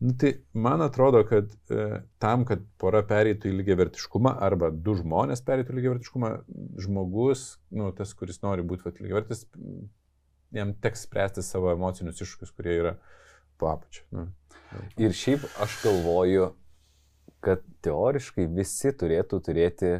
Nu, 0.00 0.14
tai 0.20 0.32
man 0.54 0.84
atrodo, 0.84 1.22
kad 1.28 1.52
e, 1.72 2.02
tam, 2.22 2.46
kad 2.48 2.62
pora 2.80 3.02
pereitų 3.06 3.50
į 3.50 3.56
lygiavertiškumą 3.60 4.36
arba 4.46 4.70
du 4.72 4.94
žmonės 4.98 5.44
pereitų 5.46 5.74
į 5.74 5.80
lygiavertiškumą, 5.80 6.34
žmogus, 6.86 7.46
nu, 7.74 7.90
tas, 7.96 8.14
kuris 8.16 8.42
nori 8.44 8.66
būti 8.66 8.88
vat 8.88 9.02
lygiavertis, 9.02 9.44
mm, 9.56 9.88
jam 10.60 10.74
teks 10.84 11.06
spręsti 11.08 11.44
savo 11.46 11.72
emocinius 11.74 12.22
iššūkius, 12.24 12.54
kurie 12.56 12.78
yra 12.78 12.94
po 13.60 13.72
apačiu. 13.74 14.06
Nu. 14.14 14.30
Ir 15.00 15.14
šiaip 15.16 15.44
aš 15.62 15.76
galvoju, 15.84 16.52
kad 17.44 17.62
teoriškai 17.84 18.46
visi 18.52 18.92
turėtų 18.96 19.40
turėti, 19.44 19.92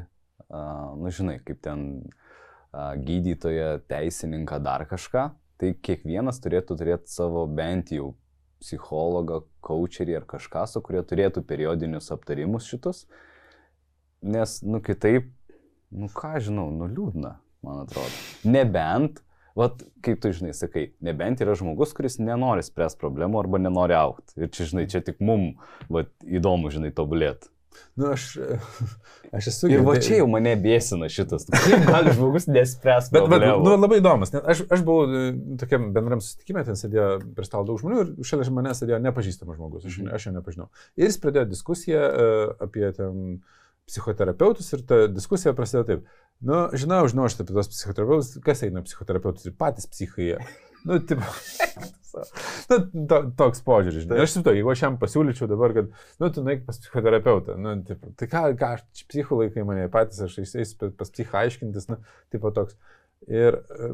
uh, 0.49 0.93
nu 1.01 1.13
žinai, 1.15 1.39
kaip 1.45 1.61
ten 1.65 1.87
uh, 2.01 2.93
gydytoją, 3.01 3.81
teisininką, 3.91 4.61
dar 4.63 4.85
kažką, 4.91 5.31
tai 5.61 5.75
kiekvienas 5.77 6.41
turėtų 6.43 6.77
turėti 6.81 7.13
savo 7.13 7.45
bent 7.47 7.93
jau 7.95 8.15
psichologą, 8.61 9.43
coacherį 9.65 10.21
ar 10.21 10.29
kažką, 10.29 10.67
su 10.69 10.83
kurie 10.85 11.03
turėtų 11.07 11.45
periodinius 11.49 12.11
aptarimus 12.13 12.69
šitus, 12.69 13.07
nes, 14.21 14.59
nu 14.67 14.83
kitaip, 14.85 15.31
nu 15.93 16.11
ką 16.13 16.37
žinau, 16.45 16.69
nu 16.75 16.89
liūdna, 16.91 17.35
man 17.65 17.85
atrodo. 17.87 18.13
Nebent 18.45 19.23
Vat, 19.59 19.83
kaip 20.05 20.21
tu 20.23 20.31
žinai, 20.33 20.53
sakai, 20.55 20.93
nebent 21.05 21.41
yra 21.43 21.57
žmogus, 21.59 21.91
kuris 21.97 22.21
nenori 22.23 22.63
spręsti 22.65 23.01
problemų 23.01 23.41
arba 23.43 23.59
nenori 23.61 23.97
aukti. 23.99 24.37
Ir 24.39 24.53
čia, 24.55 24.69
žinai, 24.71 24.85
čia 24.91 25.03
tik 25.05 25.19
mum, 25.25 25.57
vat, 25.91 26.13
įdomu, 26.23 26.71
žinai, 26.73 26.93
tobulėti. 26.95 27.51
Nu, 28.01 28.09
aš, 28.15 28.25
aš 29.37 29.47
esu 29.53 29.69
Ir 29.71 29.83
va 29.85 29.95
girdėjęs- 29.95 30.07
čia 30.09 30.17
jau 30.21 30.27
mane 30.33 30.53
bėsina 30.63 31.09
šitas. 31.13 31.47
Kaip 31.53 31.85
gali 31.87 32.13
žmogus 32.17 32.49
nespręsti 32.51 33.15
Bet, 33.15 33.29
bet 33.31 33.45
nu, 33.47 33.75
labai 33.79 34.01
įdomus, 34.01 34.33
aš, 34.41 34.65
aš 34.75 34.83
buvau 34.87 35.07
e, 35.07 35.23
tokiam 35.61 35.91
bendram 35.95 36.23
susitikimė, 36.25 36.65
ten 36.67 36.79
sėdėjo 36.81 37.09
prie 37.37 37.47
stalo 37.47 37.67
daug 37.69 37.79
žmonių 37.83 38.01
ir 38.03 38.13
šalia 38.31 38.49
manęs 38.57 38.83
sėdėjo 38.83 38.99
nepažįstamas 39.07 39.59
žmogus, 39.61 39.87
aš, 39.87 40.01
Mhm. 40.01 40.11
aš 40.19 40.27
jo 40.31 40.35
nepažinau. 40.39 40.69
Ir 40.99 41.07
jis 41.11 41.21
pradėjo 41.23 41.47
diskusiją 41.53 42.01
e, 42.11 42.29
apie 42.67 42.91
ten 42.97 43.41
psichoterapeutus 43.91 44.73
ir 44.77 44.83
ta 44.87 45.05
diskusija 45.11 45.55
prasidėjo 45.57 45.87
taip. 45.89 46.05
Nu, 46.41 46.69
žinau, 46.79 47.03
žinau, 47.11 47.27
aš 47.29 47.39
apie 47.43 47.53
tos 47.53 47.69
psichoterapeutus, 47.73 48.37
kas 48.45 48.63
eina 48.67 48.83
psichoterapeutus 48.87 49.49
ir 49.51 49.55
patys 49.59 49.89
psichai. 49.91 50.37
Nu, 50.85 51.01
taip. 51.05 51.25
nu, 52.71 53.07
to, 53.11 53.19
toks 53.39 53.63
požiūris, 53.67 54.05
žinai. 54.05 54.21
Aš 54.25 54.35
suprantu, 54.35 54.55
jeigu 54.59 54.73
aš 54.73 54.85
jam 54.85 54.97
pasiūlyčiau 55.01 55.49
dabar, 55.51 55.75
kad, 55.77 55.91
nu, 56.23 56.31
tu 56.35 56.45
nueik 56.47 56.65
pas 56.67 56.81
psichoterapeutą, 56.81 57.57
nu, 57.61 57.75
taip, 57.87 58.07
tai 58.21 58.31
ką, 58.31 58.45
ką 58.61 58.73
aš, 58.79 59.05
psichų 59.13 59.43
laikai 59.45 59.67
mane 59.69 59.87
patys, 59.93 60.23
aš 60.27 60.41
eisiu 60.43 60.91
pas 60.99 61.13
psichą 61.13 61.45
aiškintis, 61.45 61.91
nu, 61.93 62.01
tipo 62.35 62.53
toks. 62.57 62.79
Ir 63.31 63.55
e, 63.55 63.89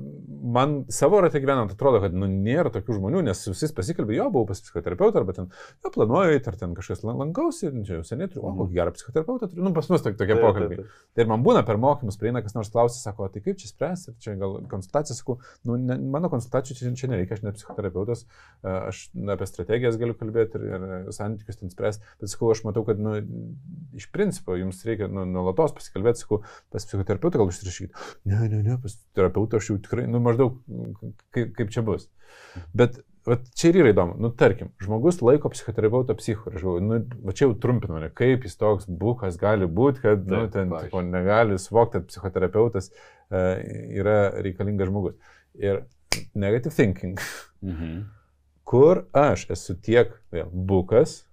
man 0.56 0.78
savo 0.88 1.18
ratą 1.20 1.40
gyvenant 1.42 1.74
atrodo, 1.74 2.00
kad 2.00 2.14
nu, 2.16 2.24
nėra 2.30 2.70
tokių 2.72 2.96
žmonių, 2.96 3.20
nes 3.26 3.42
visais 3.50 3.74
pasikalbėjau, 3.76 4.22
jo, 4.22 4.28
buvau 4.32 4.48
pas 4.48 4.62
psichoterapeutą, 4.64 5.20
arba 5.20 5.34
ten, 5.36 5.50
jo, 5.84 5.90
planuoju, 5.92 6.38
ar 6.40 6.56
ten 6.56 6.72
kažkas 6.78 7.04
lankausi, 7.04 7.68
čia 7.84 7.98
jau 7.98 8.06
seniai 8.08 8.30
turiu, 8.32 8.46
o, 8.48 8.54
kokį 8.62 8.78
gerą 8.78 8.94
psichoterapeutą 8.96 9.50
turiu, 9.50 9.66
nu, 9.66 9.72
pas 9.76 9.90
mus 9.92 10.04
tokie, 10.06 10.16
tokie 10.22 10.38
pokalbiai. 10.40 10.78
Taip, 10.80 10.88
taip, 10.88 11.10
taip. 11.12 11.20
Ir 11.20 11.28
man 11.28 11.44
būna 11.44 11.64
per 11.68 11.80
mokymus, 11.82 12.16
prieina 12.20 12.40
kas 12.44 12.56
nors 12.56 12.72
klausia, 12.72 13.02
sako, 13.02 13.28
tai 13.34 13.42
kaip 13.44 13.60
čia 13.60 13.68
spręsti, 13.68 14.16
čia 14.24 14.38
gal 14.40 14.56
konsultacija, 14.72 15.18
sakau, 15.18 15.36
nu, 15.68 15.76
ne, 15.84 15.98
mano 16.16 16.32
konsultacijų 16.32 16.78
čia, 16.80 16.94
čia 17.02 17.12
nereikia, 17.12 17.36
aš 17.36 17.44
ne 17.44 17.52
psichoterapeutas, 17.58 18.24
e, 18.64 18.72
aš 18.72 19.02
na, 19.12 19.36
apie 19.36 19.50
strategijas 19.50 20.00
galiu 20.00 20.16
kalbėti 20.16 20.56
ir, 20.56 20.88
ir 21.02 21.12
santykius 21.12 21.60
ten 21.60 21.74
spręsti, 21.76 22.08
bet 22.22 22.32
sakau, 22.32 22.54
aš 22.56 22.64
matau, 22.64 22.86
kad, 22.88 23.04
nu, 23.04 23.18
iš 24.00 24.08
principo 24.16 24.56
jums 24.56 24.80
reikia 24.88 25.12
nu, 25.12 25.28
nuolatos 25.28 25.76
pasikalbėti, 25.76 26.24
sakau, 26.24 26.40
pas 26.72 26.88
psichoterapeutą 26.88 27.42
gal 27.42 27.52
užsirašyti. 27.52 28.06
Ne, 28.32 28.40
ne, 28.48 28.62
ne, 28.64 28.80
pas 28.80 28.96
terapeutą 29.16 29.25
aš 29.58 29.72
jau 29.72 29.76
tikrai, 29.82 30.06
nu, 30.10 30.20
maždaug 30.24 30.58
kaip, 31.34 31.52
kaip 31.58 31.74
čia 31.74 31.84
bus. 31.86 32.08
Bet 32.76 33.00
Vat 33.26 33.48
čia 33.58 33.72
ir 33.72 33.80
yra 33.80 33.90
įdomu. 33.90 34.14
Nu, 34.22 34.28
tarkim, 34.38 34.68
žmogus 34.78 35.18
laiko 35.18 35.50
psichoterapeuto 35.50 36.14
psichu. 36.18 36.52
Ir 36.52 36.60
žinau, 36.62 36.76
nu, 36.78 36.98
va 37.26 37.32
čia 37.34 37.48
jau 37.48 37.56
trumpinu, 37.58 37.98
ne, 37.98 38.10
kaip 38.14 38.46
jis 38.46 38.54
toks 38.60 38.86
bukas 38.86 39.38
gali 39.40 39.66
būti, 39.66 40.04
kad 40.04 40.28
nu, 40.30 40.44
ten 40.52 40.70
tipo, 40.70 41.02
negali 41.02 41.58
suvokti, 41.58 41.98
kad 41.98 42.06
psichoterapeutas 42.12 42.92
uh, 42.92 43.56
yra 43.98 44.18
reikalingas 44.46 44.92
žmogus. 44.92 45.16
Ir 45.58 45.82
negative 46.38 46.74
thinking. 46.76 47.18
Mhm. 47.66 48.04
Kur 48.66 49.04
aš 49.14 49.48
esu 49.54 49.74
tiek 49.78 50.14
vėl 50.34 50.48
bukas, 50.50 51.24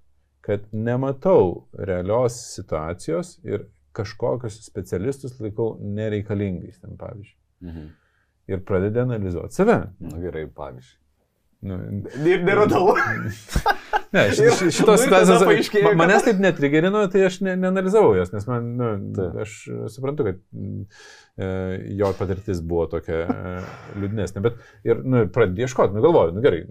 kad 0.46 0.66
nematau 0.74 1.68
realios 1.78 2.40
situacijos 2.56 3.38
ir 3.46 3.68
kažkokius 3.94 4.60
specialistus 4.66 5.38
laikau 5.42 5.76
nereikalingais, 5.78 6.82
ten 6.82 6.98
pavyzdžiui. 6.98 7.38
Mhm. 7.64 7.92
Ir 8.52 8.66
pradedi 8.68 9.00
analizuoti 9.00 9.56
save. 9.56 9.80
Na 10.04 10.20
gerai, 10.20 10.48
pavyzdžiui. 10.52 11.00
Nu, 11.64 11.80
ir 12.34 12.44
neradau. 12.44 12.94
Ne, 14.14 14.28
šitos 14.30 15.02
situacijos 15.02 15.42
manęs 15.98 16.26
taip 16.28 16.42
netrigerino, 16.42 17.00
tai 17.10 17.24
aš 17.26 17.40
ne, 17.42 17.56
neanalizavau 17.58 18.12
jos, 18.14 18.30
nes 18.30 18.44
man, 18.46 18.68
nu, 18.78 18.90
tai. 19.16 19.26
aš 19.42 19.56
suprantu, 19.90 20.28
kad 20.28 20.38
e, 21.42 21.48
jo 21.98 22.12
patirtis 22.20 22.62
buvo 22.62 22.86
tokia 22.92 23.24
e, 23.24 23.56
liūdnesnė, 24.04 24.44
bet 24.46 24.60
ir, 24.86 25.02
nu, 25.02 25.24
pradėjau 25.34 25.66
ieškoti, 25.66 25.98
nu, 25.98 26.04
galvoju, 26.06 26.36
nu 26.36 26.44
gerai, 26.46 26.62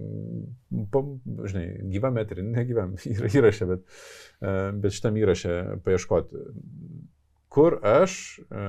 pa, 0.94 1.02
žinai, 1.50 1.64
gyvam 1.96 2.22
eterį, 2.22 2.46
negyvam 2.60 2.94
įrašę, 3.40 3.70
bet, 3.72 3.82
e, 4.38 4.54
bet 4.84 4.98
šitam 5.00 5.18
įrašę 5.24 5.58
paieškoti, 5.82 6.46
kur 7.52 7.76
aš 7.84 8.14
e, 8.38 8.62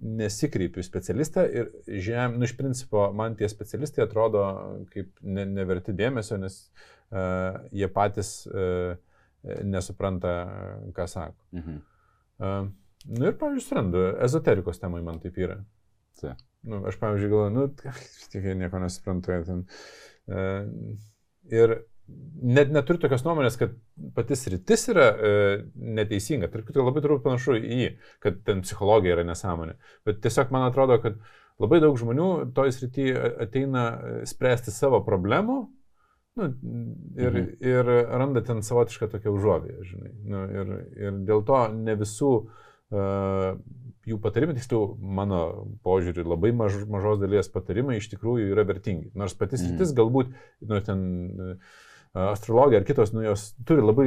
nesikreipiu 0.00 0.84
specialistą 0.84 1.46
ir 1.48 1.70
žem, 1.86 2.36
nu 2.36 2.44
iš 2.44 2.52
principo 2.58 3.06
man 3.16 3.36
tie 3.38 3.48
specialistai 3.48 4.04
atrodo 4.04 4.42
kaip 4.92 5.14
ne, 5.24 5.46
neverti 5.48 5.94
dėmesio, 5.96 6.36
nes 6.40 6.58
uh, 6.66 7.56
jie 7.72 7.88
patys 7.92 8.32
uh, 8.50 8.92
nesupranta, 9.64 10.34
ką 10.96 11.06
sako. 11.08 11.40
Mhm. 11.56 11.80
Uh, 12.36 12.68
nu 13.16 13.30
ir, 13.30 13.38
pavyzdžiui, 13.40 13.64
surandu, 13.64 14.04
ezoterikos 14.28 14.82
temai 14.82 15.00
man 15.06 15.22
taip 15.22 15.40
yra. 15.40 15.56
Tai. 16.20 16.34
Nu, 16.68 16.82
aš, 16.90 17.00
pavyzdžiui, 17.00 17.32
galvoju, 17.32 17.54
nu, 17.56 17.66
tik 18.32 18.48
nieko 18.60 18.82
nesuprantu. 18.82 19.40
Ten, 19.48 19.64
uh, 20.28 20.68
ir 21.52 21.78
net 22.06 22.70
neturiu 22.74 23.00
tokios 23.02 23.24
nuomonės, 23.26 23.56
kad 23.60 23.72
patys 24.16 24.46
rytis 24.52 24.86
yra 24.92 25.06
e, 25.08 25.30
neteisinga. 25.98 26.50
Tarp 26.52 26.68
kitko 26.68 26.84
labai 26.86 27.02
turbūt 27.04 27.24
panašu 27.24 27.56
į 27.58 27.80
jį, 27.80 27.88
kad 28.22 28.42
ten 28.46 28.62
psichologija 28.64 29.16
yra 29.16 29.24
nesąmonė. 29.26 29.76
Bet 30.06 30.20
tiesiog 30.24 30.52
man 30.54 30.68
atrodo, 30.68 30.98
kad 31.02 31.18
labai 31.62 31.80
daug 31.82 31.96
žmonių 31.98 32.28
toj 32.56 32.74
srity 32.76 33.08
ateina 33.46 33.86
e, 33.88 34.20
spręsti 34.28 34.74
savo 34.74 35.00
problemų 35.06 35.58
nu, 36.36 36.50
ir, 37.16 37.32
mhm. 37.32 37.48
ir 37.64 37.90
randa 38.12 38.44
ten 38.44 38.62
savotišką 38.66 39.08
tokią 39.14 39.32
užuovėją, 39.38 39.88
žinai. 39.88 40.14
Nu, 40.28 40.44
ir, 40.52 40.72
ir 41.00 41.18
dėl 41.28 41.42
to 41.48 41.62
ne 41.72 41.94
visų 41.96 42.32
uh, 42.44 43.56
jų 44.06 44.18
patarimai, 44.20 44.54
tiksliau, 44.58 44.90
mano 45.00 45.40
požiūriu, 45.86 46.26
labai 46.28 46.52
maž, 46.52 46.76
mažos 46.92 47.22
dalies 47.22 47.48
patarimai 47.50 47.96
iš 48.02 48.10
tikrųjų 48.12 48.50
yra 48.52 48.66
vertingi. 48.68 49.08
Nors 49.16 49.32
patys 49.38 49.64
mhm. 49.64 49.78
rytis 49.78 49.96
galbūt, 49.96 50.36
nu, 50.68 50.82
ten 50.84 51.00
uh, 51.32 51.80
astrologija 52.16 52.80
ar 52.80 52.86
kitos, 52.88 53.12
nu, 53.12 53.20
jos 53.26 53.50
turi 53.68 53.82
labai 53.84 54.06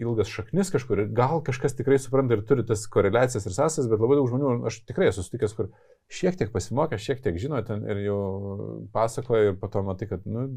ilgas 0.00 0.30
šaknis 0.32 0.72
kažkur 0.74 1.04
ir 1.04 1.12
gal 1.14 1.42
kažkas 1.46 1.76
tikrai 1.78 2.00
supranta 2.02 2.34
ir 2.34 2.42
turi 2.48 2.64
tas 2.66 2.82
koreliacijas 2.90 3.46
ir 3.46 3.54
sąsajas, 3.54 3.86
bet 3.90 4.02
labai 4.02 4.18
daug 4.18 4.26
žmonių, 4.30 4.54
aš 4.70 4.80
tikrai 4.88 5.10
esu 5.12 5.22
sutikęs, 5.22 5.54
kur 5.54 5.70
šiek 6.10 6.38
tiek 6.40 6.50
pasimokė, 6.54 6.98
šiek 7.02 7.22
tiek 7.22 7.38
žino 7.38 7.60
ten 7.66 7.86
ir 7.86 8.02
jau 8.08 8.18
pasakoja 8.94 9.52
ir 9.52 9.60
po 9.60 9.70
to 9.70 9.84
matai, 9.86 10.10
kad, 10.10 10.26
nu, 10.26 10.48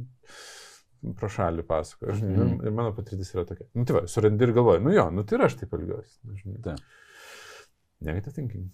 pro 1.17 1.29
šalį 1.33 1.65
pasakoja. 1.69 2.17
Mm. 2.17 2.57
Ir, 2.65 2.73
mano 2.73 2.95
patirtis 2.97 3.33
yra 3.35 3.45
tokia. 3.49 3.67
Nu, 3.77 3.85
tai 3.85 3.99
va, 3.99 4.03
surandi 4.09 4.47
ir 4.47 4.55
galvoju, 4.57 4.83
nu 4.85 4.95
jo, 4.95 5.07
nu 5.13 5.25
tai 5.27 5.37
ir 5.37 5.45
aš 5.47 5.61
taip 5.61 5.77
elgiuosi. 5.77 6.17
Nu, 6.25 6.75
Negative 8.01 8.33
thinking. 8.33 8.69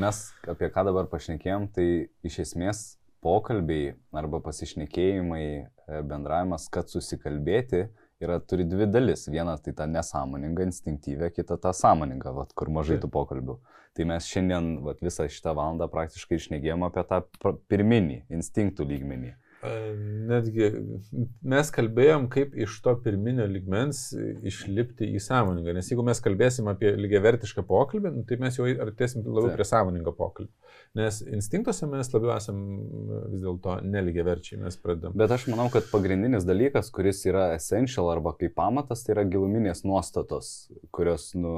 Mes 0.00 0.20
apie 0.48 0.70
ką 0.72 0.86
dabar 0.88 1.06
pašnekėjom, 1.12 1.68
tai 1.76 1.88
iš 2.26 2.38
esmės 2.46 2.86
pokalbiai 3.24 3.94
arba 4.16 4.40
pasišnekėjimai, 4.44 5.44
e, 5.64 6.00
bendravimas, 6.08 6.68
kad 6.72 6.92
susikalbėti, 6.92 7.86
yra, 8.24 8.38
turi 8.40 8.66
dvi 8.68 8.88
dalis. 8.90 9.26
Viena 9.32 9.56
tai 9.60 9.74
ta 9.76 9.86
nesąmoninga, 9.90 10.66
instinktyvė, 10.68 11.30
kita 11.34 11.58
ta 11.60 11.72
sąmoninga, 11.76 12.34
vat, 12.36 12.52
kur 12.56 12.70
mažai 12.72 13.00
tų 13.02 13.10
pokalbių. 13.14 13.58
Tai 13.94 14.08
mes 14.10 14.28
šiandien 14.30 14.74
vat, 14.84 15.00
visą 15.04 15.28
šitą 15.30 15.54
valandą 15.56 15.88
praktiškai 15.90 16.40
išnegėjom 16.40 16.86
apie 16.88 17.04
tą 17.10 17.22
pirminį, 17.70 18.24
instinktų 18.34 18.86
lygmenį. 18.90 19.34
Netgi 19.64 20.66
mes 21.46 21.70
kalbėjom, 21.72 22.26
kaip 22.32 22.52
iš 22.60 22.74
to 22.84 22.92
pirminio 23.04 23.46
ligmens 23.48 24.10
išlipti 24.44 25.06
į 25.16 25.20
sąmoningą. 25.24 25.72
Nes 25.76 25.88
jeigu 25.88 26.04
mes 26.04 26.20
kalbėsim 26.24 26.68
apie 26.68 26.90
lygiavertišką 26.98 27.64
pokalbį, 27.68 28.12
nu, 28.12 28.24
tai 28.28 28.36
mes 28.42 28.58
jau 28.58 28.66
artėsim 28.68 29.24
labiau 29.24 29.54
prie 29.54 29.66
sąmoningo 29.68 30.12
pokalbio. 30.16 30.52
Nes 30.98 31.22
instinktuose 31.24 31.88
mes 31.90 32.12
labiau 32.12 32.34
esam 32.36 32.58
vis 33.32 33.44
dėlto 33.44 33.78
neligiaverčiai, 33.88 34.60
mes 34.64 34.76
pradedam. 34.80 35.14
Bet 35.18 35.32
aš 35.34 35.46
manau, 35.52 35.70
kad 35.72 35.88
pagrindinis 35.92 36.44
dalykas, 36.48 36.92
kuris 36.94 37.24
yra 37.30 37.46
essential 37.56 38.10
arba 38.12 38.34
kaip 38.40 38.56
pamatas, 38.58 39.06
tai 39.06 39.16
yra 39.16 39.24
giluminės 39.28 39.84
nuostatos, 39.88 40.50
kurios 40.94 41.30
nu, 41.38 41.54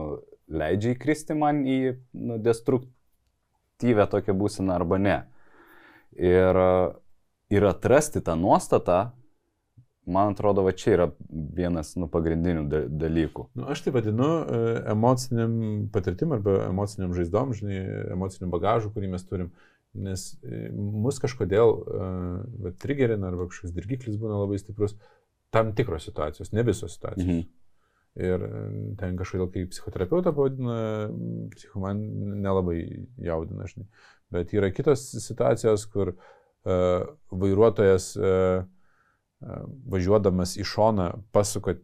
leidžia 0.47 0.95
įkristi 0.95 1.35
man 1.39 1.65
į 1.67 1.81
nu, 2.15 2.39
destruktyvę 2.43 4.07
tokią 4.15 4.37
būseną 4.39 4.79
arba 4.79 5.01
ne. 5.03 5.19
Ir 6.17 6.63
ir 7.51 7.65
atrasti 7.65 8.21
tą 8.21 8.37
nuostatą, 8.37 9.11
man 10.07 10.33
atrodo, 10.35 10.63
va 10.67 10.73
čia 10.73 10.93
yra 10.95 11.07
vienas 11.29 11.95
nu, 11.99 12.09
pagrindinių 12.11 12.67
dalykų. 12.91 13.49
Nu, 13.59 13.67
aš 13.73 13.83
tai 13.87 13.95
vadinu 13.95 14.29
e, 14.29 14.61
emociniam 14.93 15.57
patirtim 15.95 16.35
arba 16.37 16.61
emociniam 16.69 17.15
žaizdom, 17.17 17.55
žinai, 17.59 17.81
emociniam 18.15 18.53
bagažu, 18.55 18.93
kurį 18.95 19.11
mes 19.17 19.27
turim. 19.27 19.51
Nes 19.97 20.29
e, 20.45 20.67
mus 20.77 21.17
kažkodėl 21.23 21.71
uh, 21.73 22.73
trigerina 22.83 23.31
arba 23.31 23.47
kažkoks 23.49 23.73
dirgiklis 23.73 24.19
būna 24.21 24.43
labai 24.43 24.59
stiprus 24.61 24.93
tam 25.55 25.71
tikros 25.79 26.05
situacijos, 26.05 26.51
ne 26.53 26.65
visos 26.67 26.99
situacijos. 26.99 27.31
Mhm. 27.31 27.47
Ir 28.27 28.45
ten 28.97 29.17
kažkodėl, 29.17 29.49
kai 29.53 29.65
psichoterapeutą 29.69 30.33
pavadina, 30.37 30.77
psichoman 31.53 31.99
nelabai 32.45 32.79
jaudina, 33.21 33.69
žinai. 33.69 33.89
Bet 34.33 34.55
yra 34.57 34.71
kitos 34.73 35.03
situacijos, 35.21 35.85
kur 35.93 36.15
uh, 36.15 36.31
vairuotojas 36.67 38.13
e, 38.17 38.31
e, 38.31 39.59
važiuodamas 39.93 40.57
į 40.61 40.67
šoną 40.67 41.11
pasuka 41.35 41.77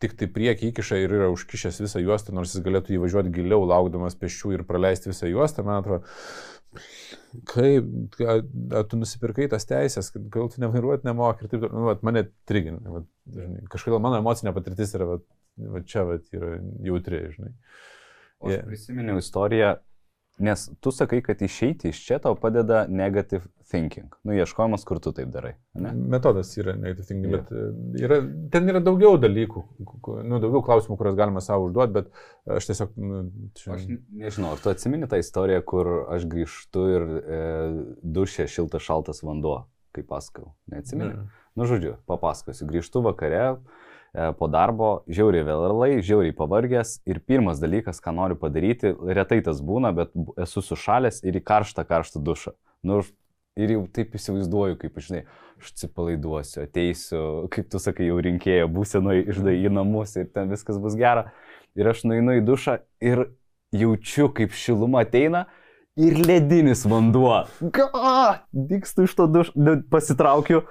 tik 0.00 0.14
tai 0.16 0.30
priekį 0.32 0.70
įkiša 0.70 1.00
ir 1.02 1.12
yra 1.18 1.28
užkišęs 1.34 1.82
visą 1.84 2.00
juostą, 2.00 2.32
nors 2.36 2.54
jis 2.54 2.64
galėtų 2.64 2.96
įvažiuoti 2.96 3.32
giliau, 3.34 3.66
laukdamas 3.68 4.16
pešių 4.20 4.54
ir 4.56 4.64
praleisti 4.68 5.10
visą 5.12 5.28
juostą, 5.28 5.64
man 5.66 5.82
atrodo, 5.82 6.06
kaip, 7.50 8.16
ar 8.22 8.86
tu 8.88 8.96
nusipirkai 8.96 9.50
tas 9.52 9.68
teisės, 9.68 10.08
gal 10.32 10.48
tu 10.52 10.62
nevairuoti 10.64 11.08
nemoki 11.08 11.44
ir 11.44 11.52
taip 11.52 11.66
toliau, 11.66 11.76
nu, 11.76 11.94
mane 12.06 12.24
trigina, 12.48 12.80
žinai, 12.80 13.66
kažkodėl 13.72 14.00
mano 14.00 14.22
emocinė 14.22 14.54
patirtis 14.56 14.96
yra, 14.96 15.10
vat, 15.14 15.26
vat 15.76 15.92
čia 15.92 16.06
vat, 16.08 16.24
yra 16.32 16.56
jautri, 16.86 17.26
žinai. 17.36 17.52
Aš 18.40 18.62
prisiminiau 18.70 19.20
istoriją, 19.20 19.74
Nes 20.40 20.70
tu 20.80 20.90
sakai, 20.94 21.18
kad 21.24 21.42
išeiti 21.44 21.90
iš 21.92 21.98
čia 22.06 22.16
tau 22.22 22.32
padeda 22.38 22.86
negative 22.88 23.44
thinking. 23.68 24.14
Nu, 24.24 24.32
ieškojimas, 24.32 24.86
kur 24.88 24.98
tu 25.02 25.12
taip 25.12 25.28
darai. 25.34 25.52
Ne? 25.76 25.92
Metodas 26.14 26.52
yra 26.56 26.72
negative 26.78 27.06
thinking, 27.10 27.34
yeah. 27.34 27.42
bet 27.42 27.52
e, 27.52 28.04
yra, 28.06 28.18
ten 28.52 28.72
yra 28.72 28.80
daugiau 28.84 29.18
dalykų, 29.20 29.64
nu, 30.24 30.40
daugiau 30.40 30.62
klausimų, 30.64 30.96
kuriuos 30.96 31.18
galima 31.18 31.42
savo 31.44 31.68
užduoti, 31.68 31.94
bet 31.98 32.56
aš 32.56 32.70
tiesiog... 32.70 32.96
Nu, 32.96 33.20
čia... 33.58 33.74
Aš 33.76 33.84
nežinau, 34.22 34.54
ar 34.56 34.64
tu 34.64 34.72
atsimeni 34.72 35.10
tą 35.10 35.20
istoriją, 35.20 35.60
kur 35.74 35.92
aš 36.16 36.24
grįžtu 36.32 36.86
ir 36.94 37.06
e, 37.20 37.42
dušė 38.18 38.48
šiltas 38.48 38.86
šaltas 38.88 39.20
vanduo, 39.26 39.60
kaip 39.96 40.08
pasakau. 40.08 40.54
Neatsimeni? 40.72 41.20
Ne. 41.20 41.44
Nu, 41.58 41.68
žodžiu, 41.68 41.98
papasakosiu. 42.08 42.64
Grįžtu 42.70 43.04
vakare, 43.04 43.44
e, 43.44 43.79
po 44.12 44.48
darbo, 44.50 44.90
žiauriai 45.10 45.46
vėlai, 45.46 45.90
žiauriai 46.02 46.34
pavargęs 46.34 46.96
ir 47.06 47.20
pirmas 47.22 47.60
dalykas, 47.62 48.00
ką 48.02 48.14
noriu 48.16 48.38
padaryti, 48.40 48.90
retai 49.14 49.38
tas 49.46 49.60
būna, 49.62 49.92
bet 49.94 50.14
esu 50.40 50.64
sušalęs 50.66 51.22
ir 51.22 51.38
į 51.38 51.44
karštą, 51.46 51.86
karštą 51.86 52.22
dušą. 52.26 52.56
Nu, 52.86 52.98
ir 53.60 53.76
jau 53.76 53.84
taip 53.94 54.16
įsivaizduoju, 54.18 54.78
kaip, 54.80 54.98
žinai, 55.04 55.22
aš 55.60 55.72
atsipalaiduosiu, 55.74 56.64
ateisiu, 56.64 57.22
kaip 57.54 57.70
tu 57.70 57.80
sakai, 57.82 58.08
jau 58.10 58.18
rinkėjo 58.24 58.66
būsenoj, 58.72 59.24
žinai, 59.36 59.56
į 59.62 59.72
namus 59.78 60.16
ir 60.18 60.30
ten 60.34 60.50
viskas 60.50 60.80
bus 60.82 60.98
gera. 60.98 61.30
Ir 61.78 61.90
aš 61.92 62.02
nueinu 62.08 62.40
į 62.40 62.44
dušą 62.46 62.80
ir 63.04 63.28
jaučiu, 63.76 64.30
kaip 64.34 64.56
šiluma 64.56 65.04
ateina 65.06 65.46
ir 66.00 66.18
ledinis 66.26 66.82
vanduo. 66.88 67.44
Ką? 67.74 67.86
Dykstu 68.50 69.06
iš 69.06 69.14
to 69.18 69.28
dušo, 69.30 69.54
pasitraukiu, 69.92 70.64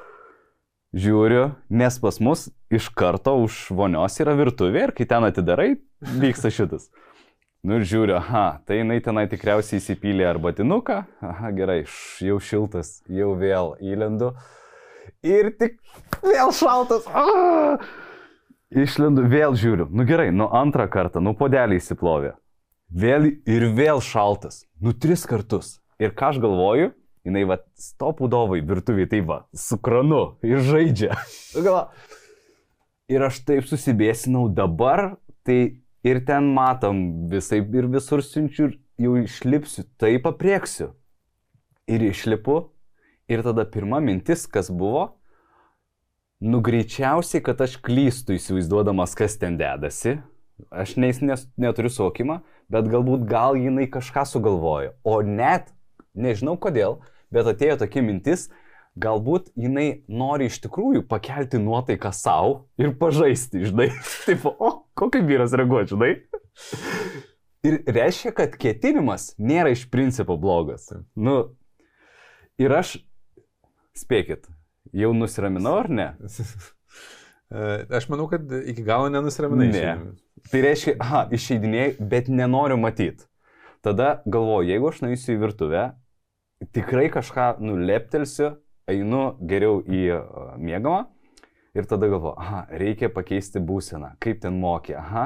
žiūriu, 0.95 1.51
nes 1.69 1.99
pas 2.01 2.17
mus 2.23 2.47
iš 2.73 2.87
karto 2.97 3.35
už 3.43 3.67
vonios 3.77 4.15
yra 4.21 4.33
virtuvė 4.37 4.87
ir 4.87 4.93
kai 4.97 5.05
ten 5.09 5.25
atidarai, 5.27 5.75
vyksta 6.01 6.51
šitas. 6.53 6.89
Nu 7.65 7.75
ir 7.75 7.83
žiūriu, 7.83 8.15
aha, 8.21 8.61
tai 8.65 8.77
jinai 8.79 9.01
tenai 9.03 9.25
tikriausiai 9.27 9.81
įsipylė 9.81 10.23
ar 10.29 10.37
batinuką, 10.39 11.01
aha, 11.27 11.49
gerai, 11.51 11.81
š- 11.83 12.29
jau 12.29 12.37
šiltas, 12.39 13.01
jau 13.11 13.33
vėl 13.35 13.73
įlendu. 13.83 14.31
Ir 15.27 15.49
tik 15.59 15.75
vėl 16.23 16.53
šaltas. 16.55 17.03
Ah! 17.11 17.81
Išlendu, 18.71 19.25
vėl 19.27 19.57
žiūriu. 19.59 19.87
Nu 19.91 20.05
gerai, 20.07 20.29
nu 20.31 20.45
antrą 20.55 20.85
kartą, 20.93 21.19
nu 21.25 21.33
podelį 21.35 21.81
įsiplovė. 21.81 22.35
Vėl 22.95 23.25
ir 23.49 23.65
vėl 23.75 23.99
šaltas. 24.01 24.61
Nu 24.79 24.93
tris 24.93 25.25
kartus. 25.27 25.79
Ir 25.99 26.13
ką 26.15 26.29
aš 26.31 26.39
galvoju, 26.41 26.93
jinai 27.29 27.45
va 27.47 27.59
stopudovai 27.79 28.59
virtuviai 28.65 29.09
taip 29.09 29.29
va, 29.29 29.43
su 29.53 29.79
kranu 29.81 30.39
ir 30.45 30.63
žaidžia. 30.65 31.15
Nu. 31.65 31.75
Ir 33.09 33.23
aš 33.25 33.39
taip 33.41 33.65
susibėsinau 33.65 34.51
dabar, 34.53 35.15
tai 35.41 35.81
ir 36.05 36.19
ten 36.27 36.51
matom 36.53 37.29
visai 37.31 37.63
ir 37.63 37.87
visur 37.89 38.21
siunčiu 38.21 38.67
ir 38.67 38.75
jau 39.01 39.15
išlipsiu, 39.17 39.87
taip 39.97 40.27
aprieksiu. 40.29 40.91
Ir 41.89 42.05
išlipu. 42.05 42.67
Ir 43.29 43.41
tada 43.45 43.65
pirma 43.69 43.99
mintis, 44.01 44.47
kas 44.49 44.71
buvo, 44.73 45.19
nu 46.41 46.61
greičiausiai, 46.65 47.43
kad 47.45 47.59
aš 47.61 47.75
klystu 47.85 48.33
įsivaizduodamas, 48.37 49.13
kas 49.17 49.37
ten 49.37 49.57
dedasi. 49.59 50.15
Aš 50.73 50.95
neis, 50.99 51.21
nes, 51.21 51.45
neturiu 51.59 51.91
suvokimą, 51.93 52.39
bet 52.73 52.89
galbūt 52.89 53.27
gal 53.29 53.57
jinai 53.59 53.85
kažką 53.91 54.25
sugalvojo. 54.27 54.95
O 55.05 55.19
net, 55.21 55.69
nežinau 56.17 56.57
kodėl, 56.59 56.97
bet 57.33 57.49
atėjo 57.49 57.79
tokia 57.83 58.03
mintis, 58.05 58.47
galbūt 58.99 59.51
jinai 59.59 60.03
nori 60.11 60.49
iš 60.49 60.59
tikrųjų 60.65 61.05
pakelti 61.09 61.61
nuotaiką 61.61 62.11
savo 62.15 62.69
ir 62.81 62.95
pažaisti, 62.99 63.65
žinai. 63.69 63.89
Taip, 64.27 64.45
o, 64.49 64.71
kokį 64.99 65.23
vyras 65.27 65.55
reaguoja, 65.57 65.89
žinai. 65.93 66.13
Ir 67.67 67.81
reiškia, 67.91 68.33
kad 68.35 68.55
ketinimas 68.59 69.33
nėra 69.39 69.73
iš 69.75 69.85
principo 69.91 70.37
blogas. 70.39 70.87
Nu, 71.15 71.57
ir 72.59 72.75
aš, 72.75 72.97
spėkit, 73.99 74.47
jau 74.95 75.13
nusiraminau 75.15 75.79
ar 75.83 75.91
ne? 75.91 76.11
Aš 77.49 78.05
manau, 78.11 78.27
kad 78.29 78.45
iki 78.69 78.83
galo 78.85 79.07
nenusiraminai. 79.09 79.69
Ne. 79.73 79.93
Tai 80.51 80.59
reiškia, 80.61 80.93
aha, 81.01 81.23
išeidinėjai, 81.33 81.95
bet 82.11 82.27
nenoriu 82.29 82.77
matyti. 82.77 83.25
Tada 83.81 84.19
galvoju, 84.29 84.67
jeigu 84.69 84.89
aš 84.91 84.99
nueisiu 85.01 85.33
į 85.33 85.39
virtuvę, 85.41 85.83
tikrai 86.75 87.07
kažką 87.13 87.53
nuleptelsiu, 87.63 88.57
einu 88.89 89.35
geriau 89.45 89.79
į 89.85 90.03
uh, 90.15 90.51
mėgamą 90.57 91.05
ir 91.77 91.85
tada 91.89 92.09
galvoju, 92.09 92.33
aha, 92.41 92.63
reikia 92.81 93.11
pakeisti 93.13 93.61
būseną, 93.63 94.15
kaip 94.23 94.41
ten 94.43 94.57
mokė, 94.59 94.95
aha, 94.99 95.25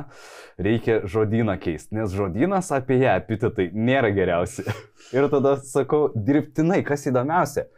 reikia 0.61 0.99
žodyną 1.09 1.55
keisti, 1.63 1.95
nes 1.97 2.11
žodynas 2.13 2.71
apie 2.75 2.99
ją 2.99 3.15
epitetai 3.21 3.69
nėra 3.73 4.11
geriausi. 4.13 4.65
ir 5.15 5.29
tada 5.31 5.55
sakau, 5.63 6.09
dirbtinai, 6.15 6.81
kas 6.85 7.07
įdomiausia. 7.09 7.69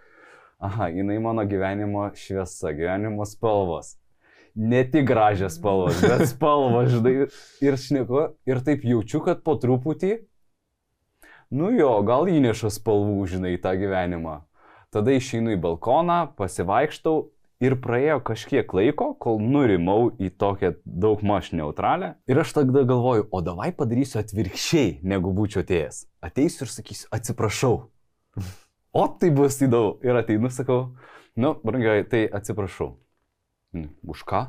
Aha, 0.66 0.90
jinai 0.90 1.20
mano 1.22 1.44
gyvenimo 1.46 2.10
šviesa, 2.18 2.74
gyvenimo 2.74 3.28
spalvos 3.28 3.96
ne 4.56 4.84
tik 4.92 5.08
gražias 5.08 5.58
spalvas, 5.60 6.00
bet 6.02 6.30
spalvas, 6.32 6.90
žinai. 6.94 7.28
Ir 7.64 7.78
šneku, 7.80 8.22
ir 8.48 8.62
taip 8.66 8.86
jaučiu, 8.88 9.22
kad 9.26 9.44
po 9.44 9.58
truputį, 9.60 10.16
nu 11.56 11.72
jo, 11.76 11.92
gal 12.08 12.28
įneša 12.32 12.74
spalvų, 12.78 13.24
žinai, 13.32 13.56
į 13.56 13.62
tą 13.64 13.72
gyvenimą. 13.80 14.42
Tada 14.94 15.16
išeinu 15.16 15.56
į 15.56 15.62
balkoną, 15.64 16.20
pasivaikštau 16.40 17.16
ir 17.64 17.76
praėjo 17.84 18.20
kažkiek 18.28 18.74
laiko, 18.76 19.14
kol 19.20 19.40
nurimau 19.44 20.10
į 20.20 20.30
tokią 20.40 20.74
daug 20.86 21.24
maž 21.26 21.52
neutralę. 21.56 22.14
Ir 22.32 22.40
aš 22.44 22.54
tada 22.60 22.84
galvoju, 22.88 23.28
o 23.32 23.42
davai 23.44 23.72
padarysiu 23.76 24.20
atvirkščiai, 24.22 25.00
negu 25.04 25.34
būčiau 25.36 25.64
atėjęs. 25.64 26.06
Ateisiu 26.24 26.66
ir 26.68 26.72
sakysiu, 26.74 27.10
atsiprašau. 27.16 27.76
O 28.96 29.08
tai 29.20 29.32
bus 29.36 29.60
įdomu. 29.64 29.98
Ir 30.08 30.16
ateinu, 30.16 30.52
sakau, 30.52 30.96
nu, 31.36 31.56
brangiai, 31.64 32.06
tai 32.08 32.28
atsiprašau. 32.32 32.94
"Mm, 33.76 33.90
Už 34.08 34.24
ką? 34.24 34.46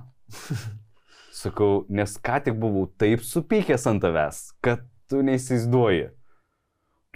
Sakau, 1.36 1.84
nes 1.88 2.14
ką 2.18 2.38
tik 2.44 2.54
buvau 2.58 2.86
taip 2.98 3.20
supykęs 3.20 3.86
ant 3.90 4.02
tavęs, 4.02 4.54
kad 4.62 4.86
tu 5.10 5.20
neįsivaizduoji. 5.22 6.06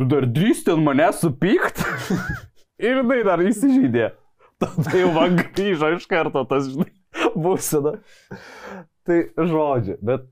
Tu 0.01 0.07
dar 0.09 0.25
drįsti 0.25 0.73
ant 0.73 0.81
mane 0.87 1.11
supykt? 1.13 1.83
Ir 2.81 3.03
jinai 3.03 3.19
dar 3.27 3.43
įsižeidė. 3.45 4.07
Tada 4.61 4.93
jau 4.97 5.11
man 5.13 5.35
grįžo 5.57 5.91
iš 5.99 6.07
karto 6.09 6.41
tas, 6.49 6.71
žinai, 6.73 6.89
būsena. 7.37 7.99
Tai 9.05 9.19
žodžiu, 9.37 9.99
bet 10.05 10.25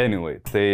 anyway, 0.00 0.38
tai 0.48 0.64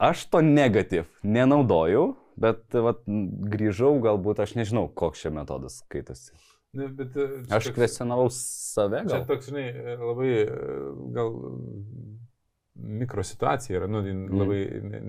aš 0.00 0.26
to 0.32 0.42
negatyv 0.44 1.08
nenaudojau, 1.24 2.04
bet 2.40 2.76
vat, 2.76 3.00
grįžau, 3.08 3.94
galbūt 4.04 4.40
aš 4.44 4.54
nežinau, 4.60 4.86
koks 4.92 5.24
čia 5.24 5.32
metodas 5.36 5.80
skaitosi. 5.82 6.32
Ne, 6.76 6.86
bet, 7.00 7.16
e, 7.16 7.28
čia 7.48 7.56
Aš 7.56 7.70
toks- 7.70 7.76
kvestionavau 7.80 8.28
save. 8.32 9.00
Čia 9.08 9.16
Gal. 9.22 9.24
toks, 9.32 9.48
žinai, 9.50 9.66
labai 10.00 10.30
e, 10.44 10.44
gal 11.16 11.32
mikrosituacija 12.80 13.78
yra, 13.80 13.86
nu, 13.90 14.00
Mm. 14.00 14.38
labai 14.40 14.60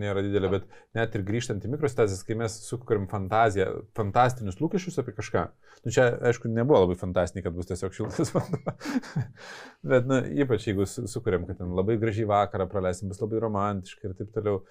nėra 0.01 0.22
didelė, 0.26 0.49
bet 0.51 0.63
net 0.97 1.15
ir 1.15 1.24
grįžtant 1.28 1.63
į 1.65 1.72
mikrosituacijas, 1.74 2.24
kai 2.28 2.36
mes 2.36 2.57
sukūrėm 2.67 3.07
fantaziją, 3.11 3.67
fantastinius 3.97 4.59
lūkesčius 4.61 4.99
apie 5.01 5.13
kažką, 5.17 5.45
nu 5.86 5.91
čia, 5.95 6.09
aišku, 6.32 6.51
nebuvo 6.51 6.84
labai 6.86 6.97
fantastiniai, 6.99 7.43
kad 7.47 7.53
bus 7.55 7.69
tiesiog 7.72 7.93
šiltas 7.95 8.34
vanduo, 8.36 8.76
bet, 9.84 10.05
na, 10.09 10.22
ypač 10.43 10.67
jeigu 10.69 10.86
su- 10.89 11.07
sukūrėm, 11.09 11.47
kad 11.47 11.57
ten 11.61 11.72
labai 11.78 11.97
gražiai 12.01 12.28
vakarą 12.30 12.67
praleisim, 12.72 13.09
bus 13.11 13.22
labai 13.24 13.39
romantiškai 13.43 14.09
ir 14.11 14.17
taip 14.19 14.32
toliau, 14.36 14.61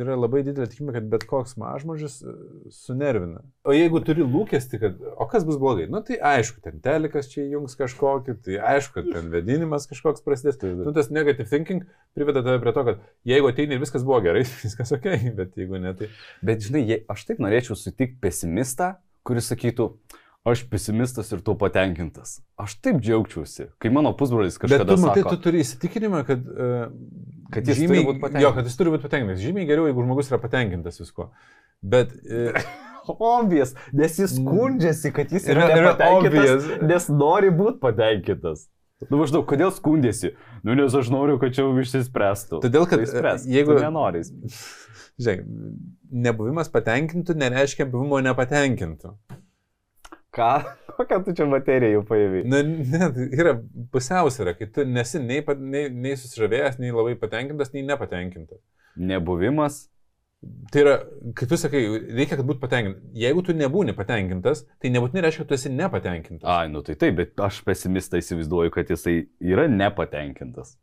yra 0.00 0.16
labai 0.16 0.42
didelė 0.46 0.66
tikimybė, 0.70 0.94
kad 0.96 1.08
bet 1.12 1.24
koks 1.28 1.54
mažmožis 1.60 2.16
e, 2.24 2.34
sunervina. 2.74 3.42
O 3.66 3.74
jeigu 3.74 4.00
turi 4.04 4.24
lūkesti, 4.26 4.80
kad, 4.82 4.98
o 5.20 5.26
kas 5.30 5.46
bus 5.46 5.58
blogai, 5.60 5.86
nu 5.90 6.00
tai 6.06 6.18
aišku, 6.32 6.62
ten 6.64 6.80
telikas 6.84 7.28
čia 7.32 7.44
įjungs 7.44 7.76
kažkokį, 7.78 8.36
tai 8.46 8.58
aišku, 8.74 8.96
kad 8.98 9.10
ten 9.12 9.30
vedinimas 9.32 9.88
kažkoks 9.90 10.24
prasidės. 10.26 10.58
Nu, 10.64 10.94
tas 10.96 11.12
negative 11.14 11.48
thinking 11.50 11.86
priveda 12.16 12.44
tave 12.46 12.62
prie 12.64 12.74
to, 12.76 12.86
kad 12.88 13.06
jeigu 13.28 13.50
ateini 13.50 13.76
ir 13.76 13.84
viskas 13.84 14.06
buvo 14.06 14.22
gerai, 14.24 14.44
viskas 14.66 14.94
ok, 14.96 15.08
bet 15.38 15.56
jeigu 15.60 15.80
ne, 15.82 15.94
tai... 15.98 16.10
Bet 16.44 16.64
žinai, 16.66 16.84
jei- 16.88 17.02
aš 17.12 17.28
taip 17.30 17.42
norėčiau 17.44 17.78
sutikti 17.78 18.20
pesimistą, 18.24 18.94
kuris 19.24 19.48
sakytų, 19.52 19.92
aš 20.44 20.62
pesimistas 20.68 21.32
ir 21.32 21.40
tuo 21.44 21.54
patenkintas. 21.58 22.38
Aš 22.60 22.76
taip 22.84 23.00
džiaugčiausi, 23.02 23.70
kai 23.80 23.92
mano 23.92 24.12
pusbrolis 24.16 24.58
Bet 24.58 24.66
kažkada 24.66 24.96
tu, 24.96 25.00
matai, 25.02 25.22
sako, 25.24 25.36
tu 25.36 25.46
turi 25.48 25.62
įsitikinimą, 25.64 26.24
kad, 26.28 26.44
uh, 26.44 26.88
Kad 27.54 27.68
jis 27.70 27.80
turi 27.84 28.04
būt 28.04 28.20
patenkintas. 28.20 28.44
Jo, 28.44 28.54
kad 28.56 28.68
jis 28.68 28.76
turi 28.80 28.92
būti 28.94 29.06
patenkintas. 29.06 29.42
Žymiai 29.44 29.68
geriau, 29.68 29.88
jeigu 29.88 30.04
žmogus 30.04 30.32
yra 30.32 30.40
patenkintas 30.42 31.00
viskuo. 31.00 31.30
Bet... 31.80 32.12
Uh, 32.28 32.58
obvious, 33.04 33.74
nes 33.92 34.18
jis 34.18 34.36
skundžiasi, 34.38 35.10
kad 35.12 35.32
jis 35.32 35.48
Yra- 35.52 35.66
yra, 35.76 35.90
obvious. 36.16 36.64
nes 36.80 37.08
nori 37.12 37.50
būti 37.52 37.76
patenkintas. 37.82 38.68
Nu 39.10 39.18
maždaug, 39.20 39.44
kodėl 39.48 39.72
skundėsi? 39.74 40.32
Nu, 40.64 40.72
nes 40.78 40.94
aš 40.96 41.10
noriu, 41.12 41.36
kad 41.42 41.52
čia 41.56 41.66
išsispręstų. 41.82 42.62
Todėl, 42.64 42.86
kad, 42.88 43.02
Tai 43.02 43.10
spręsk, 43.10 43.48
e, 43.48 43.56
jeigu- 43.58 43.76
nenori. 43.82 44.22
Žiūrėk, 45.20 45.44
nebuvimas 46.24 46.70
patenkintų 46.72 47.36
nereiškia 47.38 47.86
buvimo 47.90 48.18
nepatenkintų. 48.24 49.12
Ką? 50.34 50.50
Kokią 50.96 51.20
tu 51.26 51.34
čia 51.36 51.46
materiją 51.50 51.98
jau 51.98 52.02
paėmė? 52.06 52.42
Na, 52.50 52.60
ne, 52.66 53.08
tai 53.14 53.26
yra 53.34 53.54
pusiausvėra, 53.94 54.54
kai 54.58 54.68
tu 54.70 54.84
nesi 54.86 55.22
nei, 55.22 55.40
nei, 55.58 55.88
nei 55.90 56.14
susižavėjęs, 56.18 56.78
nei 56.82 56.94
labai 56.94 57.16
patenkintas, 57.18 57.72
nei 57.74 57.82
nepatenkintas. 57.86 58.60
Nebuvimas. 58.98 59.84
Tai 60.70 60.80
yra, 60.82 60.94
kai 61.38 61.48
tu 61.48 61.56
sakai, 61.58 61.82
reikia, 62.12 62.36
kad 62.36 62.46
būtų 62.46 62.62
patenkintas. 62.62 63.04
Jeigu 63.16 63.42
tu 63.46 63.56
nebūni 63.56 63.94
patenkintas, 63.96 64.64
tai 64.82 64.92
nebūtinai 64.94 65.24
reiškia, 65.24 65.44
kad 65.44 65.52
tu 65.54 65.58
esi 65.58 65.72
nepatenkintas. 65.72 66.46
Ai, 66.50 66.68
nu 66.72 66.82
tai 66.84 66.98
taip, 67.00 67.16
bet 67.20 67.42
aš 67.42 67.62
pesimistą 67.66 68.20
įsivaizduoju, 68.20 68.74
kad 68.74 68.92
jisai 68.92 69.22
yra 69.42 69.66
nepatenkintas. 69.70 70.76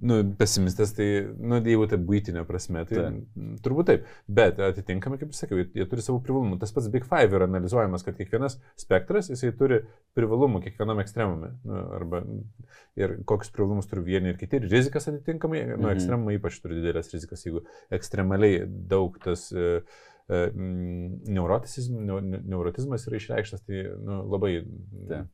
Nu, 0.00 0.16
pesimistas, 0.38 0.92
tai, 0.96 1.06
nu, 1.36 1.58
jeigu 1.60 1.86
tai 1.90 1.98
būtinė 2.00 2.42
prasme, 2.48 2.82
tai 2.88 2.96
taip. 2.96 3.18
turbūt 3.64 3.88
taip. 3.90 4.06
Bet 4.28 4.58
atitinkamai, 4.64 5.18
kaip 5.20 5.34
sakiau, 5.36 5.58
jie, 5.60 5.66
jie 5.76 5.86
turi 5.90 6.04
savų 6.04 6.20
privalumų. 6.26 6.58
Tas 6.62 6.72
pats 6.72 6.88
Big 6.92 7.04
Five 7.08 7.36
yra 7.36 7.48
analizuojamas, 7.50 8.04
kad 8.06 8.16
kiekvienas 8.16 8.58
spektras, 8.80 9.28
jisai 9.32 9.52
turi 9.58 9.82
privalumų 10.16 10.62
kiekvienam 10.66 11.02
ekstremumui. 11.04 11.50
Nu, 11.68 11.80
arba, 11.98 12.22
ir 13.00 13.18
kokius 13.28 13.52
privalumus 13.54 13.90
turi 13.90 14.06
vieni 14.08 14.32
ir 14.32 14.38
kiti. 14.40 14.56
Ir 14.62 14.68
rizikas 14.72 15.08
atitinkamai, 15.12 15.64
nu, 15.76 15.82
Mhm. 15.88 15.92
ekstremumai 15.96 16.38
ypač 16.40 16.60
turi 16.64 16.80
didelės 16.80 17.12
rizikas, 17.12 17.44
jeigu 17.46 17.64
ekstremaliai 17.92 18.64
daug 18.66 19.18
tas 19.22 19.50
e, 19.52 19.82
e, 20.30 20.46
mm, 20.54 21.20
neurotizm, 21.28 21.98
neu- 22.06 22.22
ne- 22.22 22.40
neurotizmas 22.46 23.06
yra 23.08 23.18
išreikštas, 23.20 23.64
tai 23.66 23.84
nu, 23.98 24.22
labai 24.30 24.64
Taip. 25.08 25.26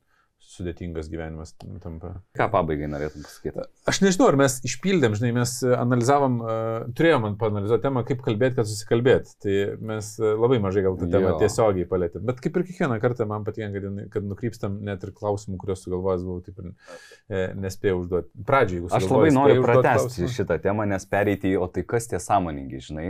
Sudėtingas 0.47 1.09
gyvenimas 1.11 1.53
tampa. 1.82 2.12
Ką 2.38 2.47
pabaigai 2.53 2.88
norėtum 2.90 3.24
pasakyti? 3.26 3.64
Aš 3.90 4.01
nežinau, 4.05 4.28
ar 4.30 4.38
mes 4.40 4.59
išpildėm, 4.66 5.16
žinai, 5.18 5.32
mes 5.36 5.53
analizavom, 5.76 6.38
uh, 6.44 6.86
turėjom 6.97 7.24
man 7.26 7.36
panalizuoti 7.40 7.84
temą, 7.86 8.05
kaip 8.07 8.22
kalbėti, 8.24 8.59
kad 8.61 8.70
susikalbėti. 8.70 9.34
Tai 9.42 9.57
mes 9.90 10.12
uh, 10.22 10.32
labai 10.38 10.61
mažai 10.62 10.86
gal 10.86 10.99
tą 11.01 11.11
temą 11.11 11.34
Jo. 11.34 11.36
tiesiogiai 11.42 11.88
palėtėm. 11.90 12.24
Bet 12.30 12.42
kaip 12.44 12.57
ir 12.61 12.66
kiekvieną 12.70 12.99
kartą 13.03 13.28
man 13.30 13.47
patinka, 13.47 13.82
kad, 13.82 14.01
kad 14.14 14.28
nukrypstam 14.30 14.78
net 14.86 15.05
ir 15.07 15.14
klausimų, 15.16 15.59
kuriuos 15.62 15.82
sugalvojęs 15.86 16.26
buvau, 16.26 16.42
taip 16.47 16.62
ir 16.62 16.70
e, 16.72 17.47
nespėjau 17.66 18.03
užduoti. 18.05 18.32
Pradžiai, 18.47 18.80
jeigu 18.80 18.92
Aš 18.92 19.09
sugalvojai, 19.09 19.32
labai 19.34 19.38
noriu 19.40 19.66
pratesti 19.66 20.12
klausimą? 20.14 20.34
šitą 20.38 20.61
temą, 20.68 20.86
nes 20.94 21.09
pereiti 21.11 21.57
o 21.59 21.66
tai 21.72 21.86
kas 21.88 22.07
tie 22.12 22.22
sąmoningi, 22.22 22.82
žinai? 22.90 23.09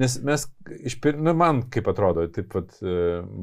Nes 0.00 0.14
mes, 0.24 0.46
iš 0.88 0.96
pir... 1.04 1.18
nu, 1.20 1.34
man 1.36 1.64
kaip 1.72 1.88
atrodo, 1.92 2.24
taip 2.32 2.48
pat 2.54 2.72
e, 2.80 2.94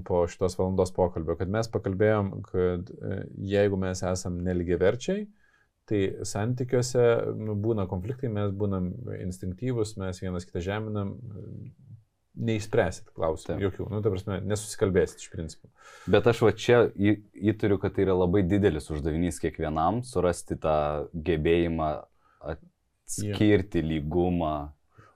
po 0.08 0.24
šitos 0.30 0.58
valandos 0.58 0.94
pokalbio, 0.96 1.36
kad 1.38 1.52
mes 1.52 1.70
pakalbėjom, 1.70 2.32
kad 2.48 2.90
e, 2.90 3.20
jeigu 3.52 3.78
mes 3.82 4.02
esam 4.10 4.40
neligiaverčiai, 4.46 5.28
tai 5.90 6.02
santykiuose 6.26 7.06
nu, 7.38 7.56
būna 7.58 7.86
konfliktai, 7.90 8.32
mes 8.34 8.54
būnam 8.56 8.92
instinktyvus, 9.20 9.96
mes 10.02 10.22
vienas 10.24 10.48
kitą 10.50 10.64
žeminam, 10.66 11.16
e, 11.18 11.46
neišspręsit 12.50 13.10
klausimų, 13.18 13.60
jokių, 13.68 13.86
nu, 13.92 14.02
ta 14.06 14.12
prasme, 14.14 14.40
nesusikalbėsit 14.48 15.22
iš 15.24 15.32
principo. 15.34 15.70
Bet 16.10 16.28
aš 16.30 16.42
va 16.46 16.54
čia 16.56 16.82
į- 16.96 17.20
įtariu, 17.52 17.80
kad 17.82 17.96
tai 17.96 18.06
yra 18.06 18.16
labai 18.16 18.46
didelis 18.48 18.90
uždavinys 18.94 19.42
kiekvienam 19.44 20.02
surasti 20.08 20.56
tą 20.62 20.78
gebėjimą 21.14 21.90
atskirti 22.54 23.84
lygumą 23.84 24.70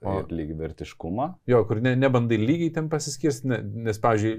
O- 0.09 0.19
ir 0.19 0.33
lygivertiškumą. 0.37 1.27
Jo, 1.47 1.63
kur 1.69 1.81
ne, 1.83 1.95
nebandai 1.99 2.39
lygiai 2.41 2.73
ten 2.75 2.89
pasiskirsti, 2.91 3.47
ne, 3.51 3.59
nes, 3.87 3.99
pavyzdžiui, 4.03 4.33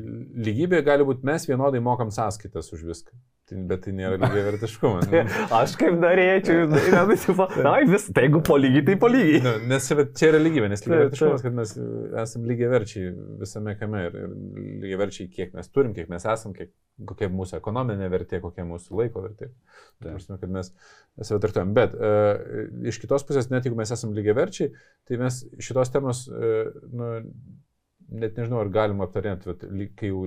lygybė 0.48 0.82
gali 0.86 1.06
būti 1.08 1.26
mes 1.28 1.48
vienodai 1.48 1.80
mokam 1.84 2.12
sąskaitas 2.14 2.72
už 2.76 2.84
viską, 2.90 3.16
bet 3.52 3.82
tai 3.84 3.92
nėra 3.96 4.16
lygiai 4.16 4.44
vertiškumas. 4.46 5.10
Aš 5.58 5.74
kaip 5.80 5.98
norėčiau, 6.00 6.64
žinai, 6.86 7.16
tipo, 7.20 7.46
ai 7.68 7.82
vis, 7.88 8.06
tai 8.14 8.26
jeigu 8.26 8.40
po 8.46 8.56
lygiai, 8.60 8.84
tai 8.86 8.96
po 9.00 9.10
lygiai. 9.12 9.42
Nu, 9.44 9.52
nes 9.70 9.88
čia, 9.90 10.30
yra 10.30 10.40
lygybė, 10.40 10.70
nes 10.72 10.80
Taip, 10.80 10.94
lygiavertiškumas, 10.94 11.44
kad 11.44 11.58
mes 11.58 11.74
esame 12.24 12.50
lygiaverčiai 12.52 13.12
visame 13.42 13.76
kame 13.80 14.06
ir, 14.08 14.16
ir 14.22 14.32
lygiaverčiai, 14.86 15.28
kiek 15.34 15.52
mes 15.58 15.68
turim, 15.72 15.92
kiek 15.96 16.08
mes 16.12 16.24
esame, 16.24 16.56
kiek, 16.56 16.72
kokia 17.10 17.28
mūsų 17.34 17.58
ekonominė 17.60 18.08
vertė, 18.12 18.40
kokia 18.44 18.64
mūsų 18.68 19.00
laiko 19.02 19.26
vertė. 19.26 19.50
Tai 20.00 20.14
prasme, 20.14 20.38
kad 20.40 20.56
mes 20.56 20.72
save 21.20 21.42
traktuojam. 21.44 21.74
Bet 21.76 21.98
uh, 21.98 22.64
iš 22.88 23.02
kitos 23.02 23.26
pusės, 23.28 23.50
net 23.52 23.68
jeigu 23.68 23.78
mes 23.78 23.92
esame 23.92 24.16
lygiaverčiai, 24.16 24.72
tai 25.08 25.20
mes 25.20 25.42
šitos 25.62 25.92
temos, 25.92 26.24
uh, 26.32 26.72
nu, 26.94 27.12
net 28.14 28.38
nežinau, 28.38 28.60
ar 28.62 28.72
galima 28.72 29.08
aptarinėti, 29.08 29.54
kai 29.98 30.10
jau 30.10 30.24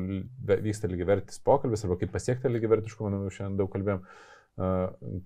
vyksta 0.48 0.90
lygiavertis 0.92 1.44
pokalbis 1.46 1.86
arba 1.86 2.00
kaip 2.02 2.12
pasiekti 2.16 2.52
lygiavertiškumą, 2.52 3.14
manau, 3.14 3.34
šiandien 3.34 3.62
daug 3.62 3.72
kalbėjom. 3.74 4.04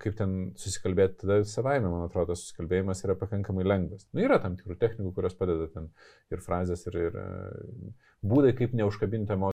Kaip 0.04 0.16
ten 0.20 0.32
susikalbėti, 0.60 1.22
tada 1.22 1.38
savaime, 1.48 1.88
man 1.88 2.02
atrodo, 2.04 2.36
susikalbėjimas 2.36 3.06
yra 3.06 3.16
pakankamai 3.16 3.64
lengvas. 3.64 4.04
Na, 4.12 4.26
yra 4.26 4.42
tam 4.44 4.58
tikrų 4.60 4.76
technikų, 4.82 5.14
kurios 5.16 5.38
padeda 5.40 5.70
ten 5.72 5.88
ir 6.36 6.44
frazės, 6.44 6.84
ir, 6.92 6.98
ir 7.06 7.16
uh, 7.22 7.94
būdai, 8.22 8.52
kaip 8.58 8.76
neužkabinti 8.78 9.34
emocijų. 9.34 9.50